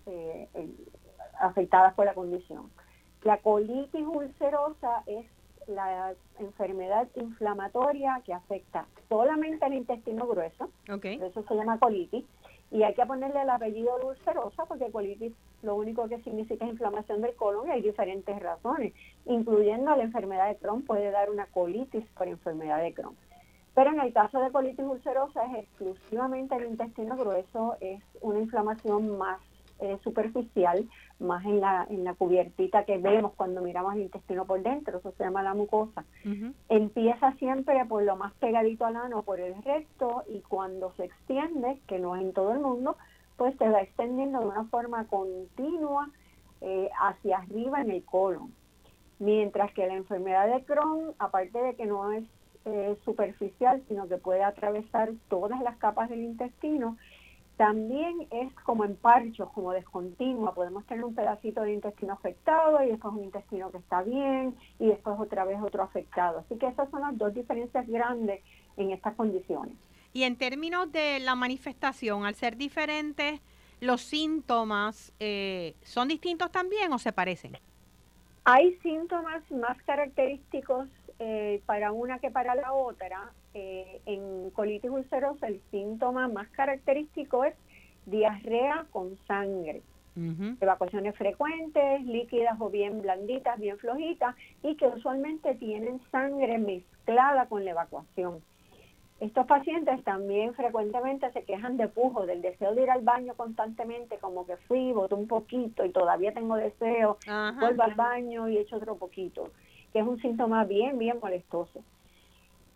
afectadas 1.40 1.94
por 1.96 2.06
la 2.06 2.14
condición. 2.14 2.70
La 3.24 3.38
colitis 3.38 4.06
ulcerosa 4.06 5.04
es 5.08 5.26
la 5.68 6.14
enfermedad 6.40 7.08
inflamatoria 7.16 8.22
que 8.24 8.34
afecta 8.34 8.86
solamente 9.10 9.66
al 9.66 9.74
intestino 9.74 10.28
grueso, 10.28 10.70
eso 10.88 11.44
se 11.44 11.56
llama 11.56 11.80
colitis, 11.80 12.24
y 12.72 12.84
hay 12.84 12.94
que 12.94 13.06
ponerle 13.06 13.42
el 13.42 13.50
apellido 13.50 13.98
ulcerosa 14.06 14.66
porque 14.66 14.92
colitis 14.92 15.34
lo 15.62 15.76
único 15.76 16.08
que 16.08 16.22
significa 16.22 16.66
es 16.66 16.72
inflamación 16.72 17.22
del 17.22 17.36
colon 17.36 17.68
y 17.68 17.72
hay 17.72 17.82
diferentes 17.82 18.40
razones, 18.40 18.94
incluyendo 19.26 19.96
la 19.96 20.04
enfermedad 20.04 20.50
de 20.50 20.58
Crohn, 20.58 20.84
puede 20.84 21.10
dar 21.12 21.30
una 21.30 21.48
colitis 21.48 22.06
por 22.18 22.28
enfermedad 22.28 22.82
de 22.82 22.94
Crohn. 22.94 23.16
Pero 23.76 23.92
en 23.92 24.00
el 24.00 24.14
caso 24.14 24.40
de 24.40 24.52
colitis 24.52 24.86
ulcerosa 24.86 25.46
es 25.48 25.66
exclusivamente 25.66 26.56
el 26.56 26.68
intestino 26.68 27.18
grueso, 27.18 27.76
es 27.82 28.02
una 28.22 28.40
inflamación 28.40 29.18
más 29.18 29.40
eh, 29.80 29.98
superficial, 30.02 30.88
más 31.20 31.44
en 31.44 31.60
la, 31.60 31.86
en 31.90 32.06
la 32.06 32.14
cubiertita 32.14 32.86
que 32.86 32.98
vemos 32.98 33.34
cuando 33.36 33.62
miramos 33.62 33.96
el 33.96 34.04
intestino 34.04 34.46
por 34.46 34.64
dentro, 34.64 35.00
eso 35.00 35.12
se 35.18 35.26
llama 35.26 35.44
la 35.44 35.54
mucosa. 35.54 36.06
Empieza 36.70 37.34
siempre 37.34 37.86
por 37.86 38.04
lo 38.04 38.16
más 38.16 38.34
pegadito 38.36 38.86
al 38.86 38.96
ano, 38.96 39.24
por 39.24 39.42
el 39.42 39.62
recto, 39.64 40.24
y 40.30 40.40
cuando 40.40 40.94
se 40.94 41.04
extiende, 41.04 41.82
que 41.88 42.00
no 42.00 42.16
es 42.16 42.22
en 42.22 42.32
todo 42.32 42.54
el 42.54 42.60
mundo, 42.60 42.96
pues 43.36 43.58
se 43.58 43.70
va 43.70 43.82
extendiendo 43.82 44.40
de 44.40 44.46
una 44.46 44.64
forma 44.66 45.06
continua 45.08 46.10
eh, 46.62 46.90
hacia 47.02 47.40
arriba 47.40 47.82
en 47.82 47.92
el 47.92 48.06
colon. 48.06 48.54
Mientras 49.20 49.74
que 49.74 49.88
la 49.88 49.96
enfermedad 49.96 50.48
de 50.48 50.64
Crohn, 50.64 51.14
aparte 51.20 51.62
de 51.62 51.76
que 51.76 51.86
no 51.86 52.14
es 52.14 52.24
eh, 52.66 52.98
superficial, 53.06 53.84
sino 53.88 54.08
que 54.08 54.18
puede 54.18 54.44
atravesar 54.44 55.12
todas 55.30 55.62
las 55.62 55.78
capas 55.78 56.10
del 56.10 56.22
intestino, 56.22 56.98
también 57.58 58.28
es 58.32 58.54
como 58.66 58.84
en 58.84 58.96
parchos, 58.96 59.50
como 59.54 59.72
descontinua. 59.72 60.54
Podemos 60.54 60.86
tener 60.86 61.06
un 61.06 61.16
pedacito 61.16 61.62
de 61.62 61.74
intestino 61.74 62.14
afectado 62.14 62.84
y 62.84 62.88
después 62.88 63.14
un 63.14 63.24
intestino 63.24 63.72
que 63.72 63.78
está 63.78 64.02
bien 64.02 64.56
y 64.80 64.88
después 64.88 65.16
otra 65.20 65.46
vez 65.46 65.62
otro 65.62 65.84
afectado. 65.84 66.40
Así 66.40 66.58
que 66.58 66.68
esas 66.68 66.90
son 66.90 67.02
las 67.02 67.18
dos 67.18 67.34
diferencias 67.34 67.88
grandes 67.88 68.42
en 68.76 68.92
estas 68.92 69.16
condiciones. 69.16 69.74
Y 70.12 70.24
en 70.24 70.36
términos 70.36 70.92
de 70.92 71.20
la 71.20 71.36
manifestación, 71.36 72.26
al 72.26 72.36
ser 72.36 72.58
diferentes, 72.58 73.42
¿los 73.80 74.02
síntomas 74.02 75.14
eh, 75.20 75.76
son 75.84 76.08
distintos 76.08 76.52
también 76.52 76.92
o 76.92 77.00
se 77.00 77.14
parecen? 77.14 77.58
Hay 78.44 78.76
síntomas 78.78 79.50
más 79.52 79.82
característicos 79.84 80.88
eh, 81.20 81.62
para 81.66 81.92
una 81.92 82.20
que 82.20 82.32
para 82.32 82.56
la 82.56 82.74
otra. 82.74 83.32
Eh, 83.54 84.02
en 84.06 84.50
colitis 84.52 84.92
ulcerosa 84.92 85.48
el 85.48 85.62
síntoma 85.72 86.28
más 86.28 86.50
característico 86.50 87.46
es 87.46 87.56
diarrea 88.06 88.86
con 88.92 89.18
sangre. 89.28 89.82
Evacuaciones 90.62 91.14
frecuentes, 91.18 92.06
líquidas 92.06 92.56
o 92.62 92.70
bien 92.70 93.02
blanditas, 93.02 93.60
bien 93.60 93.78
flojitas 93.78 94.34
y 94.64 94.78
que 94.78 94.88
usualmente 94.88 95.56
tienen 95.56 96.00
sangre 96.10 96.58
mezclada 96.58 97.48
con 97.48 97.66
la 97.66 97.72
evacuación. 97.72 98.42
Estos 99.20 99.46
pacientes 99.46 100.02
también 100.06 100.54
frecuentemente 100.54 101.30
se 101.34 101.44
quejan 101.44 101.76
de 101.76 101.90
pujo, 101.90 102.26
del 102.26 102.42
deseo 102.42 102.74
de 102.76 102.84
ir 102.84 102.92
al 102.92 103.02
baño 103.02 103.34
constantemente, 103.36 104.18
como 104.20 104.46
que 104.46 104.56
fui, 104.56 104.94
boté 104.94 105.16
un 105.16 105.28
poquito 105.28 105.84
y 105.84 105.92
todavía 105.92 106.34
tengo 106.34 106.56
deseo, 106.56 107.18
vuelvo 107.60 107.84
al 107.84 107.96
baño 107.96 108.48
y 108.48 108.58
echo 108.58 108.78
otro 108.78 108.96
poquito 108.96 109.52
que 109.96 110.02
es 110.02 110.08
un 110.08 110.22
síntoma 110.22 110.66
bien, 110.66 111.00
bien 111.00 111.20
molestoso. 111.22 111.80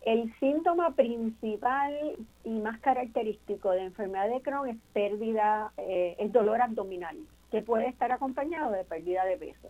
El 0.00 0.34
síntoma 0.40 0.94
principal 0.94 2.16
y 2.44 2.60
más 2.60 2.80
característico 2.80 3.72
de 3.72 3.82
enfermedad 3.82 4.30
de 4.30 4.40
Crohn 4.40 4.70
es 4.70 4.78
pérdida, 4.94 5.70
eh, 5.76 6.16
es 6.18 6.32
dolor 6.32 6.62
abdominal, 6.62 7.18
que 7.50 7.60
puede 7.60 7.88
estar 7.88 8.10
acompañado 8.10 8.72
de 8.72 8.84
pérdida 8.84 9.26
de 9.26 9.36
peso. 9.36 9.68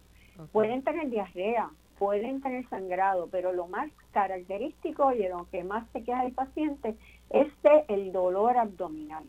Pueden 0.53 0.84
tener 0.84 1.11
diarrea, 1.11 1.70
pueden 1.98 2.40
tener 2.40 2.68
sangrado, 2.68 3.26
pero 3.32 3.53
lo 3.53 3.66
más 3.66 3.90
característico 4.12 5.11
y 5.11 5.26
lo 5.26 5.48
que 5.51 5.64
más 5.64 5.88
se 5.92 6.05
queda 6.05 6.22
del 6.22 6.32
paciente 6.32 6.94
es 7.30 7.48
el 7.88 8.12
dolor 8.12 8.59
abdominal. 8.59 9.24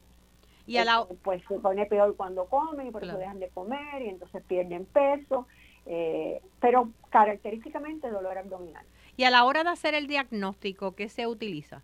Y 0.67 0.77
a 0.77 0.85
la... 0.85 1.07
Pues 1.23 1.41
se 1.47 1.57
pone 1.57 1.87
peor 1.87 2.15
cuando 2.15 2.45
comen 2.45 2.85
y 2.85 2.91
por 2.91 3.03
eso 3.03 3.17
dejan 3.17 3.39
de 3.39 3.49
comer 3.49 4.03
y 4.03 4.09
entonces 4.09 4.43
pierden 4.43 4.85
peso 4.85 5.47
eh, 5.85 6.41
pero 6.59 6.89
característicamente 7.09 8.09
dolor 8.09 8.37
abdominal. 8.37 8.85
Y 9.17 9.23
a 9.23 9.29
la 9.29 9.43
hora 9.43 9.63
de 9.63 9.69
hacer 9.69 9.93
el 9.93 10.07
diagnóstico, 10.07 10.93
¿qué 10.95 11.09
se 11.09 11.27
utiliza? 11.27 11.83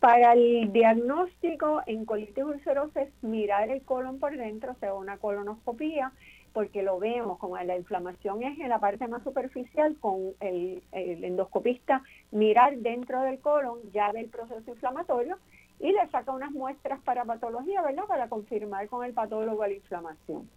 Para 0.00 0.34
el 0.34 0.72
diagnóstico 0.72 1.82
en 1.86 2.04
colitis 2.04 2.44
ulcerosa 2.44 3.02
es 3.02 3.10
mirar 3.22 3.70
el 3.70 3.82
colon 3.82 4.18
por 4.18 4.36
dentro, 4.36 4.72
o 4.72 4.74
sea, 4.76 4.94
una 4.94 5.16
colonoscopía, 5.16 6.12
porque 6.52 6.82
lo 6.82 6.98
vemos, 6.98 7.38
como 7.38 7.58
la 7.58 7.76
inflamación 7.76 8.42
es 8.42 8.58
en 8.58 8.68
la 8.68 8.78
parte 8.78 9.08
más 9.08 9.22
superficial, 9.22 9.94
con 10.00 10.32
el, 10.40 10.82
endoscopista 10.92 12.02
mirar 12.30 12.78
dentro 12.78 13.20
del 13.22 13.40
colon, 13.40 13.78
ya 13.92 14.10
ve 14.12 14.20
el 14.20 14.28
proceso 14.28 14.70
inflamatorio 14.70 15.38
y 15.80 15.92
le 15.92 16.08
saca 16.08 16.32
unas 16.32 16.52
muestras 16.52 17.00
para 17.00 17.24
patología, 17.24 17.82
¿verdad? 17.82 18.04
Para 18.06 18.28
confirmar 18.28 18.88
con 18.88 19.04
el 19.04 19.12
patólogo 19.12 19.66
la 19.66 19.74
inflamación. 19.74 20.48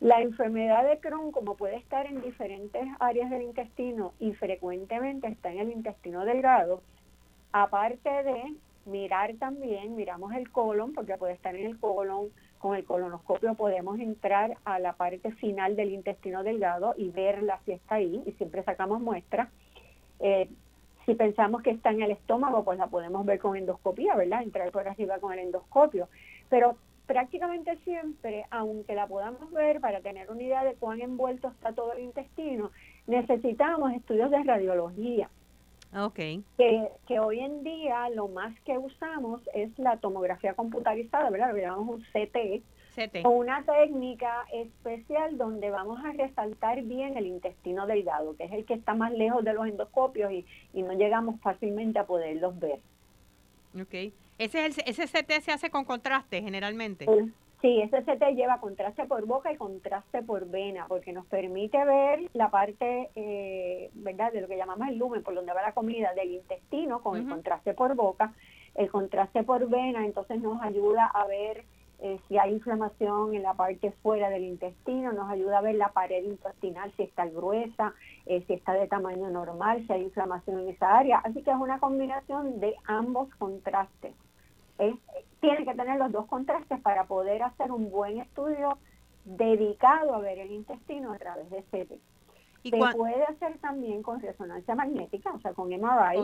La 0.00 0.22
enfermedad 0.22 0.88
de 0.88 0.98
Crohn, 0.98 1.30
como 1.30 1.56
puede 1.56 1.76
estar 1.76 2.06
en 2.06 2.22
diferentes 2.22 2.88
áreas 3.00 3.28
del 3.28 3.42
intestino 3.42 4.14
y 4.18 4.32
frecuentemente 4.32 5.28
está 5.28 5.52
en 5.52 5.58
el 5.58 5.70
intestino 5.70 6.24
delgado, 6.24 6.80
aparte 7.52 8.08
de 8.08 8.54
mirar 8.86 9.34
también, 9.38 9.96
miramos 9.96 10.32
el 10.32 10.50
colon, 10.50 10.94
porque 10.94 11.18
puede 11.18 11.34
estar 11.34 11.54
en 11.54 11.66
el 11.66 11.78
colon, 11.78 12.30
con 12.58 12.76
el 12.76 12.84
colonoscopio 12.84 13.54
podemos 13.54 14.00
entrar 14.00 14.56
a 14.64 14.78
la 14.78 14.94
parte 14.94 15.32
final 15.32 15.76
del 15.76 15.92
intestino 15.92 16.42
delgado 16.44 16.94
y 16.96 17.10
verla 17.10 17.60
si 17.66 17.72
está 17.72 17.96
ahí, 17.96 18.22
y 18.24 18.32
siempre 18.32 18.62
sacamos 18.62 19.02
muestras. 19.02 19.50
Eh, 20.18 20.48
si 21.04 21.14
pensamos 21.14 21.62
que 21.62 21.70
está 21.70 21.90
en 21.90 22.02
el 22.02 22.10
estómago, 22.10 22.64
pues 22.64 22.78
la 22.78 22.86
podemos 22.86 23.26
ver 23.26 23.38
con 23.38 23.54
endoscopía, 23.54 24.14
¿verdad? 24.14 24.42
Entrar 24.42 24.70
por 24.70 24.88
arriba 24.88 25.18
con 25.18 25.32
el 25.32 25.40
endoscopio. 25.40 26.08
Pero 26.48 26.76
prácticamente 27.10 27.76
siempre, 27.78 28.46
aunque 28.52 28.94
la 28.94 29.08
podamos 29.08 29.50
ver 29.50 29.80
para 29.80 30.00
tener 30.00 30.30
una 30.30 30.44
idea 30.44 30.62
de 30.62 30.74
cuán 30.74 31.00
envuelto 31.00 31.48
está 31.48 31.72
todo 31.72 31.92
el 31.94 32.04
intestino, 32.04 32.70
necesitamos 33.08 33.92
estudios 33.94 34.30
de 34.30 34.44
radiología. 34.44 35.28
Okay. 35.92 36.44
Que, 36.56 36.88
que 37.08 37.18
hoy 37.18 37.40
en 37.40 37.64
día 37.64 38.08
lo 38.10 38.28
más 38.28 38.54
que 38.60 38.78
usamos 38.78 39.40
es 39.54 39.76
la 39.76 39.96
tomografía 39.96 40.54
computarizada, 40.54 41.30
¿verdad? 41.30 41.48
Lo 41.48 41.54
que 41.56 41.62
llamamos 41.62 41.96
un 41.96 42.02
CT, 42.02 42.62
CT. 42.94 43.22
Con 43.24 43.34
una 43.34 43.64
técnica 43.64 44.46
especial 44.52 45.36
donde 45.36 45.68
vamos 45.70 45.98
a 46.04 46.12
resaltar 46.12 46.80
bien 46.82 47.16
el 47.16 47.26
intestino 47.26 47.88
delgado, 47.88 48.36
que 48.36 48.44
es 48.44 48.52
el 48.52 48.64
que 48.64 48.74
está 48.74 48.94
más 48.94 49.10
lejos 49.12 49.42
de 49.42 49.52
los 49.52 49.66
endoscopios 49.66 50.30
y, 50.30 50.46
y 50.74 50.82
no 50.82 50.92
llegamos 50.92 51.40
fácilmente 51.40 51.98
a 51.98 52.06
poderlos 52.06 52.56
ver. 52.60 52.78
Ok. 53.74 54.12
¿Ese, 54.40 54.64
es 54.64 54.78
ese 54.86 55.04
CT 55.04 55.42
se 55.42 55.52
hace 55.52 55.68
con 55.68 55.84
contraste 55.84 56.40
generalmente? 56.40 57.04
Sí, 57.60 57.82
ese 57.82 58.00
CT 58.00 58.34
lleva 58.34 58.58
contraste 58.58 59.04
por 59.04 59.26
boca 59.26 59.52
y 59.52 59.56
contraste 59.56 60.22
por 60.22 60.48
vena, 60.48 60.86
porque 60.88 61.12
nos 61.12 61.26
permite 61.26 61.84
ver 61.84 62.22
la 62.32 62.50
parte, 62.50 63.10
eh, 63.16 63.90
¿verdad?, 63.92 64.32
de 64.32 64.40
lo 64.40 64.48
que 64.48 64.56
llamamos 64.56 64.88
el 64.88 64.96
lumen, 64.96 65.22
por 65.22 65.34
donde 65.34 65.52
va 65.52 65.60
la 65.60 65.74
comida 65.74 66.14
del 66.14 66.30
intestino, 66.30 67.02
con 67.02 67.18
el 67.18 67.28
contraste 67.28 67.74
por 67.74 67.94
boca. 67.94 68.32
El 68.74 68.90
contraste 68.90 69.42
por 69.42 69.68
vena, 69.68 70.06
entonces 70.06 70.40
nos 70.40 70.62
ayuda 70.62 71.04
a 71.04 71.26
ver 71.26 71.66
eh, 71.98 72.18
si 72.26 72.38
hay 72.38 72.54
inflamación 72.54 73.34
en 73.34 73.42
la 73.42 73.52
parte 73.52 73.92
fuera 74.02 74.30
del 74.30 74.44
intestino, 74.44 75.12
nos 75.12 75.28
ayuda 75.28 75.58
a 75.58 75.60
ver 75.60 75.74
la 75.74 75.92
pared 75.92 76.24
intestinal, 76.24 76.90
si 76.96 77.02
está 77.02 77.26
gruesa, 77.26 77.92
eh, 78.24 78.42
si 78.46 78.54
está 78.54 78.72
de 78.72 78.86
tamaño 78.86 79.28
normal, 79.28 79.84
si 79.86 79.92
hay 79.92 80.04
inflamación 80.04 80.60
en 80.60 80.70
esa 80.70 80.96
área. 80.96 81.18
Así 81.18 81.42
que 81.42 81.50
es 81.50 81.58
una 81.58 81.78
combinación 81.78 82.58
de 82.58 82.74
ambos 82.86 83.28
contrastes 83.34 84.14
tiene 85.40 85.64
que 85.64 85.74
tener 85.74 85.98
los 85.98 86.12
dos 86.12 86.26
contrastes 86.26 86.80
para 86.80 87.04
poder 87.04 87.42
hacer 87.42 87.72
un 87.72 87.90
buen 87.90 88.18
estudio 88.20 88.78
dedicado 89.24 90.14
a 90.14 90.18
ver 90.20 90.38
el 90.38 90.52
intestino 90.52 91.12
a 91.12 91.18
través 91.18 91.50
de 91.50 91.62
CT. 91.62 91.92
Se 92.62 92.76
puede 92.76 93.24
hacer 93.24 93.56
también 93.58 94.02
con 94.02 94.20
resonancia 94.20 94.74
magnética, 94.74 95.32
o 95.32 95.40
sea, 95.40 95.54
con 95.54 95.68
MRI. 95.68 96.18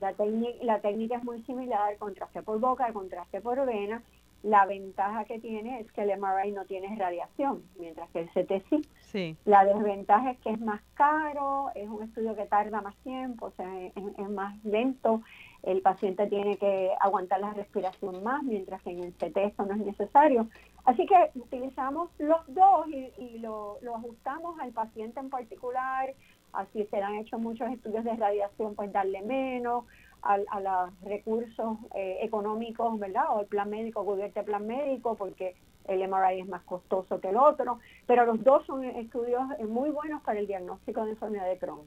La, 0.00 0.14
la 0.62 0.80
técnica 0.80 1.16
es 1.16 1.24
muy 1.24 1.42
similar, 1.42 1.96
contraste 1.98 2.42
por 2.42 2.58
boca, 2.58 2.92
contraste 2.92 3.40
por 3.40 3.64
vena. 3.64 4.02
La 4.42 4.66
ventaja 4.66 5.24
que 5.24 5.38
tiene 5.38 5.80
es 5.80 5.90
que 5.92 6.02
el 6.02 6.20
MRI 6.20 6.52
no 6.52 6.64
tiene 6.66 6.94
radiación, 6.96 7.62
mientras 7.78 8.10
que 8.10 8.20
el 8.20 8.28
CT 8.30 8.68
sí. 8.68 8.88
sí. 9.00 9.36
La 9.44 9.64
desventaja 9.64 10.32
es 10.32 10.38
que 10.40 10.50
es 10.50 10.60
más 10.60 10.82
caro, 10.94 11.70
es 11.74 11.88
un 11.88 12.02
estudio 12.02 12.34
que 12.34 12.46
tarda 12.46 12.80
más 12.80 12.96
tiempo, 12.98 13.46
o 13.46 13.50
sea, 13.52 13.68
es 13.86 14.28
más 14.28 14.62
lento 14.64 15.22
el 15.66 15.82
paciente 15.82 16.28
tiene 16.28 16.56
que 16.56 16.92
aguantar 17.00 17.40
la 17.40 17.52
respiración 17.52 18.22
más, 18.22 18.42
mientras 18.44 18.80
que 18.82 18.90
en 18.90 19.02
el 19.02 19.12
CT 19.12 19.36
eso 19.36 19.66
no 19.66 19.74
es 19.74 19.80
necesario. 19.80 20.48
Así 20.84 21.04
que 21.06 21.30
utilizamos 21.34 22.08
los 22.18 22.40
dos 22.46 22.86
y, 22.88 23.38
lo, 23.40 23.78
ajustamos 23.96 24.58
al 24.60 24.70
paciente 24.70 25.18
en 25.18 25.28
particular, 25.28 26.14
así 26.52 26.86
se 26.86 27.02
han 27.02 27.16
hecho 27.16 27.38
muchos 27.38 27.68
estudios 27.70 28.04
de 28.04 28.14
radiación, 28.14 28.76
pues 28.76 28.92
darle 28.92 29.22
menos, 29.22 29.84
a, 30.22 30.38
los 30.38 31.00
recursos 31.02 31.78
eh, 31.94 32.18
económicos, 32.22 32.98
¿verdad? 32.98 33.24
O 33.30 33.40
el 33.40 33.46
plan 33.46 33.68
médico, 33.68 34.04
cubierto 34.04 34.40
el 34.40 34.46
plan 34.46 34.66
médico, 34.66 35.16
porque 35.16 35.56
el 35.86 36.08
MRI 36.08 36.40
es 36.40 36.48
más 36.48 36.62
costoso 36.62 37.20
que 37.20 37.28
el 37.28 37.36
otro, 37.36 37.80
pero 38.06 38.24
los 38.24 38.42
dos 38.42 38.64
son 38.66 38.84
estudios 38.84 39.42
muy 39.68 39.90
buenos 39.90 40.22
para 40.22 40.38
el 40.38 40.46
diagnóstico 40.46 41.04
de 41.04 41.10
enfermedad 41.12 41.46
de 41.46 41.58
Crohn. 41.58 41.86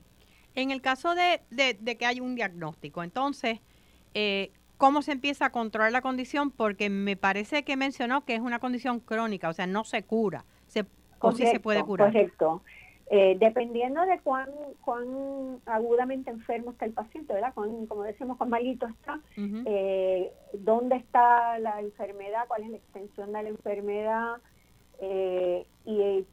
En 0.55 0.71
el 0.71 0.81
caso 0.81 1.15
de, 1.15 1.41
de 1.49 1.97
que 1.97 2.05
hay 2.05 2.19
un 2.19 2.35
diagnóstico, 2.35 3.03
entonces, 3.03 3.59
eh, 4.13 4.51
¿cómo 4.77 5.01
se 5.01 5.11
empieza 5.11 5.45
a 5.45 5.51
controlar 5.51 5.91
la 5.91 6.01
condición? 6.01 6.51
Porque 6.51 6.89
me 6.89 7.15
parece 7.15 7.63
que 7.63 7.77
mencionó 7.77 8.25
que 8.25 8.35
es 8.35 8.41
una 8.41 8.59
condición 8.59 8.99
crónica, 8.99 9.49
o 9.49 9.53
sea, 9.53 9.67
no 9.67 9.83
se 9.83 10.03
cura, 10.03 10.45
se, 10.67 10.85
o 11.19 11.31
sí 11.31 11.45
se 11.45 11.59
puede 11.59 11.83
curar. 11.83 12.11
Correcto. 12.11 12.61
Eh, 13.11 13.37
dependiendo 13.39 14.05
de 14.05 14.19
cuán, 14.19 14.49
cuán 14.85 15.59
agudamente 15.65 16.29
enfermo 16.29 16.71
está 16.71 16.85
el 16.85 16.93
paciente, 16.93 17.33
¿verdad? 17.33 17.53
como 17.55 18.03
decimos, 18.03 18.37
cuán 18.37 18.51
malito 18.51 18.85
está, 18.85 19.19
eh, 19.35 20.31
dónde 20.53 20.97
está 20.97 21.57
la 21.57 21.81
enfermedad, 21.81 22.45
cuál 22.47 22.63
es 22.63 22.69
la 22.69 22.77
extensión 22.77 23.33
de 23.33 23.43
la 23.43 23.49
enfermedad 23.49 24.35
y 25.85 26.25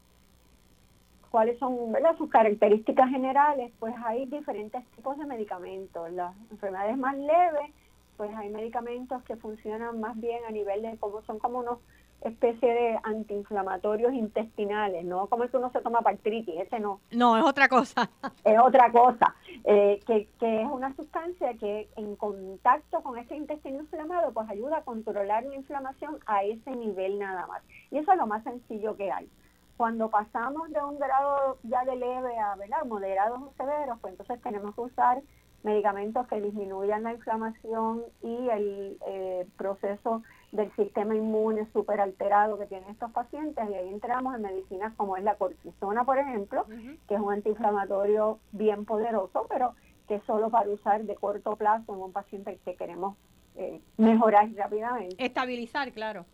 cuáles 1.27 1.57
son 1.59 1.91
¿verdad? 1.91 2.17
sus 2.17 2.29
características 2.29 3.09
generales, 3.09 3.71
pues 3.79 3.93
hay 4.05 4.25
diferentes 4.25 4.85
tipos 4.95 5.17
de 5.17 5.25
medicamentos. 5.25 6.11
Las 6.11 6.33
enfermedades 6.51 6.97
más 6.97 7.17
leves, 7.17 7.71
pues 8.17 8.35
hay 8.35 8.49
medicamentos 8.49 9.23
que 9.23 9.35
funcionan 9.35 9.99
más 9.99 10.19
bien 10.19 10.39
a 10.47 10.51
nivel 10.51 10.81
de 10.81 10.97
como 10.97 11.21
son 11.23 11.39
como 11.39 11.59
unos 11.59 11.79
especie 12.21 12.73
de 12.73 12.99
antiinflamatorios 13.03 14.13
intestinales, 14.13 15.05
no 15.05 15.27
como 15.27 15.43
el 15.43 15.51
que 15.51 15.57
uno 15.57 15.71
se 15.71 15.81
toma 15.81 16.01
para 16.01 16.15
artritis, 16.15 16.55
ese 16.57 16.79
no. 16.79 16.99
No, 17.11 17.37
es 17.37 17.43
otra 17.43 17.67
cosa. 17.67 18.09
Es 18.43 18.57
otra 18.59 18.91
cosa, 18.91 19.35
eh, 19.65 19.99
que, 20.07 20.27
que 20.39 20.61
es 20.61 20.67
una 20.67 20.95
sustancia 20.95 21.53
que 21.55 21.89
en 21.97 22.15
contacto 22.15 23.01
con 23.01 23.17
ese 23.17 23.35
intestino 23.35 23.79
inflamado, 23.79 24.31
pues 24.31 24.49
ayuda 24.49 24.77
a 24.77 24.83
controlar 24.83 25.43
la 25.43 25.55
inflamación 25.55 26.17
a 26.25 26.43
ese 26.43 26.71
nivel 26.71 27.19
nada 27.19 27.45
más. 27.47 27.61
Y 27.91 27.97
eso 27.97 28.11
es 28.11 28.17
lo 28.17 28.25
más 28.25 28.43
sencillo 28.43 28.95
que 28.95 29.11
hay. 29.11 29.29
Cuando 29.77 30.09
pasamos 30.09 30.69
de 30.71 30.83
un 30.83 30.97
grado 30.97 31.59
ya 31.63 31.85
de 31.85 31.95
leve 31.95 32.37
a 32.39 32.55
¿verdad? 32.55 32.83
moderados 32.85 33.41
o 33.41 33.53
severos, 33.55 33.99
pues 34.01 34.13
entonces 34.13 34.41
tenemos 34.41 34.73
que 34.73 34.81
usar 34.81 35.21
medicamentos 35.63 36.27
que 36.27 36.41
disminuyan 36.41 37.03
la 37.03 37.13
inflamación 37.13 38.03
y 38.23 38.49
el 38.49 38.97
eh, 39.05 39.47
proceso 39.57 40.23
del 40.51 40.73
sistema 40.75 41.15
inmune 41.15 41.67
súper 41.73 41.99
alterado 41.99 42.57
que 42.57 42.65
tienen 42.67 42.89
estos 42.89 43.11
pacientes 43.11 43.69
y 43.69 43.73
ahí 43.73 43.89
entramos 43.89 44.33
en 44.35 44.41
medicinas 44.43 44.93
como 44.95 45.17
es 45.17 45.23
la 45.23 45.35
cortisona, 45.35 46.05
por 46.05 46.17
ejemplo, 46.17 46.65
que 47.07 47.15
es 47.15 47.19
un 47.19 47.33
antiinflamatorio 47.33 48.39
bien 48.53 48.85
poderoso, 48.85 49.45
pero 49.49 49.73
que 50.07 50.15
es 50.15 50.23
solo 50.23 50.49
para 50.49 50.69
usar 50.69 51.03
de 51.03 51.15
corto 51.15 51.55
plazo 51.55 51.93
en 51.93 52.01
un 52.01 52.13
paciente 52.13 52.57
que 52.63 52.75
queremos 52.75 53.17
eh, 53.55 53.81
mejorar 53.97 54.49
rápidamente. 54.55 55.23
Estabilizar, 55.23 55.91
claro. 55.91 56.25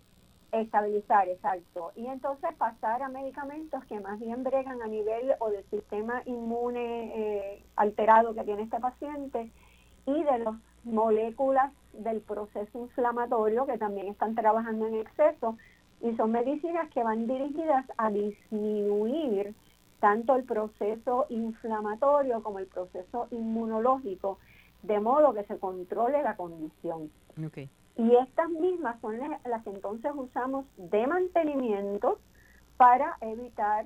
Estabilizar, 0.53 1.27
exacto. 1.29 1.91
Y 1.95 2.05
entonces 2.05 2.53
pasar 2.59 3.01
a 3.01 3.09
medicamentos 3.09 3.83
que 3.85 3.99
más 3.99 4.19
bien 4.19 4.43
bregan 4.43 4.83
a 4.83 4.87
nivel 4.87 5.33
o 5.39 5.49
del 5.49 5.63
sistema 5.71 6.21
inmune 6.25 7.11
eh, 7.15 7.63
alterado 7.75 8.35
que 8.35 8.43
tiene 8.43 8.61
este 8.61 8.79
paciente 8.79 9.51
y 10.05 10.23
de 10.23 10.37
las 10.37 10.55
moléculas 10.83 11.73
del 11.93 12.21
proceso 12.21 12.77
inflamatorio 12.77 13.65
que 13.65 13.79
también 13.79 14.09
están 14.09 14.35
trabajando 14.35 14.85
en 14.85 14.95
exceso 14.95 15.57
y 16.01 16.15
son 16.17 16.31
medicinas 16.31 16.87
que 16.91 17.01
van 17.01 17.25
dirigidas 17.25 17.85
a 17.97 18.11
disminuir 18.11 19.55
tanto 19.99 20.35
el 20.35 20.43
proceso 20.43 21.25
inflamatorio 21.29 22.43
como 22.43 22.59
el 22.59 22.67
proceso 22.67 23.27
inmunológico, 23.31 24.37
de 24.83 24.99
modo 24.99 25.33
que 25.33 25.45
se 25.45 25.57
controle 25.57 26.21
la 26.21 26.35
condición. 26.35 27.09
Y 27.95 28.15
estas 28.15 28.49
mismas 28.49 28.99
son 29.01 29.19
las 29.19 29.63
que 29.63 29.69
entonces 29.69 30.11
usamos 30.15 30.65
de 30.77 31.05
mantenimiento 31.05 32.17
para 32.77 33.17
evitar 33.21 33.85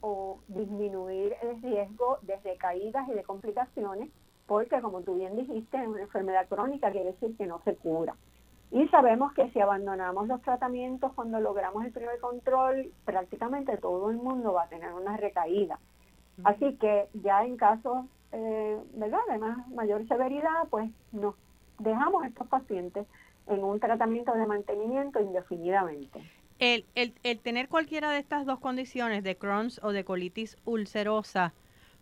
o 0.00 0.38
disminuir 0.48 1.34
el 1.42 1.62
riesgo 1.62 2.18
de 2.22 2.36
recaídas 2.40 3.08
y 3.08 3.12
de 3.12 3.22
complicaciones, 3.22 4.10
porque 4.46 4.80
como 4.82 5.02
tú 5.02 5.14
bien 5.14 5.36
dijiste, 5.36 5.80
es 5.80 5.88
una 5.88 6.02
enfermedad 6.02 6.48
crónica, 6.48 6.90
quiere 6.90 7.12
decir 7.12 7.36
que 7.36 7.46
no 7.46 7.60
se 7.64 7.76
cura. 7.76 8.14
Y 8.70 8.88
sabemos 8.88 9.32
que 9.34 9.48
si 9.50 9.60
abandonamos 9.60 10.26
los 10.26 10.42
tratamientos 10.42 11.12
cuando 11.14 11.38
logramos 11.38 11.84
el 11.84 11.92
primer 11.92 12.18
control, 12.18 12.92
prácticamente 13.04 13.76
todo 13.76 14.10
el 14.10 14.16
mundo 14.16 14.52
va 14.52 14.64
a 14.64 14.68
tener 14.68 14.92
una 14.92 15.16
recaída. 15.16 15.78
Así 16.42 16.76
que 16.78 17.08
ya 17.14 17.44
en 17.44 17.56
casos 17.56 18.04
eh, 18.32 18.82
¿verdad? 18.94 19.20
de 19.30 19.38
más, 19.38 19.68
mayor 19.68 20.06
severidad, 20.08 20.66
pues 20.68 20.90
nos 21.12 21.36
dejamos 21.78 22.24
a 22.24 22.26
estos 22.26 22.48
pacientes 22.48 23.06
en 23.46 23.62
un 23.62 23.80
tratamiento 23.80 24.32
de 24.32 24.46
mantenimiento 24.46 25.20
indefinidamente. 25.20 26.20
El, 26.58 26.84
el, 26.94 27.14
el 27.22 27.40
tener 27.40 27.68
cualquiera 27.68 28.10
de 28.10 28.18
estas 28.18 28.46
dos 28.46 28.60
condiciones, 28.60 29.24
de 29.24 29.36
Crohn's 29.36 29.80
o 29.82 29.92
de 29.92 30.04
colitis 30.04 30.56
ulcerosa, 30.64 31.52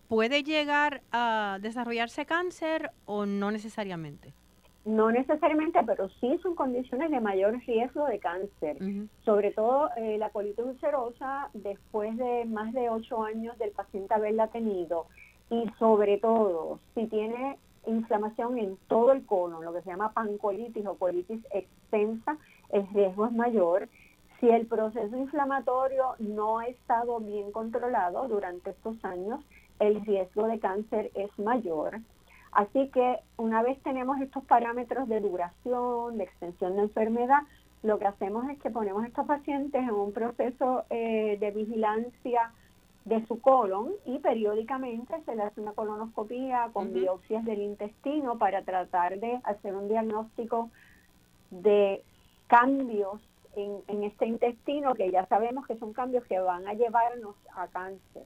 ¿puede 0.09 0.43
llegar 0.43 1.03
a 1.11 1.59
desarrollarse 1.61 2.27
cáncer 2.27 2.91
o 3.07 3.25
no 3.25 3.51
necesariamente? 3.51 4.35
No 4.85 5.11
necesariamente, 5.11 5.79
pero 5.87 6.09
sí 6.21 6.39
son 6.43 6.55
condiciones 6.55 7.11
de 7.11 7.21
mayor 7.21 7.59
riesgo 7.67 8.05
de 8.07 8.19
cáncer. 8.19 8.77
Sobre 9.25 9.53
todo 9.53 9.91
eh, 9.97 10.19
la 10.19 10.31
colitis 10.31 10.65
ulcerosa, 10.65 11.51
después 11.55 12.17
de 12.17 12.45
más 12.47 12.73
de 12.73 12.91
ocho 12.91 13.23
años 13.23 13.57
del 13.59 13.71
paciente 13.71 14.13
haberla 14.13 14.49
tenido, 14.49 15.07
y 15.51 15.65
sobre 15.79 16.19
todo 16.19 16.81
si 16.95 17.07
tiene 17.07 17.59
inflamación 17.87 18.59
en 18.59 18.77
todo 18.89 19.13
el 19.13 19.25
colon, 19.27 19.65
lo 19.65 19.73
que 19.73 19.83
se 19.83 19.91
llama 19.91 20.13
pancolitis 20.13 20.87
o 20.87 20.95
colitis 20.95 21.45
extensa, 21.53 22.37
el 22.71 22.87
riesgo 22.89 23.27
es 23.27 23.33
mayor. 23.33 23.89
Si 24.41 24.49
el 24.49 24.67
proceso 24.67 25.17
inflamatorio 25.17 26.15
no 26.19 26.59
ha 26.59 26.67
estado 26.67 27.21
bien 27.21 27.53
controlado 27.53 28.27
durante 28.29 28.71
estos 28.71 29.05
años, 29.05 29.41
el 29.79 30.05
riesgo 30.05 30.47
de 30.47 30.59
cáncer 30.59 31.11
es 31.15 31.37
mayor. 31.39 32.01
Así 32.53 32.89
que 32.91 33.21
una 33.37 33.63
vez 33.63 33.81
tenemos 33.83 34.21
estos 34.21 34.45
parámetros 34.45 35.09
de 35.09 35.21
duración, 35.21 36.19
de 36.19 36.25
extensión 36.25 36.77
de 36.77 36.83
enfermedad, 36.83 37.43
lo 37.83 37.99
que 37.99 38.07
hacemos 38.07 38.49
es 38.49 38.59
que 38.61 38.71
ponemos 38.71 39.03
a 39.03 39.09
estos 39.09 39.27
pacientes 39.27 39.83
en 39.83 39.91
un 39.91 40.13
proceso 40.13 40.85
eh, 40.91 41.37
de 41.41 41.51
vigilancia 41.51 42.53
de 43.05 43.27
su 43.27 43.41
colon 43.41 43.93
y 44.05 44.19
periódicamente 44.19 45.15
se 45.25 45.35
le 45.35 45.43
hace 45.43 45.61
una 45.61 45.73
colonoscopía 45.73 46.71
con 46.73 46.93
biopsias 46.93 47.45
del 47.45 47.63
intestino 47.63 48.39
para 48.39 48.63
tratar 48.63 49.19
de 49.19 49.41
hacer 49.45 49.75
un 49.75 49.89
diagnóstico 49.89 50.71
de 51.51 52.05
cambios 52.47 53.21
en, 53.57 53.83
en, 53.89 54.05
este 54.05 54.27
intestino 54.27 54.95
que 54.95 55.11
ya 55.11 55.27
sabemos 55.27 55.67
que 55.67 55.77
son 55.79 55.93
cambios 55.93 56.25
que 56.25 56.39
van 56.39 56.67
a 56.67 56.75
llevarnos 56.75 57.37
a 57.55 57.67
cáncer. 57.69 58.25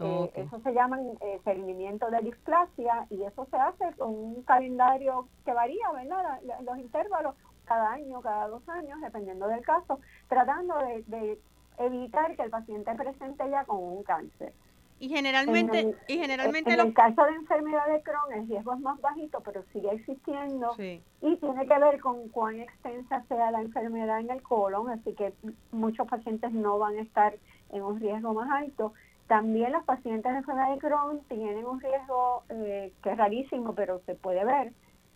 Eh, 0.00 0.32
eso 0.34 0.58
se 0.60 0.72
llama 0.72 0.98
eh, 1.20 1.40
seguimiento 1.44 2.10
de 2.10 2.20
displasia 2.20 3.06
y 3.10 3.22
eso 3.22 3.46
se 3.50 3.56
hace 3.56 3.92
con 3.98 4.10
un 4.10 4.42
calendario 4.42 5.28
que 5.44 5.52
varía, 5.52 5.90
¿verdad? 5.92 6.40
Los 6.62 6.78
intervalos 6.78 7.34
cada 7.64 7.92
año, 7.92 8.20
cada 8.20 8.48
dos 8.48 8.66
años, 8.68 9.00
dependiendo 9.00 9.46
del 9.48 9.62
caso, 9.62 10.00
tratando 10.28 10.74
de, 11.06 11.38
evitar 11.86 12.34
que 12.36 12.42
el 12.42 12.50
paciente 12.50 12.94
presente 12.94 13.48
ya 13.50 13.64
con 13.64 13.82
un 13.82 14.02
cáncer. 14.02 14.52
Y 14.98 15.08
generalmente, 15.08 15.80
en 15.80 15.88
el, 15.88 15.96
y 16.06 16.18
generalmente 16.18 16.72
en 16.72 16.78
el 16.78 16.94
caso 16.94 17.24
de 17.24 17.32
enfermedad 17.32 17.88
de 17.88 18.02
Crohn 18.02 18.32
el 18.34 18.46
riesgo 18.46 18.72
es 18.72 18.80
más 18.80 19.00
bajito, 19.00 19.40
pero 19.40 19.64
sigue 19.72 19.92
existiendo 19.92 20.76
y 20.78 21.36
tiene 21.36 21.66
que 21.66 21.78
ver 21.78 21.98
con 21.98 22.28
cuán 22.28 22.60
extensa 22.60 23.24
sea 23.26 23.50
la 23.50 23.62
enfermedad 23.62 24.20
en 24.20 24.30
el 24.30 24.42
colon, 24.42 24.90
así 24.90 25.12
que 25.14 25.32
muchos 25.72 26.06
pacientes 26.06 26.52
no 26.52 26.78
van 26.78 26.98
a 26.98 27.02
estar 27.02 27.34
en 27.70 27.82
un 27.82 27.98
riesgo 27.98 28.32
más 28.32 28.48
alto 28.50 28.92
también 29.32 29.72
los 29.72 29.82
pacientes 29.84 30.30
de 30.30 30.38
enfermedad 30.38 30.74
de 30.74 30.78
Crohn 30.78 31.20
tienen 31.28 31.64
un 31.64 31.80
riesgo 31.80 32.42
eh, 32.50 32.92
que 33.02 33.12
es 33.12 33.16
rarísimo, 33.16 33.74
pero 33.74 34.02
se 34.04 34.14
puede 34.14 34.44
ver, 34.44 34.74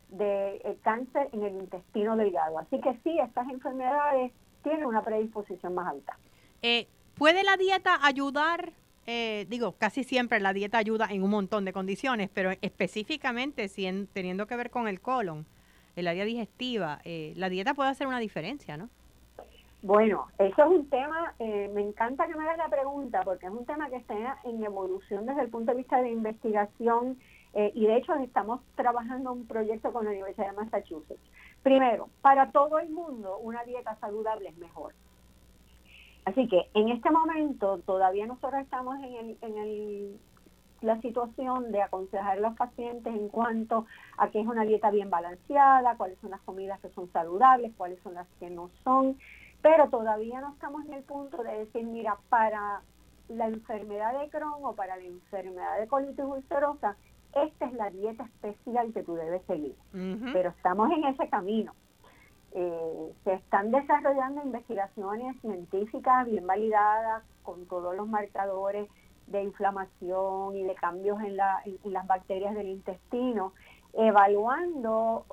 de 0.09 0.57
eh, 0.57 0.79
cáncer 0.83 1.29
en 1.33 1.43
el 1.43 1.55
intestino 1.57 2.17
delgado. 2.17 2.59
Así 2.59 2.81
que 2.81 2.95
sí, 3.05 3.19
estas 3.19 3.47
enfermedades 3.51 4.33
tienen 4.63 4.87
una 4.87 5.03
predisposición 5.03 5.75
más 5.75 5.89
alta. 5.89 6.17
Eh, 6.63 6.87
¿Puede 7.17 7.45
la 7.45 7.57
dieta 7.57 7.99
ayudar? 8.03 8.73
digo, 9.49 9.77
casi 9.79 10.03
siempre 10.03 10.41
la 10.41 10.53
dieta 10.53 10.79
ayuda 10.79 11.07
en 11.09 11.23
un 11.23 11.31
montón 11.31 11.65
de 11.65 11.73
condiciones, 11.73 12.29
pero 12.35 12.51
específicamente 12.61 13.69
si 13.69 13.87
teniendo 14.13 14.49
que 14.49 14.57
ver 14.57 14.69
con 14.69 14.89
el 14.89 15.01
colon, 15.01 15.47
el 15.95 16.09
área 16.09 16.25
digestiva, 16.25 17.01
la 17.05 17.49
dieta 17.49 17.75
puede 17.75 17.91
hacer 17.91 18.09
una 18.09 18.19
diferencia, 18.19 18.77
¿no? 18.77 18.91
Bueno, 19.87 20.27
eso 20.39 20.65
es 20.65 20.69
un 20.69 20.89
tema, 20.89 21.35
eh, 21.39 21.71
me 21.73 21.81
encanta 21.81 22.27
que 22.27 22.35
me 22.35 22.43
hagas 22.43 22.59
la 22.59 22.69
pregunta 22.69 23.21
porque 23.23 23.47
es 23.47 23.53
un 23.53 23.65
tema 23.67 23.89
que 23.89 23.95
está 23.95 24.15
en 24.43 24.65
evolución 24.65 25.27
desde 25.27 25.43
el 25.43 25.49
punto 25.49 25.71
de 25.71 25.77
vista 25.77 26.03
de 26.03 26.11
investigación 26.11 27.17
eh, 27.55 27.71
y 27.73 27.87
de 27.87 27.99
hecho 27.99 28.13
estamos 28.17 28.61
trabajando 28.75 29.33
un 29.33 29.47
proyecto 29.47 29.93
con 29.93 30.05
la 30.05 30.11
Universidad 30.11 30.51
de 30.51 30.57
Massachusetts. 30.57 31.21
Primero, 31.63 32.09
para 32.21 32.51
todo 32.51 32.81
el 32.81 32.89
mundo 32.91 33.39
una 33.39 33.63
dieta 33.63 33.97
saludable 34.01 34.49
es 34.49 34.57
mejor. 34.57 34.93
Así 36.27 36.49
que 36.49 36.69
en 36.75 36.89
este 36.89 37.09
momento 37.11 37.79
todavía 37.87 38.27
nosotros 38.27 38.61
estamos 38.61 38.97
en, 38.99 39.15
el, 39.15 39.39
en 39.43 39.59
el, 39.59 40.21
la 40.83 41.01
situación 41.01 41.71
de 41.71 41.81
aconsejar 41.81 42.39
a 42.39 42.41
los 42.41 42.57
pacientes 42.57 43.15
en 43.15 43.29
cuanto 43.29 43.87
a 44.19 44.29
qué 44.31 44.41
es 44.41 44.47
una 44.47 44.65
dieta 44.65 44.91
bien 44.91 45.09
balanceada, 45.09 45.97
cuáles 45.97 46.19
son 46.19 46.33
las 46.33 46.41
comidas 46.41 46.81
que 46.81 46.91
son 46.91 47.11
saludables, 47.13 47.73
cuáles 47.77 48.01
son 48.03 48.15
las 48.15 48.27
que 48.41 48.51
no 48.51 48.71
son. 48.83 49.17
Pero 49.63 49.89
todavía 49.89 50.41
no 50.41 50.53
estamos 50.53 50.85
en 50.87 50.95
el 50.95 51.05
punto 51.05 51.45
de 51.45 51.59
decir, 51.59 51.87
mira, 51.87 52.17
para 52.29 52.83
la 53.29 53.47
enfermedad 53.47 54.19
de 54.21 54.29
Crohn 54.29 54.65
o 54.65 54.75
para 54.75 54.97
la 54.97 55.05
enfermedad 55.05 55.79
de 55.79 55.87
colitis 55.87 56.25
ulcerosa, 56.25 56.97
esta 57.35 57.67
es 57.67 57.73
la 57.75 57.91
dieta 57.91 58.25
especial 58.25 58.93
que 58.93 59.05
tú 59.05 59.15
debes 59.15 59.43
seguir. 59.47 59.77
Pero 60.33 60.51
estamos 60.51 60.91
en 60.91 61.05
ese 61.05 61.29
camino. 61.29 61.73
Eh, 62.59 63.13
se 63.23 63.35
están 63.35 63.71
desarrollando 63.71 64.43
investigaciones 64.43 65.39
científicas 65.43 66.25
bien 66.25 66.47
validadas 66.47 67.23
con 67.43 67.67
todos 67.67 67.95
los 67.95 68.09
marcadores 68.09 68.89
de 69.27 69.43
inflamación 69.43 70.57
y 70.57 70.63
de 70.63 70.75
cambios 70.75 71.21
en, 71.21 71.37
la, 71.37 71.61
en 71.67 71.93
las 71.93 72.07
bacterias 72.07 72.55
del 72.55 72.69
intestino 72.69 73.53
evaluando 73.93 75.27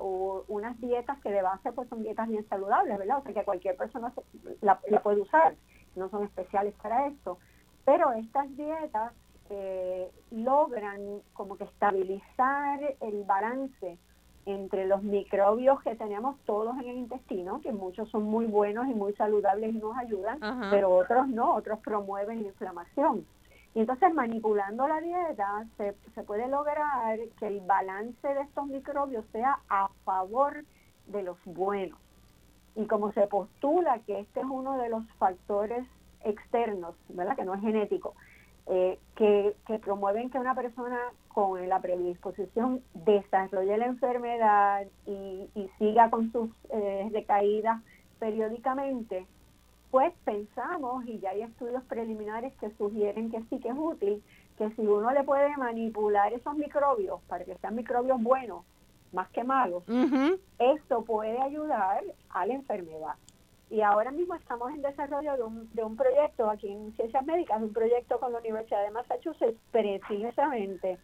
unas 0.48 0.78
dietas 0.80 1.18
que 1.20 1.30
de 1.30 1.40
base 1.40 1.72
pues 1.72 1.88
son 1.88 2.02
dietas 2.02 2.28
bien 2.28 2.46
saludables, 2.48 2.98
¿verdad? 2.98 3.18
O 3.18 3.22
sea 3.22 3.32
que 3.32 3.44
cualquier 3.44 3.76
persona 3.76 4.12
la, 4.60 4.78
puede 5.02 5.20
usar, 5.20 5.54
no 5.96 6.10
son 6.10 6.24
especiales 6.24 6.74
para 6.82 7.06
eso, 7.06 7.38
pero 7.86 8.12
estas 8.12 8.54
dietas 8.56 9.12
eh, 9.50 10.10
logran 10.30 11.20
como 11.32 11.56
que 11.56 11.64
estabilizar 11.64 12.80
el 13.00 13.24
balance 13.24 13.98
entre 14.46 14.86
los 14.86 15.02
microbios 15.02 15.82
que 15.82 15.94
tenemos 15.94 16.36
todos 16.44 16.76
en 16.78 16.88
el 16.88 16.96
intestino, 16.98 17.60
que 17.60 17.72
muchos 17.72 18.08
son 18.10 18.24
muy 18.24 18.46
buenos 18.46 18.86
y 18.88 18.94
muy 18.94 19.14
saludables 19.14 19.74
y 19.74 19.78
nos 19.78 19.96
ayudan, 19.96 20.38
pero 20.70 20.90
otros 20.90 21.28
no, 21.28 21.54
otros 21.54 21.78
promueven 21.80 22.42
la 22.42 22.48
inflamación. 22.48 23.26
Y 23.74 23.80
entonces 23.80 24.14
manipulando 24.14 24.86
la 24.86 25.00
dieta 25.00 25.66
se, 25.76 25.94
se 26.14 26.22
puede 26.22 26.48
lograr 26.48 27.18
que 27.38 27.46
el 27.46 27.60
balance 27.60 28.26
de 28.26 28.42
estos 28.42 28.66
microbios 28.66 29.24
sea 29.32 29.58
a 29.68 29.88
favor 30.04 30.64
de 31.06 31.22
los 31.22 31.36
buenos. 31.44 31.98
Y 32.76 32.86
como 32.86 33.12
se 33.12 33.26
postula 33.26 33.98
que 34.00 34.20
este 34.20 34.40
es 34.40 34.46
uno 34.46 34.78
de 34.78 34.88
los 34.88 35.04
factores 35.18 35.84
externos, 36.24 36.94
¿verdad? 37.08 37.36
que 37.36 37.44
no 37.44 37.54
es 37.54 37.60
genético, 37.60 38.14
eh, 38.66 38.98
que, 39.16 39.54
que, 39.66 39.78
promueven 39.78 40.30
que 40.30 40.38
una 40.38 40.54
persona 40.54 40.98
con 41.28 41.68
la 41.68 41.80
predisposición 41.80 42.82
desarrolle 42.94 43.76
la 43.76 43.86
enfermedad 43.86 44.86
y, 45.06 45.48
y 45.54 45.70
siga 45.78 46.08
con 46.10 46.32
sus 46.32 46.50
eh, 46.70 47.08
recaídas 47.12 47.82
periódicamente, 48.18 49.26
pues 49.90 50.12
pensamos, 50.24 51.06
y 51.06 51.18
ya 51.20 51.30
hay 51.30 51.42
estudios 51.42 51.84
preliminares 51.84 52.54
que 52.56 52.70
sugieren 52.78 53.30
que 53.30 53.42
sí 53.50 53.60
que 53.60 53.68
es 53.68 53.76
útil, 53.76 54.22
que 54.56 54.70
si 54.70 54.82
uno 54.82 55.10
le 55.12 55.24
puede 55.24 55.56
manipular 55.56 56.32
esos 56.32 56.56
microbios 56.56 57.20
para 57.28 57.44
que 57.44 57.56
sean 57.58 57.74
microbios 57.74 58.22
buenos, 58.22 58.64
más 59.12 59.28
que 59.30 59.44
malos, 59.44 59.84
esto 60.58 61.04
puede 61.04 61.40
ayudar 61.40 62.02
a 62.30 62.46
la 62.46 62.54
enfermedad. 62.54 63.14
Y 63.74 63.82
ahora 63.82 64.12
mismo 64.12 64.36
estamos 64.36 64.70
en 64.70 64.82
desarrollo 64.82 65.36
de 65.36 65.42
un, 65.42 65.68
de 65.74 65.82
un 65.82 65.96
proyecto 65.96 66.48
aquí 66.48 66.70
en 66.70 66.94
Ciencias 66.94 67.26
Médicas, 67.26 67.60
un 67.60 67.72
proyecto 67.72 68.20
con 68.20 68.32
la 68.32 68.38
Universidad 68.38 68.84
de 68.84 68.92
Massachusetts, 68.92 69.58
precisamente 69.72 70.96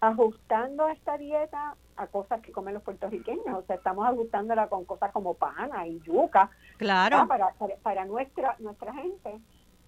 ajustando 0.00 0.88
esta 0.88 1.16
dieta 1.16 1.76
a 1.96 2.06
cosas 2.08 2.40
que 2.40 2.50
comen 2.50 2.74
los 2.74 2.82
puertorriqueños, 2.82 3.46
o 3.46 3.62
sea, 3.62 3.76
estamos 3.76 4.04
ajustándola 4.04 4.66
con 4.66 4.84
cosas 4.84 5.12
como 5.12 5.34
pana 5.34 5.86
y 5.86 6.00
yuca, 6.00 6.50
claro, 6.76 7.28
para, 7.28 7.54
para, 7.84 8.04
nuestra 8.04 8.56
nuestra 8.58 8.92
gente, 8.94 9.38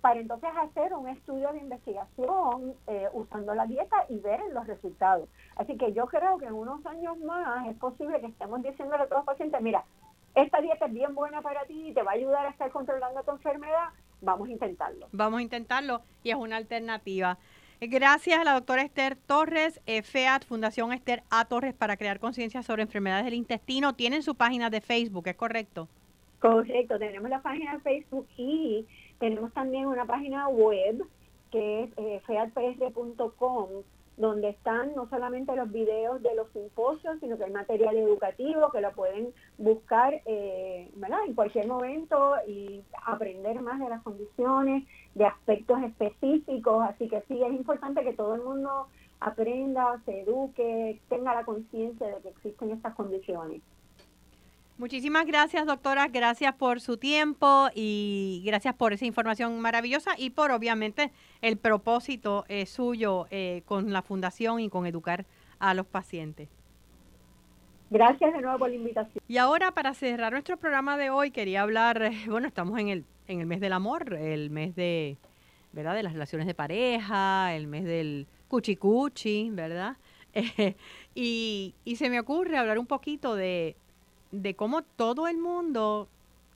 para 0.01 0.20
entonces 0.20 0.51
hacer 0.57 0.95
un 0.95 1.09
estudio 1.09 1.53
de 1.53 1.59
investigación 1.59 2.74
eh, 2.87 3.09
usando 3.12 3.57
la 3.57 3.66
dieta 3.66 4.05
y 4.09 4.20
ver 4.20 4.41
los 4.53 4.68
resultados. 4.68 5.28
Así 5.57 5.76
que 5.76 5.93
yo 5.93 6.07
creo 6.07 6.39
que 6.39 6.47
en 6.47 6.55
unos 6.55 6.87
años 6.87 7.18
más 7.18 7.66
es 7.66 7.76
posible 7.76 8.20
que 8.20 8.28
estemos 8.28 8.62
diciéndole 8.62 9.03
a 9.03 9.07
todos 9.07 9.20
los 9.20 9.26
pacientes, 9.26 9.61
mira, 9.61 9.85
esta 10.35 10.61
dieta 10.61 10.87
es 10.87 10.93
bien 10.93 11.14
buena 11.14 11.43
para 11.43 11.64
ti 11.64 11.89
y 11.89 11.95
te 11.95 12.03
va 12.03 12.12
a 12.12 12.14
ayudar 12.14 12.47
a 12.47 12.51
estar 12.51 12.70
controlando 12.70 13.22
tu 13.22 13.33
enfermedad, 13.33 13.89
vamos 14.20 14.49
a 14.49 14.53
intentarlo. 14.53 15.09
Vamos 15.12 15.41
a 15.41 15.43
intentarlo 15.43 16.03
y 16.22 16.31
es 16.31 16.37
una 16.37 16.57
alternativa. 16.57 17.39
Gracias 17.81 18.39
a 18.39 18.45
la 18.45 18.53
doctora 18.53 18.83
Esther 18.83 19.16
Torres, 19.16 19.81
eh, 19.87 20.03
FEAT, 20.03 20.45
Fundación 20.45 20.93
Esther 20.93 21.22
A. 21.31 21.47
Torres, 21.47 21.72
para 21.72 21.97
crear 21.97 22.20
conciencia 22.20 22.62
sobre 22.62 22.83
enfermedades 22.83 23.24
del 23.24 23.35
intestino. 23.35 23.95
Tienen 23.95 24.22
su 24.22 24.35
página 24.35 24.68
de 24.68 24.83
Facebook, 24.83 25.26
¿es 25.28 25.37
correcto? 25.37 25.89
Correcto, 26.41 26.99
tenemos 26.99 27.31
la 27.31 27.41
página 27.41 27.74
de 27.74 27.81
Facebook 27.81 28.26
y 28.37 28.87
tenemos 29.18 29.53
también 29.55 29.87
una 29.87 30.05
página 30.05 30.49
web 30.49 31.07
que 31.51 31.85
es 31.85 31.91
eh, 31.97 32.20
featpr.com 32.26 33.68
donde 34.21 34.51
están 34.51 34.95
no 34.95 35.09
solamente 35.09 35.57
los 35.57 35.73
videos 35.73 36.23
de 36.23 36.35
los 36.35 36.49
simposios, 36.53 37.18
sino 37.21 37.39
que 37.39 37.45
hay 37.45 37.51
material 37.51 37.97
educativo 37.97 38.71
que 38.71 38.83
lo 38.83 38.93
pueden 38.93 39.33
buscar 39.57 40.21
eh, 40.27 40.91
en 41.27 41.35
cualquier 41.35 41.66
momento 41.66 42.35
y 42.47 42.85
aprender 43.07 43.61
más 43.62 43.81
de 43.81 43.89
las 43.89 44.03
condiciones, 44.03 44.85
de 45.14 45.25
aspectos 45.25 45.83
específicos. 45.83 46.85
Así 46.89 47.09
que 47.09 47.23
sí, 47.29 47.43
es 47.43 47.53
importante 47.53 48.05
que 48.05 48.12
todo 48.12 48.35
el 48.35 48.43
mundo 48.43 48.89
aprenda, 49.21 50.01
se 50.05 50.21
eduque, 50.21 51.01
tenga 51.09 51.35
la 51.35 51.45
conciencia 51.45 52.07
de 52.07 52.21
que 52.21 52.29
existen 52.29 52.73
estas 52.73 52.95
condiciones. 52.95 53.62
Muchísimas 54.81 55.26
gracias, 55.26 55.66
doctora. 55.66 56.09
Gracias 56.09 56.55
por 56.55 56.81
su 56.81 56.97
tiempo 56.97 57.68
y 57.74 58.43
gracias 58.47 58.74
por 58.74 58.95
esa 58.95 59.05
información 59.05 59.61
maravillosa 59.61 60.12
y 60.16 60.31
por, 60.31 60.53
obviamente, 60.53 61.12
el 61.43 61.59
propósito 61.59 62.47
eh, 62.49 62.64
suyo 62.64 63.26
eh, 63.31 63.61
con 63.66 63.93
la 63.93 64.01
fundación 64.01 64.59
y 64.59 64.70
con 64.70 64.87
educar 64.87 65.26
a 65.59 65.74
los 65.74 65.85
pacientes. 65.85 66.49
Gracias 67.91 68.33
de 68.33 68.41
nuevo 68.41 68.59
por 68.59 68.70
la 68.70 68.76
invitación. 68.76 69.22
Y 69.28 69.37
ahora, 69.37 69.72
para 69.72 69.93
cerrar 69.93 70.33
nuestro 70.33 70.57
programa 70.57 70.97
de 70.97 71.11
hoy, 71.11 71.31
quería 71.31 71.61
hablar, 71.61 72.01
eh, 72.01 72.12
bueno, 72.26 72.49
estamos 72.49 72.81
en 72.81 72.89
el, 72.89 73.05
en 73.28 73.41
el 73.41 73.47
mes 73.47 73.61
del 73.61 73.74
amor, 73.74 74.14
el 74.14 74.49
mes 74.49 74.74
de, 74.76 75.18
¿verdad? 75.72 75.95
De 75.95 76.03
las 76.03 76.14
relaciones 76.14 76.47
de 76.47 76.55
pareja, 76.55 77.55
el 77.55 77.66
mes 77.66 77.85
del 77.85 78.26
cuchicuchi, 78.49 79.51
¿verdad? 79.51 79.99
y, 81.14 81.74
y 81.85 81.97
se 81.97 82.09
me 82.09 82.18
ocurre 82.18 82.57
hablar 82.57 82.78
un 82.78 82.87
poquito 82.87 83.35
de 83.35 83.76
de 84.31 84.55
cómo 84.55 84.83
todo 84.83 85.28
el 85.28 85.39
mundo 85.39 86.09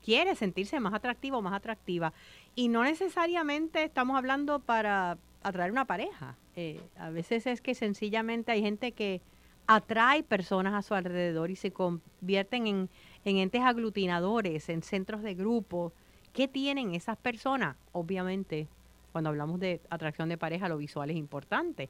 quiere 0.04 0.34
sentirse 0.34 0.78
más 0.80 0.94
atractivo, 0.94 1.42
más 1.42 1.54
atractiva. 1.54 2.12
Y 2.54 2.68
no 2.68 2.84
necesariamente 2.84 3.84
estamos 3.84 4.16
hablando 4.16 4.60
para 4.60 5.18
atraer 5.42 5.70
una 5.70 5.86
pareja. 5.86 6.36
Eh, 6.56 6.80
a 6.96 7.10
veces 7.10 7.46
es 7.46 7.60
que 7.60 7.74
sencillamente 7.74 8.52
hay 8.52 8.62
gente 8.62 8.92
que 8.92 9.20
atrae 9.66 10.22
personas 10.22 10.74
a 10.74 10.82
su 10.82 10.94
alrededor 10.94 11.50
y 11.50 11.56
se 11.56 11.72
convierten 11.72 12.66
en, 12.66 12.90
en 13.24 13.36
entes 13.38 13.62
aglutinadores, 13.62 14.68
en 14.68 14.82
centros 14.82 15.22
de 15.22 15.34
grupo. 15.34 15.92
¿Qué 16.32 16.48
tienen 16.48 16.94
esas 16.94 17.16
personas? 17.16 17.76
Obviamente, 17.92 18.68
cuando 19.12 19.30
hablamos 19.30 19.58
de 19.60 19.80
atracción 19.90 20.28
de 20.28 20.36
pareja, 20.36 20.68
lo 20.68 20.76
visual 20.76 21.10
es 21.10 21.16
importante. 21.16 21.88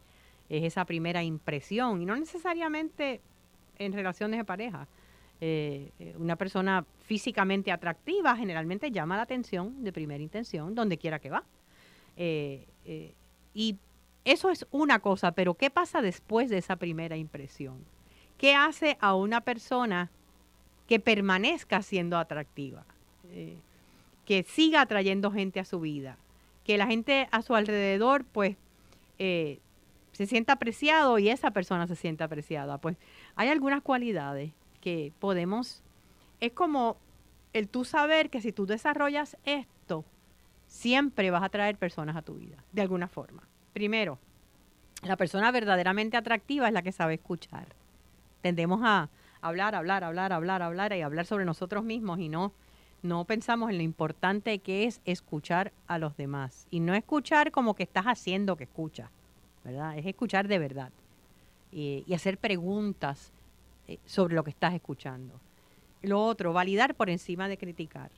Es 0.48 0.62
esa 0.62 0.84
primera 0.84 1.22
impresión 1.22 2.00
y 2.00 2.06
no 2.06 2.14
necesariamente 2.14 3.20
en 3.78 3.92
relaciones 3.92 4.38
de 4.38 4.44
pareja. 4.44 4.86
Eh, 5.40 5.90
eh, 5.98 6.14
una 6.16 6.36
persona 6.36 6.86
físicamente 7.02 7.72
atractiva 7.72 8.36
generalmente 8.36 8.90
llama 8.90 9.16
la 9.16 9.22
atención 9.22 9.82
de 9.82 9.92
primera 9.92 10.22
intención 10.22 10.74
donde 10.74 10.96
quiera 10.96 11.18
que 11.18 11.30
va. 11.30 11.42
Eh, 12.16 12.64
y 13.52 13.76
eso 14.24 14.50
es 14.50 14.66
una 14.70 15.00
cosa, 15.00 15.32
pero 15.32 15.54
¿qué 15.54 15.70
pasa 15.70 16.00
después 16.00 16.48
de 16.48 16.58
esa 16.58 16.76
primera 16.76 17.16
impresión? 17.16 17.84
¿Qué 18.38 18.54
hace 18.54 18.96
a 19.00 19.14
una 19.14 19.40
persona 19.40 20.10
que 20.86 21.00
permanezca 21.00 21.82
siendo 21.82 22.18
atractiva? 22.18 22.84
que 24.26 24.44
siga 24.44 24.82
atrayendo 24.82 25.32
gente 25.32 25.58
a 25.58 25.64
su 25.64 25.80
vida, 25.80 26.16
que 26.62 26.78
la 26.78 26.86
gente 26.86 27.26
a 27.32 27.42
su 27.42 27.56
alrededor 27.56 28.24
pues 28.24 28.56
se 29.18 30.26
sienta 30.26 30.52
apreciado 30.52 31.18
y 31.18 31.30
esa 31.30 31.50
persona 31.50 31.88
se 31.88 31.96
sienta 31.96 32.26
apreciada. 32.26 32.78
Pues 32.78 32.96
hay 33.34 33.48
algunas 33.48 33.82
cualidades 33.82 34.52
que 34.84 35.14
podemos, 35.18 35.82
es 36.40 36.52
como 36.52 36.98
el 37.54 37.68
tú 37.68 37.86
saber 37.86 38.28
que 38.28 38.42
si 38.42 38.52
tú 38.52 38.66
desarrollas 38.66 39.38
esto, 39.46 40.04
siempre 40.66 41.30
vas 41.30 41.42
a 41.42 41.48
traer 41.48 41.78
personas 41.78 42.16
a 42.16 42.22
tu 42.22 42.34
vida, 42.34 42.62
de 42.70 42.82
alguna 42.82 43.08
forma. 43.08 43.48
Primero, 43.72 44.18
la 45.02 45.16
persona 45.16 45.50
verdaderamente 45.50 46.18
atractiva 46.18 46.68
es 46.68 46.74
la 46.74 46.82
que 46.82 46.92
sabe 46.92 47.14
escuchar. 47.14 47.68
Tendemos 48.42 48.82
a 48.84 49.08
hablar, 49.40 49.74
hablar, 49.74 50.04
hablar, 50.04 50.34
hablar, 50.34 50.60
hablar 50.60 50.92
y 50.92 51.00
hablar 51.00 51.24
sobre 51.24 51.46
nosotros 51.46 51.82
mismos 51.82 52.18
y 52.18 52.28
no, 52.28 52.52
no 53.00 53.24
pensamos 53.24 53.70
en 53.70 53.78
lo 53.78 53.84
importante 53.84 54.58
que 54.58 54.84
es 54.84 55.00
escuchar 55.06 55.72
a 55.86 55.96
los 55.96 56.14
demás. 56.18 56.66
Y 56.70 56.80
no 56.80 56.92
escuchar 56.92 57.52
como 57.52 57.74
que 57.74 57.84
estás 57.84 58.04
haciendo 58.04 58.56
que 58.56 58.64
escuchas, 58.64 59.08
¿verdad? 59.64 59.96
Es 59.96 60.04
escuchar 60.04 60.46
de 60.46 60.58
verdad. 60.58 60.92
y 61.72 62.12
hacer 62.12 62.36
preguntas 62.36 63.32
eh, 63.88 63.98
sobre 64.04 64.34
lo 64.34 64.44
que 64.44 64.50
estás 64.50 64.74
escuchando. 64.74 65.40
Lo 66.02 66.22
otro, 66.24 66.52
validar 66.52 66.94
por 66.94 67.10
encima 67.10 67.48
de 67.48 67.58
criticar. 67.58 68.10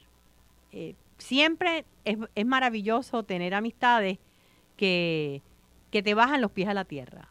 Eh, 0.73 0.95
siempre 1.19 1.85
es, 2.05 2.19
es, 2.35 2.47
maravilloso 2.47 3.23
tener 3.23 3.55
amistades 3.55 4.19
que, 4.77 5.43
que 5.91 6.03
te 6.03 6.15
bajan 6.15 6.41
los 6.41 6.51
pies 6.51 6.69
a 6.69 6.75
la 6.75 6.85
tierra, 6.85 7.29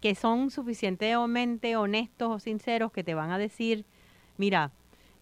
que 0.00 0.14
son 0.14 0.50
suficientemente 0.50 1.76
honestos 1.76 2.30
o 2.30 2.38
sinceros 2.38 2.92
que 2.92 3.04
te 3.04 3.14
van 3.14 3.30
a 3.30 3.38
decir, 3.38 3.84
mira, 4.36 4.72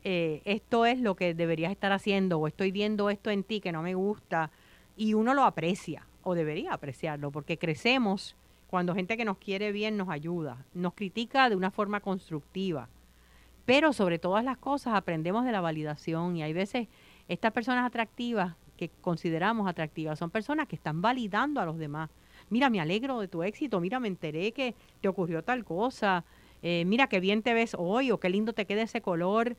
eh, 0.02 0.40
esto 0.46 0.86
es 0.86 0.98
lo 0.98 1.14
que 1.14 1.34
deberías 1.34 1.70
estar 1.70 1.92
haciendo 1.92 2.38
o 2.38 2.46
estoy 2.46 2.70
viendo 2.70 3.10
esto 3.10 3.30
en 3.30 3.44
ti 3.44 3.60
que 3.60 3.72
no 3.72 3.82
me 3.82 3.94
gusta 3.94 4.50
y 4.96 5.12
uno 5.14 5.34
lo 5.34 5.44
aprecia 5.44 6.06
o 6.22 6.34
debería 6.34 6.72
apreciarlo 6.72 7.30
porque 7.30 7.58
crecemos 7.58 8.34
cuando 8.70 8.94
gente 8.94 9.16
que 9.16 9.24
nos 9.24 9.38
quiere 9.38 9.72
bien 9.72 9.96
nos 9.96 10.08
ayuda, 10.10 10.64
nos 10.74 10.94
critica 10.94 11.48
de 11.50 11.56
una 11.56 11.72
forma 11.72 11.98
constructiva. 11.98 12.88
Pero 13.66 13.92
sobre 13.92 14.20
todas 14.20 14.44
las 14.44 14.58
cosas 14.58 14.94
aprendemos 14.94 15.44
de 15.44 15.50
la 15.50 15.60
validación 15.60 16.36
y 16.36 16.44
hay 16.44 16.52
veces 16.52 16.86
estas 17.26 17.52
personas 17.52 17.84
atractivas 17.84 18.54
que 18.76 18.88
consideramos 19.00 19.68
atractivas 19.68 20.20
son 20.20 20.30
personas 20.30 20.68
que 20.68 20.76
están 20.76 21.02
validando 21.02 21.60
a 21.60 21.66
los 21.66 21.78
demás. 21.78 22.10
Mira, 22.48 22.70
me 22.70 22.80
alegro 22.80 23.18
de 23.18 23.26
tu 23.26 23.42
éxito, 23.42 23.80
mira, 23.80 23.98
me 23.98 24.06
enteré 24.06 24.52
que 24.52 24.76
te 25.00 25.08
ocurrió 25.08 25.42
tal 25.42 25.64
cosa, 25.64 26.24
eh, 26.62 26.84
mira 26.86 27.08
qué 27.08 27.18
bien 27.18 27.42
te 27.42 27.52
ves 27.52 27.74
hoy 27.76 28.12
o 28.12 28.20
qué 28.20 28.28
lindo 28.28 28.52
te 28.52 28.66
queda 28.66 28.82
ese 28.82 29.00
color. 29.00 29.56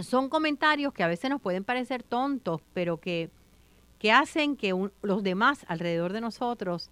Son 0.00 0.30
comentarios 0.30 0.94
que 0.94 1.02
a 1.02 1.08
veces 1.08 1.28
nos 1.28 1.42
pueden 1.42 1.62
parecer 1.62 2.02
tontos, 2.02 2.62
pero 2.72 3.00
que, 3.00 3.28
que 3.98 4.12
hacen 4.12 4.56
que 4.56 4.88
los 5.02 5.22
demás 5.22 5.66
alrededor 5.68 6.14
de 6.14 6.22
nosotros 6.22 6.90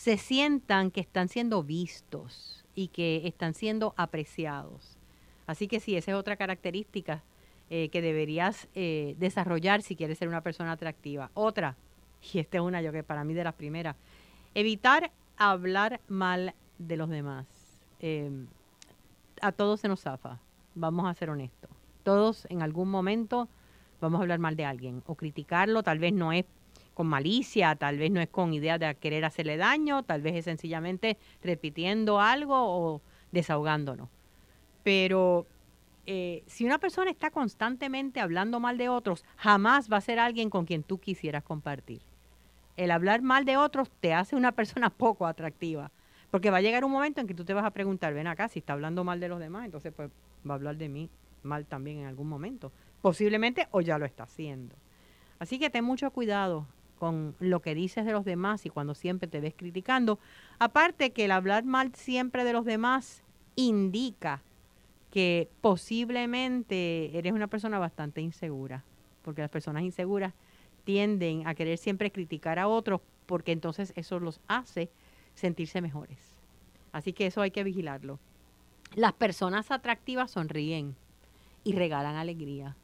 se 0.00 0.16
sientan 0.16 0.90
que 0.90 1.02
están 1.02 1.28
siendo 1.28 1.62
vistos 1.62 2.64
y 2.74 2.88
que 2.88 3.26
están 3.26 3.52
siendo 3.52 3.92
apreciados. 3.98 4.96
Así 5.46 5.68
que 5.68 5.78
sí, 5.78 5.94
esa 5.94 6.12
es 6.12 6.16
otra 6.16 6.36
característica 6.36 7.22
eh, 7.68 7.90
que 7.90 8.00
deberías 8.00 8.66
eh, 8.74 9.14
desarrollar 9.18 9.82
si 9.82 9.96
quieres 9.96 10.16
ser 10.16 10.28
una 10.28 10.40
persona 10.40 10.72
atractiva. 10.72 11.30
Otra, 11.34 11.76
y 12.32 12.38
esta 12.38 12.56
es 12.56 12.62
una 12.62 12.80
yo 12.80 12.92
que 12.92 13.02
para 13.02 13.24
mí 13.24 13.34
de 13.34 13.44
las 13.44 13.52
primeras, 13.52 13.94
evitar 14.54 15.12
hablar 15.36 16.00
mal 16.08 16.54
de 16.78 16.96
los 16.96 17.10
demás. 17.10 17.46
Em, 17.98 18.46
a 19.42 19.52
todos 19.52 19.80
se 19.80 19.88
nos 19.88 20.00
zafa, 20.00 20.40
vamos 20.74 21.10
a 21.10 21.12
ser 21.12 21.28
honestos. 21.28 21.70
Todos 22.04 22.46
en 22.48 22.62
algún 22.62 22.90
momento 22.90 23.50
vamos 24.00 24.20
a 24.20 24.22
hablar 24.22 24.38
mal 24.38 24.56
de 24.56 24.64
alguien 24.64 25.02
o 25.04 25.14
criticarlo, 25.14 25.82
tal 25.82 25.98
vez 25.98 26.14
no 26.14 26.32
es 26.32 26.46
con 27.00 27.06
malicia, 27.06 27.74
tal 27.76 27.96
vez 27.96 28.10
no 28.10 28.20
es 28.20 28.28
con 28.28 28.52
idea 28.52 28.76
de 28.76 28.94
querer 28.94 29.24
hacerle 29.24 29.56
daño, 29.56 30.02
tal 30.02 30.20
vez 30.20 30.34
es 30.34 30.44
sencillamente 30.44 31.16
repitiendo 31.42 32.20
algo 32.20 32.54
o 32.58 33.00
desahogándonos. 33.32 34.10
Pero 34.82 35.46
eh, 36.04 36.42
si 36.46 36.66
una 36.66 36.76
persona 36.76 37.10
está 37.10 37.30
constantemente 37.30 38.20
hablando 38.20 38.60
mal 38.60 38.76
de 38.76 38.90
otros, 38.90 39.24
jamás 39.38 39.90
va 39.90 39.96
a 39.96 40.02
ser 40.02 40.18
alguien 40.18 40.50
con 40.50 40.66
quien 40.66 40.82
tú 40.82 40.98
quisieras 40.98 41.42
compartir. 41.42 42.02
El 42.76 42.90
hablar 42.90 43.22
mal 43.22 43.46
de 43.46 43.56
otros 43.56 43.90
te 44.00 44.12
hace 44.12 44.36
una 44.36 44.52
persona 44.52 44.90
poco 45.04 45.26
atractiva, 45.26 45.90
porque 46.30 46.50
va 46.50 46.58
a 46.58 46.60
llegar 46.60 46.84
un 46.84 46.92
momento 46.92 47.22
en 47.22 47.26
que 47.26 47.32
tú 47.32 47.46
te 47.46 47.54
vas 47.54 47.64
a 47.64 47.70
preguntar, 47.70 48.12
ven 48.12 48.26
acá, 48.26 48.48
si 48.48 48.58
está 48.58 48.74
hablando 48.74 49.04
mal 49.04 49.20
de 49.20 49.28
los 49.28 49.40
demás, 49.40 49.64
entonces 49.64 49.90
pues 49.96 50.10
va 50.46 50.52
a 50.52 50.56
hablar 50.56 50.76
de 50.76 50.90
mí 50.90 51.08
mal 51.44 51.64
también 51.64 52.00
en 52.00 52.08
algún 52.08 52.28
momento, 52.28 52.70
posiblemente 53.00 53.68
o 53.70 53.80
ya 53.80 53.96
lo 53.96 54.04
está 54.04 54.24
haciendo. 54.24 54.76
Así 55.38 55.58
que 55.58 55.70
ten 55.70 55.82
mucho 55.82 56.10
cuidado 56.10 56.66
con 57.00 57.34
lo 57.40 57.60
que 57.60 57.74
dices 57.74 58.04
de 58.04 58.12
los 58.12 58.26
demás 58.26 58.66
y 58.66 58.68
cuando 58.68 58.94
siempre 58.94 59.26
te 59.26 59.40
ves 59.40 59.54
criticando. 59.56 60.20
Aparte 60.58 61.12
que 61.12 61.24
el 61.24 61.32
hablar 61.32 61.64
mal 61.64 61.94
siempre 61.94 62.44
de 62.44 62.52
los 62.52 62.66
demás 62.66 63.24
indica 63.56 64.42
que 65.10 65.48
posiblemente 65.62 67.16
eres 67.18 67.32
una 67.32 67.48
persona 67.48 67.78
bastante 67.78 68.20
insegura, 68.20 68.84
porque 69.22 69.40
las 69.40 69.50
personas 69.50 69.82
inseguras 69.82 70.34
tienden 70.84 71.46
a 71.48 71.54
querer 71.54 71.78
siempre 71.78 72.12
criticar 72.12 72.58
a 72.58 72.68
otros 72.68 73.00
porque 73.24 73.52
entonces 73.52 73.94
eso 73.96 74.20
los 74.20 74.40
hace 74.46 74.90
sentirse 75.34 75.80
mejores. 75.80 76.18
Así 76.92 77.14
que 77.14 77.26
eso 77.26 77.40
hay 77.40 77.50
que 77.50 77.64
vigilarlo. 77.64 78.18
Las 78.94 79.14
personas 79.14 79.70
atractivas 79.70 80.32
sonríen 80.32 80.96
y 81.64 81.72
regalan 81.72 82.16
alegría. 82.16 82.76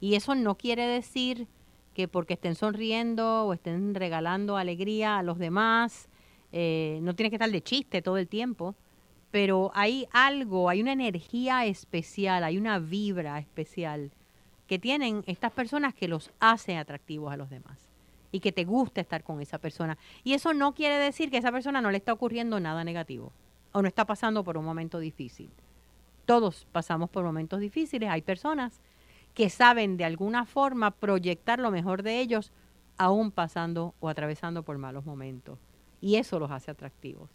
Y 0.00 0.14
eso 0.14 0.34
no 0.36 0.56
quiere 0.56 0.86
decir 0.86 1.48
que 1.96 2.08
porque 2.08 2.34
estén 2.34 2.54
sonriendo 2.54 3.46
o 3.46 3.54
estén 3.54 3.94
regalando 3.94 4.58
alegría 4.58 5.16
a 5.16 5.22
los 5.22 5.38
demás, 5.38 6.10
eh, 6.52 6.98
no 7.00 7.14
tienes 7.14 7.30
que 7.30 7.36
estar 7.36 7.50
de 7.50 7.62
chiste 7.62 8.02
todo 8.02 8.18
el 8.18 8.28
tiempo, 8.28 8.74
pero 9.30 9.70
hay 9.72 10.06
algo, 10.12 10.68
hay 10.68 10.82
una 10.82 10.92
energía 10.92 11.64
especial, 11.64 12.44
hay 12.44 12.58
una 12.58 12.78
vibra 12.80 13.38
especial 13.38 14.10
que 14.66 14.78
tienen 14.78 15.24
estas 15.26 15.52
personas 15.52 15.94
que 15.94 16.06
los 16.06 16.32
hace 16.38 16.76
atractivos 16.76 17.32
a 17.32 17.38
los 17.38 17.48
demás 17.48 17.88
y 18.30 18.40
que 18.40 18.52
te 18.52 18.66
gusta 18.66 19.00
estar 19.00 19.24
con 19.24 19.40
esa 19.40 19.56
persona. 19.56 19.96
Y 20.22 20.34
eso 20.34 20.52
no 20.52 20.74
quiere 20.74 20.96
decir 20.96 21.30
que 21.30 21.36
a 21.36 21.38
esa 21.38 21.50
persona 21.50 21.80
no 21.80 21.90
le 21.90 21.96
está 21.96 22.12
ocurriendo 22.12 22.60
nada 22.60 22.84
negativo 22.84 23.32
o 23.72 23.80
no 23.80 23.88
está 23.88 24.04
pasando 24.04 24.44
por 24.44 24.58
un 24.58 24.66
momento 24.66 24.98
difícil. 24.98 25.48
Todos 26.26 26.66
pasamos 26.72 27.08
por 27.08 27.24
momentos 27.24 27.58
difíciles. 27.58 28.10
Hay 28.10 28.20
personas 28.20 28.82
que 29.36 29.50
saben 29.50 29.98
de 29.98 30.06
alguna 30.06 30.46
forma 30.46 30.92
proyectar 30.92 31.58
lo 31.58 31.70
mejor 31.70 32.02
de 32.02 32.20
ellos 32.20 32.52
aún 32.96 33.30
pasando 33.30 33.94
o 34.00 34.08
atravesando 34.08 34.62
por 34.62 34.78
malos 34.78 35.04
momentos. 35.04 35.58
Y 36.00 36.16
eso 36.16 36.38
los 36.38 36.50
hace 36.50 36.70
atractivos. 36.70 37.28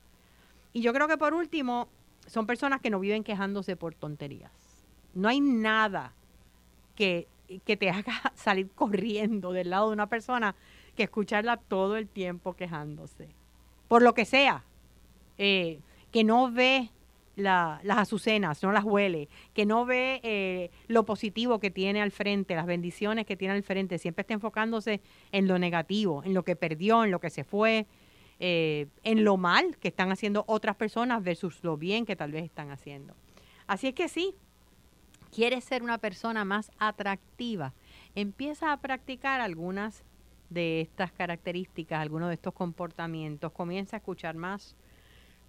Y 0.74 0.82
yo 0.82 0.94
creo 0.94 1.08
que 1.08 1.20
por 1.20 1.36
último, 1.36 1.90
son 2.26 2.48
personas 2.48 2.82
que 2.82 2.90
no 2.90 3.00
viven 3.00 3.24
quejándose 3.24 3.76
por 3.76 3.94
tonterías. 3.94 4.52
No 5.14 5.30
hay 5.30 5.42
nada 5.42 6.16
que, 6.96 7.28
que 7.66 7.78
te 7.78 7.92
haga 7.92 8.20
salir 8.34 8.72
corriendo 8.72 9.52
del 9.52 9.70
lado 9.70 9.90
de 9.90 9.94
una 9.94 10.08
persona 10.08 10.56
que 10.96 11.04
escucharla 11.04 11.58
todo 11.58 11.98
el 11.98 12.08
tiempo 12.08 12.56
quejándose. 12.56 13.30
Por 13.88 14.02
lo 14.02 14.16
que 14.16 14.26
sea. 14.26 14.64
Eh, 15.38 15.82
que 16.12 16.24
no 16.24 16.52
ve 16.52 16.90
las 17.36 17.98
azucenas, 17.98 18.62
no 18.64 18.72
las 18.72 18.84
huele, 18.84 19.30
que 19.54 19.66
no 19.66 19.86
ve 19.86 20.20
eh, 20.24 20.70
lo 20.88 21.06
positivo 21.06 21.60
que 21.60 21.72
tiene 21.72 22.02
al 22.02 22.12
frente, 22.12 22.56
las 22.56 22.66
bendiciones 22.66 23.26
que 23.26 23.38
tiene 23.38 23.54
al 23.54 23.64
frente, 23.64 23.98
siempre 23.98 24.22
está 24.22 24.34
enfocándose 24.34 25.02
en 25.32 25.48
lo 25.48 25.58
negativo, 25.60 26.24
en 26.24 26.34
lo 26.34 26.44
que 26.44 26.56
perdió, 26.56 27.04
en 27.04 27.12
lo 27.12 27.20
que 27.20 27.30
se 27.30 27.44
fue, 27.44 27.88
eh, 28.40 28.88
en 29.04 29.24
lo 29.24 29.38
mal 29.38 29.78
que 29.78 29.90
están 29.90 30.12
haciendo 30.12 30.44
otras 30.48 30.76
personas 30.76 31.24
versus 31.24 31.64
lo 31.64 31.78
bien 31.78 32.06
que 32.06 32.16
tal 32.16 32.32
vez 32.32 32.44
están 32.44 32.72
haciendo. 32.72 33.16
Así 33.68 33.88
es 33.88 33.94
que 33.94 34.10
sí, 34.10 34.36
quieres 35.34 35.64
ser 35.64 35.84
una 35.84 35.98
persona 35.98 36.44
más 36.44 36.72
atractiva, 36.78 37.74
empieza 38.16 38.72
a 38.74 38.78
practicar 38.78 39.42
algunas 39.42 40.04
de 40.50 40.82
estas 40.82 41.14
características, 41.14 42.02
algunos 42.02 42.28
de 42.28 42.36
estos 42.36 42.54
comportamientos, 42.54 43.54
comienza 43.54 43.96
a 43.96 44.00
escuchar 44.00 44.36
más 44.36 44.76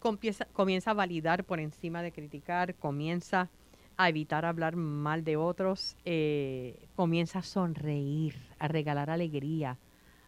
comienza, 0.02 0.90
a 0.90 0.94
validar 0.94 1.44
por 1.44 1.60
encima 1.60 2.02
de 2.02 2.12
criticar, 2.12 2.74
comienza 2.74 3.48
a 3.96 4.08
evitar 4.08 4.44
hablar 4.44 4.74
mal 4.74 5.22
de 5.22 5.36
otros, 5.36 5.96
eh, 6.04 6.86
comienza 6.96 7.38
a 7.38 7.42
sonreír, 7.42 8.34
a 8.58 8.68
regalar 8.68 9.10
alegría 9.10 9.78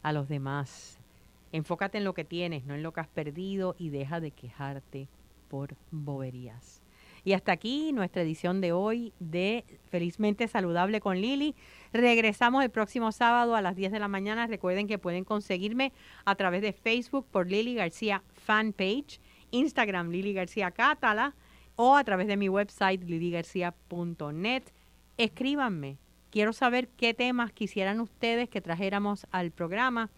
a 0.03 0.13
los 0.13 0.29
demás. 0.29 1.01
Enfócate 1.51 1.99
en 1.99 2.05
lo 2.05 2.15
que 2.15 2.25
tienes, 2.25 2.65
no 2.65 2.75
en 2.75 2.83
lo 2.83 2.93
que 2.93 3.01
has 3.01 3.09
perdido 3.09 3.75
y 3.79 3.89
deja 3.89 4.21
de 4.21 4.31
quejarte 4.31 5.09
por 5.49 5.77
boberías. 5.91 6.83
Y 7.25 7.33
hasta 7.33 7.53
aquí 7.53 7.93
nuestra 7.93 8.23
edición 8.23 8.61
de 8.61 8.73
hoy 8.73 9.15
de 9.19 9.65
Felizmente 9.91 10.47
Saludable 10.47 11.01
con 11.01 11.21
Lili. 11.21 11.55
Regresamos 11.93 12.63
el 12.63 12.71
próximo 12.71 13.13
sábado 13.13 13.57
a 13.57 13.63
las 13.63 13.77
10 13.77 13.93
de 13.93 13.99
la 13.99 14.09
mañana. 14.09 14.47
Recuerden 14.47 14.87
que 14.87 14.99
pueden 14.99 15.25
conseguirme 15.25 15.93
a 16.27 16.35
través 16.35 16.61
de 16.61 16.75
Facebook 16.75 17.27
por 17.31 17.51
Lili 17.51 17.75
García 17.75 18.23
Fanpage 18.35 19.21
Instagram 19.55 20.11
Lili 20.11 20.33
García 20.33 20.71
Cátala 20.73 21.35
o 21.77 21.97
a 21.97 22.05
través 22.05 22.27
de 22.27 22.37
mi 22.37 22.49
website 22.49 23.05
liligarcía.net. 23.05 24.63
Escríbanme. 25.17 25.99
Quiero 26.31 26.53
saber 26.53 26.89
qué 26.89 27.15
temas 27.15 27.53
quisieran 27.53 28.01
ustedes 28.01 28.49
que 28.49 28.61
trajéramos 28.61 29.27
al 29.31 29.53
programa 29.53 30.11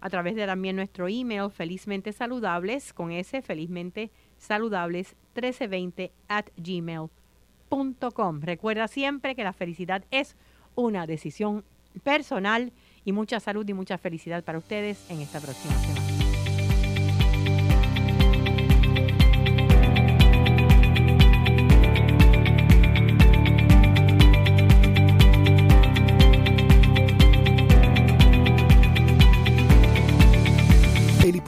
a 0.00 0.10
través 0.10 0.34
de 0.34 0.46
también 0.46 0.76
nuestro 0.76 1.08
email 1.08 1.50
felizmente 1.50 2.12
saludables 2.12 2.92
con 2.92 3.12
ese 3.12 3.40
felizmente 3.40 4.10
saludables 4.36 5.16
1320 5.34 6.12
at 6.28 6.46
gmail.com. 6.56 8.40
Recuerda 8.40 8.88
siempre 8.88 9.34
que 9.34 9.44
la 9.44 9.52
felicidad 9.52 10.04
es 10.10 10.36
una 10.74 11.06
decisión 11.06 11.64
personal 12.02 12.72
y 13.04 13.12
mucha 13.12 13.40
salud 13.40 13.66
y 13.66 13.74
mucha 13.74 13.96
felicidad 13.96 14.44
para 14.44 14.58
ustedes 14.58 15.10
en 15.10 15.20
esta 15.20 15.40
próxima 15.40 15.74
semana. 15.78 16.01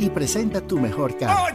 y 0.00 0.10
presenta 0.10 0.60
tu 0.60 0.78
mejor 0.78 1.16
cara. 1.16 1.54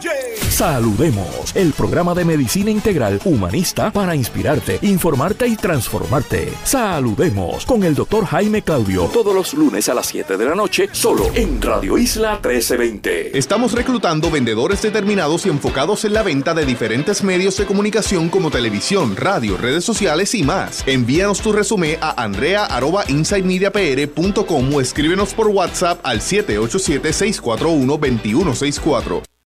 Saludemos, 0.50 1.56
el 1.56 1.74
programa 1.74 2.14
de 2.14 2.24
medicina 2.24 2.72
integral 2.72 3.20
humanista 3.26 3.92
para 3.92 4.16
inspirarte, 4.16 4.80
informarte 4.84 5.46
y 5.48 5.58
transformarte. 5.58 6.54
Saludemos 6.64 7.66
con 7.66 7.84
el 7.84 7.96
doctor 7.96 8.26
Jaime 8.26 8.62
Claudio 8.62 9.10
todos 9.12 9.34
los 9.34 9.54
lunes 9.54 9.90
a 9.90 9.94
las 9.94 10.06
7 10.08 10.38
de 10.38 10.46
la 10.46 10.56
noche, 10.56 10.88
solo 10.92 11.30
en 11.34 11.62
Radio 11.62 11.98
Isla 11.98 12.36
1320. 12.36 13.38
Estamos 13.38 13.74
reclutando 13.74 14.32
vendedores 14.32 14.82
determinados 14.82 15.46
y 15.46 15.50
enfocados 15.50 16.06
en 16.06 16.14
la 16.14 16.24
venta 16.24 16.54
de 16.54 16.66
diferentes 16.66 17.22
medios 17.24 17.58
de 17.58 17.66
comunicación 17.66 18.30
como 18.30 18.50
televisión, 18.52 19.18
radio, 19.18 19.58
redes 19.58 19.84
sociales 19.84 20.34
y 20.36 20.44
más. 20.44 20.88
Envíanos 20.88 21.42
tu 21.42 21.52
resumen 21.52 21.98
a 22.00 22.24
andrea.insidemediapr.com 22.24 24.74
o 24.74 24.82
escríbenos 24.82 25.34
por 25.34 25.48
WhatsApp 25.48 26.00
al 26.04 26.22
787 26.22 27.12
641 27.12 27.98
21 27.98 28.35
2164. 28.36 29.35